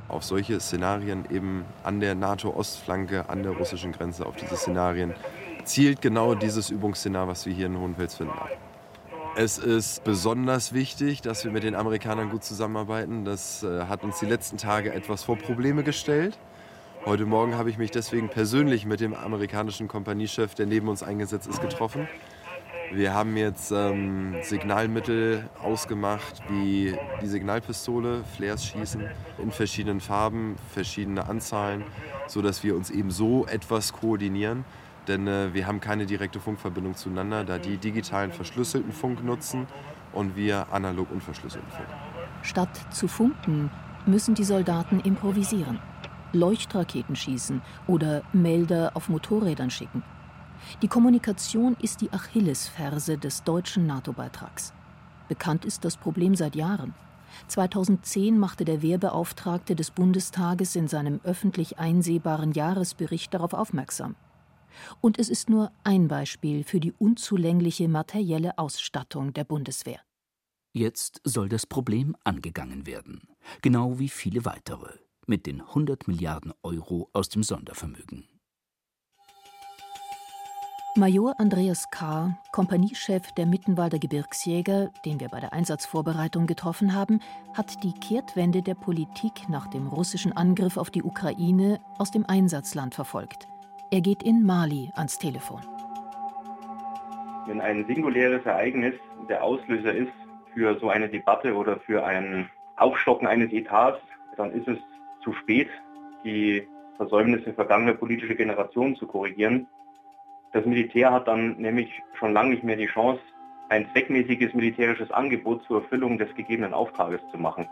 Auf 0.09 0.23
solche 0.23 0.59
Szenarien 0.59 1.25
eben 1.31 1.65
an 1.83 1.99
der 1.99 2.15
NATO-Ostflanke, 2.15 3.29
an 3.29 3.43
der 3.43 3.53
russischen 3.53 3.93
Grenze, 3.93 4.25
auf 4.25 4.35
diese 4.35 4.57
Szenarien 4.57 5.13
zielt 5.63 6.01
genau 6.01 6.35
dieses 6.35 6.69
Übungsszenario, 6.69 7.29
was 7.29 7.45
wir 7.45 7.53
hier 7.53 7.67
in 7.67 7.77
Hohenfels 7.77 8.15
finden. 8.15 8.33
Es 9.35 9.57
ist 9.57 10.03
besonders 10.03 10.73
wichtig, 10.73 11.21
dass 11.21 11.43
wir 11.43 11.51
mit 11.51 11.63
den 11.63 11.73
Amerikanern 11.73 12.29
gut 12.29 12.43
zusammenarbeiten. 12.43 13.25
Das 13.25 13.63
äh, 13.63 13.85
hat 13.85 14.03
uns 14.03 14.19
die 14.19 14.27
letzten 14.27 14.57
Tage 14.57 14.93
etwas 14.93 15.23
vor 15.23 15.37
Probleme 15.37 15.83
gestellt. 15.83 16.37
Heute 17.05 17.25
Morgen 17.25 17.55
habe 17.55 17.69
ich 17.69 17.77
mich 17.77 17.91
deswegen 17.91 18.29
persönlich 18.29 18.85
mit 18.85 18.99
dem 18.99 19.13
amerikanischen 19.13 19.87
Kompaniechef, 19.87 20.55
der 20.55 20.65
neben 20.65 20.87
uns 20.87 21.03
eingesetzt 21.03 21.47
ist, 21.47 21.61
getroffen. 21.61 22.07
Wir 22.91 23.13
haben 23.13 23.35
jetzt 23.37 23.71
ähm, 23.71 24.35
Signalmittel 24.41 25.49
ausgemacht, 25.61 26.41
wie 26.49 26.95
die 27.21 27.27
Signalpistole, 27.27 28.23
Flares 28.35 28.65
schießen 28.65 29.03
in 29.39 29.51
verschiedenen 29.51 29.99
Farben, 29.99 30.55
verschiedene 30.73 31.27
Anzahlen, 31.27 31.83
sodass 32.27 32.63
wir 32.63 32.75
uns 32.75 32.89
eben 32.89 33.11
so 33.11 33.45
etwas 33.47 33.93
koordinieren 33.93 34.63
denn 35.07 35.27
äh, 35.27 35.53
wir 35.53 35.67
haben 35.67 35.79
keine 35.79 36.05
direkte 36.05 36.39
Funkverbindung 36.39 36.95
zueinander, 36.95 37.43
da 37.43 37.57
die 37.57 37.77
digitalen 37.77 38.31
verschlüsselten 38.31 38.91
Funk 38.91 39.23
nutzen 39.23 39.67
und 40.13 40.35
wir 40.35 40.67
analog 40.71 41.11
unverschlüsselten 41.11 41.69
Funk. 41.71 41.87
Statt 42.41 42.69
zu 42.91 43.07
funken, 43.07 43.69
müssen 44.05 44.35
die 44.35 44.43
Soldaten 44.43 44.99
improvisieren, 44.99 45.79
Leuchtraketen 46.33 47.15
schießen 47.15 47.61
oder 47.87 48.23
Melder 48.33 48.91
auf 48.95 49.09
Motorrädern 49.09 49.69
schicken. 49.69 50.03
Die 50.81 50.87
Kommunikation 50.87 51.75
ist 51.81 52.01
die 52.01 52.11
Achillesferse 52.11 53.17
des 53.17 53.43
deutschen 53.43 53.85
NATO-Beitrags. 53.85 54.73
Bekannt 55.27 55.65
ist 55.65 55.85
das 55.85 55.97
Problem 55.97 56.35
seit 56.35 56.55
Jahren. 56.55 56.93
2010 57.47 58.37
machte 58.37 58.65
der 58.65 58.81
Wehrbeauftragte 58.81 59.75
des 59.75 59.91
Bundestages 59.91 60.75
in 60.75 60.87
seinem 60.87 61.19
öffentlich 61.23 61.79
einsehbaren 61.79 62.51
Jahresbericht 62.51 63.33
darauf 63.33 63.53
aufmerksam. 63.53 64.15
Und 65.01 65.19
es 65.19 65.29
ist 65.29 65.49
nur 65.49 65.71
ein 65.83 66.07
Beispiel 66.07 66.63
für 66.63 66.79
die 66.79 66.93
unzulängliche 66.93 67.87
materielle 67.87 68.57
Ausstattung 68.57 69.33
der 69.33 69.43
Bundeswehr. 69.43 69.99
Jetzt 70.73 71.21
soll 71.23 71.49
das 71.49 71.67
Problem 71.67 72.15
angegangen 72.23 72.87
werden, 72.87 73.27
genau 73.61 73.99
wie 73.99 74.09
viele 74.09 74.43
weitere, 74.45 74.97
mit 75.27 75.45
den 75.45 75.61
100 75.61 76.07
Milliarden 76.07 76.53
Euro 76.63 77.09
aus 77.13 77.29
dem 77.29 77.43
Sondervermögen. 77.43 78.27
Major 80.95 81.33
Andreas 81.39 81.89
K., 81.89 82.37
Kompaniechef 82.51 83.31
der 83.31 83.47
Mittenwalder 83.47 83.97
Gebirgsjäger, 83.97 84.91
den 85.05 85.19
wir 85.19 85.29
bei 85.29 85.39
der 85.39 85.51
Einsatzvorbereitung 85.51 86.45
getroffen 86.45 86.93
haben, 86.93 87.19
hat 87.55 87.83
die 87.83 87.93
Kehrtwende 87.93 88.61
der 88.61 88.75
Politik 88.75 89.49
nach 89.49 89.65
dem 89.65 89.87
russischen 89.87 90.37
Angriff 90.37 90.77
auf 90.77 90.91
die 90.91 91.01
Ukraine 91.01 91.79
aus 91.97 92.11
dem 92.11 92.25
Einsatzland 92.27 92.93
verfolgt. 92.93 93.47
Er 93.89 94.01
geht 94.01 94.21
in 94.21 94.45
Mali 94.45 94.91
ans 94.93 95.17
Telefon. 95.17 95.61
Wenn 97.47 97.59
ein 97.59 97.87
singuläres 97.87 98.45
Ereignis 98.45 98.93
der 99.27 99.43
Auslöser 99.43 99.93
ist 99.93 100.13
für 100.53 100.79
so 100.79 100.89
eine 100.89 101.09
Debatte 101.09 101.55
oder 101.55 101.79
für 101.79 102.05
ein 102.05 102.51
Aufstocken 102.75 103.27
eines 103.27 103.51
Etats, 103.51 103.99
dann 104.37 104.51
ist 104.51 104.67
es 104.67 104.77
zu 105.23 105.33
spät, 105.33 105.69
die 106.23 106.67
Versäumnisse 106.97 107.53
vergangener 107.53 107.93
politischer 107.93 108.35
Generationen 108.35 108.95
zu 108.95 109.07
korrigieren. 109.07 109.67
Das 110.51 110.65
Militär 110.65 111.11
hat 111.11 111.27
dann 111.27 111.57
nämlich 111.57 111.89
schon 112.13 112.33
lange 112.33 112.51
nicht 112.51 112.63
mehr 112.63 112.75
die 112.75 112.87
Chance, 112.87 113.21
ein 113.69 113.87
zweckmäßiges 113.91 114.53
militärisches 114.53 115.09
Angebot 115.11 115.63
zur 115.63 115.81
Erfüllung 115.81 116.17
des 116.17 116.33
gegebenen 116.35 116.73
Auftrages 116.73 117.21
zu 117.31 117.37
machen. 117.37 117.67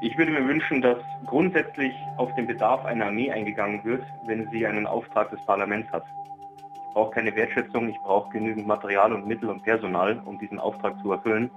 Ich 0.00 0.16
würde 0.16 0.32
mir 0.32 0.46
wünschen, 0.46 0.82
dass 0.82 0.98
grundsätzlich 1.26 1.92
auf 2.16 2.34
den 2.34 2.46
Bedarf 2.46 2.84
einer 2.84 3.06
Armee 3.06 3.30
eingegangen 3.30 3.84
wird, 3.84 4.04
wenn 4.26 4.48
sie 4.50 4.66
einen 4.66 4.86
Auftrag 4.86 5.30
des 5.30 5.44
Parlaments 5.46 5.90
hat. 5.90 6.04
Ich 6.88 6.94
brauche 6.94 7.12
keine 7.12 7.34
Wertschätzung, 7.34 7.88
ich 7.88 7.98
brauche 7.98 8.30
genügend 8.30 8.66
Material 8.66 9.12
und 9.12 9.26
Mittel 9.26 9.48
und 9.50 9.62
Personal, 9.62 10.22
um 10.24 10.38
diesen 10.38 10.58
Auftrag 10.58 10.98
zu 11.02 11.12
erfüllen. 11.12 11.50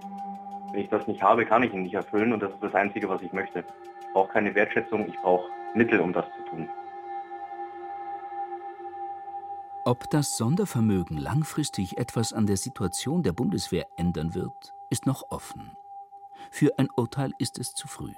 Wenn 0.71 0.81
ich 0.81 0.89
das 0.89 1.07
nicht 1.07 1.21
habe, 1.21 1.45
kann 1.45 1.63
ich 1.63 1.73
ihn 1.73 1.83
nicht 1.83 1.95
erfüllen 1.95 2.33
und 2.33 2.41
das 2.41 2.51
ist 2.51 2.61
das 2.61 2.75
Einzige, 2.75 3.09
was 3.09 3.21
ich 3.21 3.33
möchte. 3.33 3.63
Ich 4.01 4.13
brauche 4.13 4.31
keine 4.31 4.53
Wertschätzung, 4.53 5.07
ich 5.07 5.15
brauche 5.21 5.49
Mittel, 5.73 5.99
um 5.99 6.13
das 6.13 6.25
zu 6.37 6.49
tun. 6.49 6.69
Ob 9.85 10.09
das 10.11 10.37
Sondervermögen 10.37 11.17
langfristig 11.17 11.97
etwas 11.97 12.33
an 12.33 12.45
der 12.45 12.57
Situation 12.57 13.23
der 13.23 13.31
Bundeswehr 13.31 13.87
ändern 13.97 14.35
wird, 14.35 14.73
ist 14.89 15.05
noch 15.05 15.23
offen. 15.31 15.71
Für 16.51 16.77
ein 16.77 16.89
Urteil 16.95 17.31
ist 17.39 17.57
es 17.57 17.73
zu 17.73 17.87
früh. 17.87 18.13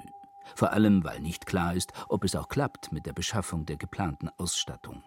Vor 0.55 0.73
allem, 0.73 1.03
weil 1.03 1.21
nicht 1.21 1.45
klar 1.45 1.73
ist, 1.73 1.93
ob 2.09 2.23
es 2.23 2.35
auch 2.35 2.49
klappt 2.49 2.91
mit 2.91 3.05
der 3.05 3.13
Beschaffung 3.13 3.65
der 3.65 3.77
geplanten 3.77 4.29
Ausstattung. 4.37 5.03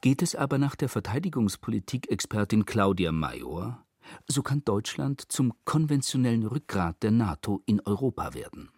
Geht 0.00 0.22
es 0.22 0.34
aber 0.34 0.58
nach 0.58 0.76
der 0.76 0.88
Verteidigungspolitik-Expertin 0.88 2.64
Claudia 2.64 3.12
Major, 3.12 3.84
So 4.26 4.42
kann 4.42 4.64
Deutschland 4.64 5.30
zum 5.30 5.52
konventionellen 5.64 6.46
Rückgrat 6.46 7.02
der 7.02 7.10
NATO 7.10 7.62
in 7.66 7.80
Europa 7.80 8.34
werden. 8.34 8.70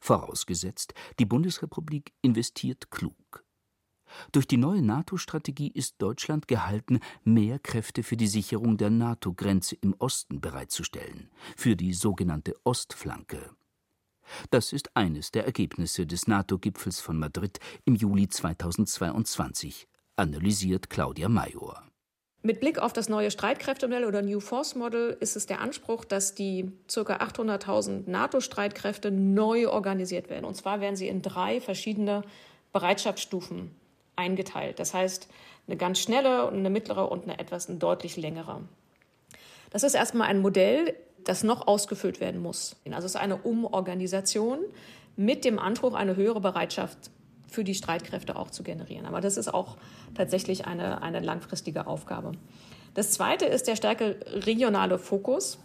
Vorausgesetzt, 0.00 0.94
die 1.18 1.24
Bundesrepublik 1.24 2.12
investiert 2.20 2.90
klug. 2.90 3.44
Durch 4.32 4.46
die 4.46 4.56
neue 4.56 4.82
NATO-Strategie 4.82 5.70
ist 5.72 5.96
Deutschland 5.98 6.48
gehalten, 6.48 7.00
mehr 7.24 7.58
Kräfte 7.58 8.02
für 8.02 8.16
die 8.16 8.26
Sicherung 8.26 8.76
der 8.76 8.90
NATO-Grenze 8.90 9.76
im 9.76 9.94
Osten 9.98 10.40
bereitzustellen, 10.40 11.30
für 11.56 11.76
die 11.76 11.94
sogenannte 11.94 12.54
Ostflanke. 12.64 13.50
Das 14.50 14.72
ist 14.72 14.96
eines 14.96 15.30
der 15.30 15.44
Ergebnisse 15.44 16.06
des 16.06 16.26
NATO-Gipfels 16.26 17.00
von 17.00 17.18
Madrid 17.18 17.58
im 17.84 17.94
Juli 17.94 18.28
2022, 18.28 19.86
analysiert 20.16 20.88
Claudia 20.88 21.28
Major. 21.28 21.82
Mit 22.46 22.60
Blick 22.60 22.78
auf 22.78 22.92
das 22.92 23.08
neue 23.08 23.30
Streitkräftemodell 23.30 24.04
oder 24.04 24.20
New 24.20 24.38
Force 24.38 24.74
Model 24.74 25.16
ist 25.18 25.34
es 25.34 25.46
der 25.46 25.62
Anspruch, 25.62 26.04
dass 26.04 26.34
die 26.34 26.70
ca. 26.92 27.00
800.000 27.00 28.02
NATO-Streitkräfte 28.04 29.10
neu 29.10 29.70
organisiert 29.70 30.28
werden. 30.28 30.44
Und 30.44 30.54
zwar 30.54 30.82
werden 30.82 30.94
sie 30.94 31.08
in 31.08 31.22
drei 31.22 31.62
verschiedene 31.62 32.20
Bereitschaftsstufen 32.74 33.70
eingeteilt. 34.16 34.78
Das 34.78 34.92
heißt, 34.92 35.26
eine 35.66 35.78
ganz 35.78 36.00
schnelle, 36.00 36.46
eine 36.48 36.68
mittlere 36.68 37.10
und 37.10 37.22
eine 37.22 37.38
etwas 37.38 37.70
eine 37.70 37.78
deutlich 37.78 38.18
längere. 38.18 38.60
Das 39.70 39.82
ist 39.82 39.94
erstmal 39.94 40.28
ein 40.28 40.40
Modell, 40.40 40.94
das 41.24 41.44
noch 41.44 41.66
ausgefüllt 41.66 42.20
werden 42.20 42.42
muss. 42.42 42.76
Also 42.90 43.06
es 43.06 43.14
ist 43.14 43.16
eine 43.16 43.38
Umorganisation 43.38 44.58
mit 45.16 45.46
dem 45.46 45.58
Anspruch, 45.58 45.94
eine 45.94 46.14
höhere 46.14 46.42
Bereitschaft 46.42 47.10
für 47.54 47.64
die 47.64 47.74
Streitkräfte 47.74 48.36
auch 48.36 48.50
zu 48.50 48.62
generieren. 48.62 49.06
Aber 49.06 49.20
das 49.20 49.36
ist 49.36 49.52
auch 49.52 49.76
tatsächlich 50.14 50.66
eine, 50.66 51.02
eine 51.02 51.20
langfristige 51.20 51.86
Aufgabe. 51.86 52.32
Das 52.94 53.10
Zweite 53.10 53.46
ist 53.46 53.66
der 53.66 53.76
stärke 53.76 54.16
regionale 54.32 54.98
Fokus, 54.98 55.58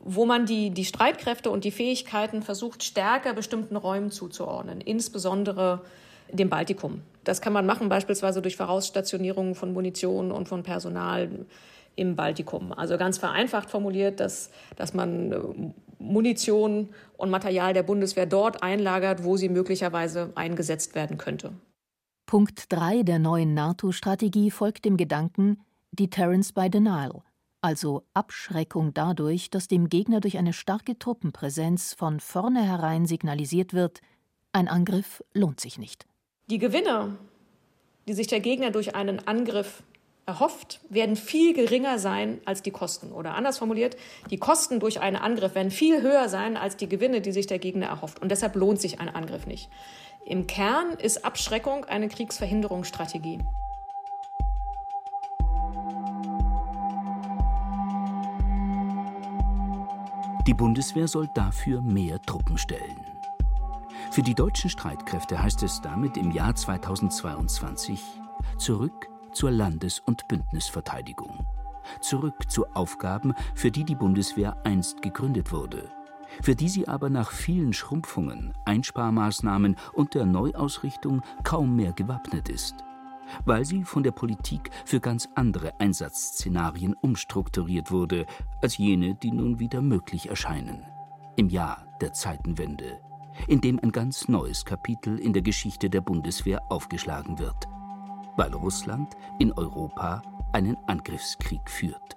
wo 0.00 0.24
man 0.24 0.46
die, 0.46 0.70
die 0.70 0.84
Streitkräfte 0.84 1.50
und 1.50 1.64
die 1.64 1.72
Fähigkeiten 1.72 2.42
versucht, 2.42 2.84
stärker 2.84 3.34
bestimmten 3.34 3.76
Räumen 3.76 4.10
zuzuordnen, 4.10 4.80
insbesondere 4.80 5.82
dem 6.30 6.48
Baltikum. 6.48 7.02
Das 7.24 7.40
kann 7.40 7.52
man 7.52 7.66
machen, 7.66 7.88
beispielsweise 7.88 8.40
durch 8.40 8.56
Vorausstationierungen 8.56 9.54
von 9.54 9.72
Munition 9.72 10.30
und 10.30 10.48
von 10.48 10.62
Personal 10.62 11.46
im 11.96 12.14
Baltikum. 12.14 12.72
Also 12.72 12.98
ganz 12.98 13.18
vereinfacht 13.18 13.70
formuliert, 13.70 14.20
dass, 14.20 14.50
dass 14.76 14.94
man 14.94 15.32
äh, 15.32 15.38
Munition 15.98 16.90
und 17.16 17.30
Material 17.30 17.72
der 17.72 17.82
Bundeswehr 17.82 18.26
dort 18.26 18.62
einlagert, 18.62 19.24
wo 19.24 19.36
sie 19.36 19.48
möglicherweise 19.48 20.32
eingesetzt 20.34 20.94
werden 20.94 21.18
könnte. 21.18 21.52
Punkt 22.26 22.72
3 22.72 23.02
der 23.02 23.18
neuen 23.18 23.54
NATO-Strategie 23.54 24.50
folgt 24.50 24.84
dem 24.84 24.96
Gedanken 24.96 25.60
Deterrence 25.92 26.52
by 26.52 26.68
Denial, 26.68 27.22
also 27.60 28.02
Abschreckung 28.14 28.92
dadurch, 28.94 29.50
dass 29.50 29.68
dem 29.68 29.88
Gegner 29.88 30.20
durch 30.20 30.38
eine 30.38 30.52
starke 30.52 30.98
Truppenpräsenz 30.98 31.94
von 31.94 32.20
vornherein 32.20 33.06
signalisiert 33.06 33.72
wird, 33.72 34.00
ein 34.52 34.68
Angriff 34.68 35.22
lohnt 35.34 35.60
sich 35.60 35.78
nicht. 35.78 36.06
Die 36.48 36.58
Gewinne, 36.58 37.16
die 38.08 38.14
sich 38.14 38.26
der 38.26 38.40
Gegner 38.40 38.70
durch 38.70 38.94
einen 38.94 39.26
Angriff 39.26 39.82
erhofft, 40.26 40.80
werden 40.88 41.14
viel 41.14 41.54
geringer 41.54 42.00
sein 42.00 42.40
als 42.44 42.60
die 42.60 42.72
Kosten. 42.72 43.12
Oder 43.12 43.34
anders 43.34 43.58
formuliert, 43.58 43.96
die 44.30 44.38
Kosten 44.38 44.80
durch 44.80 45.00
einen 45.00 45.16
Angriff 45.16 45.54
werden 45.54 45.70
viel 45.70 46.02
höher 46.02 46.28
sein 46.28 46.56
als 46.56 46.76
die 46.76 46.88
Gewinne, 46.88 47.20
die 47.20 47.32
sich 47.32 47.46
der 47.46 47.60
Gegner 47.60 47.86
erhofft. 47.86 48.20
Und 48.20 48.30
deshalb 48.30 48.56
lohnt 48.56 48.80
sich 48.80 49.00
ein 49.00 49.08
Angriff 49.08 49.46
nicht. 49.46 49.70
Im 50.24 50.48
Kern 50.48 50.90
ist 50.98 51.24
Abschreckung 51.24 51.84
eine 51.84 52.08
Kriegsverhinderungsstrategie. 52.08 53.38
Die 60.48 60.54
Bundeswehr 60.54 61.06
soll 61.06 61.28
dafür 61.34 61.80
mehr 61.80 62.20
Truppen 62.22 62.58
stellen. 62.58 63.06
Für 64.10 64.22
die 64.22 64.34
deutschen 64.34 64.70
Streitkräfte 64.70 65.40
heißt 65.40 65.62
es 65.62 65.80
damit 65.80 66.16
im 66.16 66.30
Jahr 66.32 66.54
2022 66.54 68.00
zurück 68.58 69.08
zur 69.36 69.50
Landes- 69.50 70.00
und 70.00 70.26
Bündnisverteidigung. 70.28 71.46
Zurück 72.00 72.50
zu 72.50 72.66
Aufgaben, 72.74 73.34
für 73.54 73.70
die 73.70 73.84
die 73.84 73.94
Bundeswehr 73.94 74.56
einst 74.64 75.02
gegründet 75.02 75.52
wurde, 75.52 75.90
für 76.40 76.56
die 76.56 76.70
sie 76.70 76.88
aber 76.88 77.10
nach 77.10 77.30
vielen 77.30 77.74
Schrumpfungen, 77.74 78.54
Einsparmaßnahmen 78.64 79.76
und 79.92 80.14
der 80.14 80.24
Neuausrichtung 80.24 81.20
kaum 81.44 81.76
mehr 81.76 81.92
gewappnet 81.92 82.48
ist, 82.48 82.76
weil 83.44 83.66
sie 83.66 83.84
von 83.84 84.02
der 84.02 84.12
Politik 84.12 84.70
für 84.86 85.00
ganz 85.00 85.28
andere 85.34 85.78
Einsatzszenarien 85.80 86.94
umstrukturiert 86.94 87.90
wurde, 87.90 88.24
als 88.62 88.78
jene, 88.78 89.14
die 89.16 89.32
nun 89.32 89.60
wieder 89.60 89.82
möglich 89.82 90.30
erscheinen. 90.30 90.86
Im 91.36 91.50
Jahr 91.50 91.86
der 92.00 92.14
Zeitenwende, 92.14 93.00
in 93.46 93.60
dem 93.60 93.78
ein 93.80 93.92
ganz 93.92 94.28
neues 94.28 94.64
Kapitel 94.64 95.18
in 95.18 95.34
der 95.34 95.42
Geschichte 95.42 95.90
der 95.90 96.00
Bundeswehr 96.00 96.62
aufgeschlagen 96.70 97.38
wird 97.38 97.68
weil 98.36 98.52
Russland 98.54 99.16
in 99.38 99.52
Europa 99.52 100.22
einen 100.52 100.76
Angriffskrieg 100.86 101.68
führt. 101.68 102.16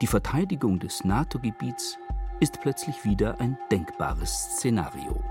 Die 0.00 0.06
Verteidigung 0.06 0.78
des 0.78 1.04
NATO-Gebiets 1.04 1.98
ist 2.40 2.60
plötzlich 2.60 3.04
wieder 3.04 3.40
ein 3.40 3.56
denkbares 3.70 4.56
Szenario. 4.56 5.22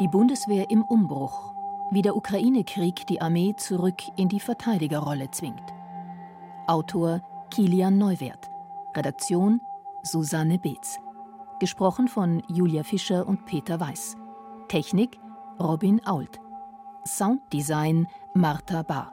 Die 0.00 0.08
Bundeswehr 0.08 0.70
im 0.70 0.82
Umbruch, 0.82 1.54
wie 1.90 2.02
der 2.02 2.16
Ukraine-Krieg 2.16 3.06
die 3.06 3.20
Armee 3.20 3.54
zurück 3.56 4.02
in 4.16 4.28
die 4.28 4.40
Verteidigerrolle 4.40 5.30
zwingt. 5.30 5.72
Autor 6.66 7.22
Kilian 7.50 7.96
Neuwert, 7.96 8.50
Redaktion 8.96 9.60
Susanne 10.02 10.58
Beetz. 10.58 10.98
Gesprochen 11.58 12.08
von 12.08 12.42
Julia 12.48 12.82
Fischer 12.82 13.26
und 13.26 13.46
Peter 13.46 13.78
Weiß. 13.80 14.16
Technik 14.68 15.20
Robin 15.58 16.04
Ault. 16.06 16.40
Sounddesign 17.06 18.06
Martha 18.34 18.82
Bahr. 18.82 19.12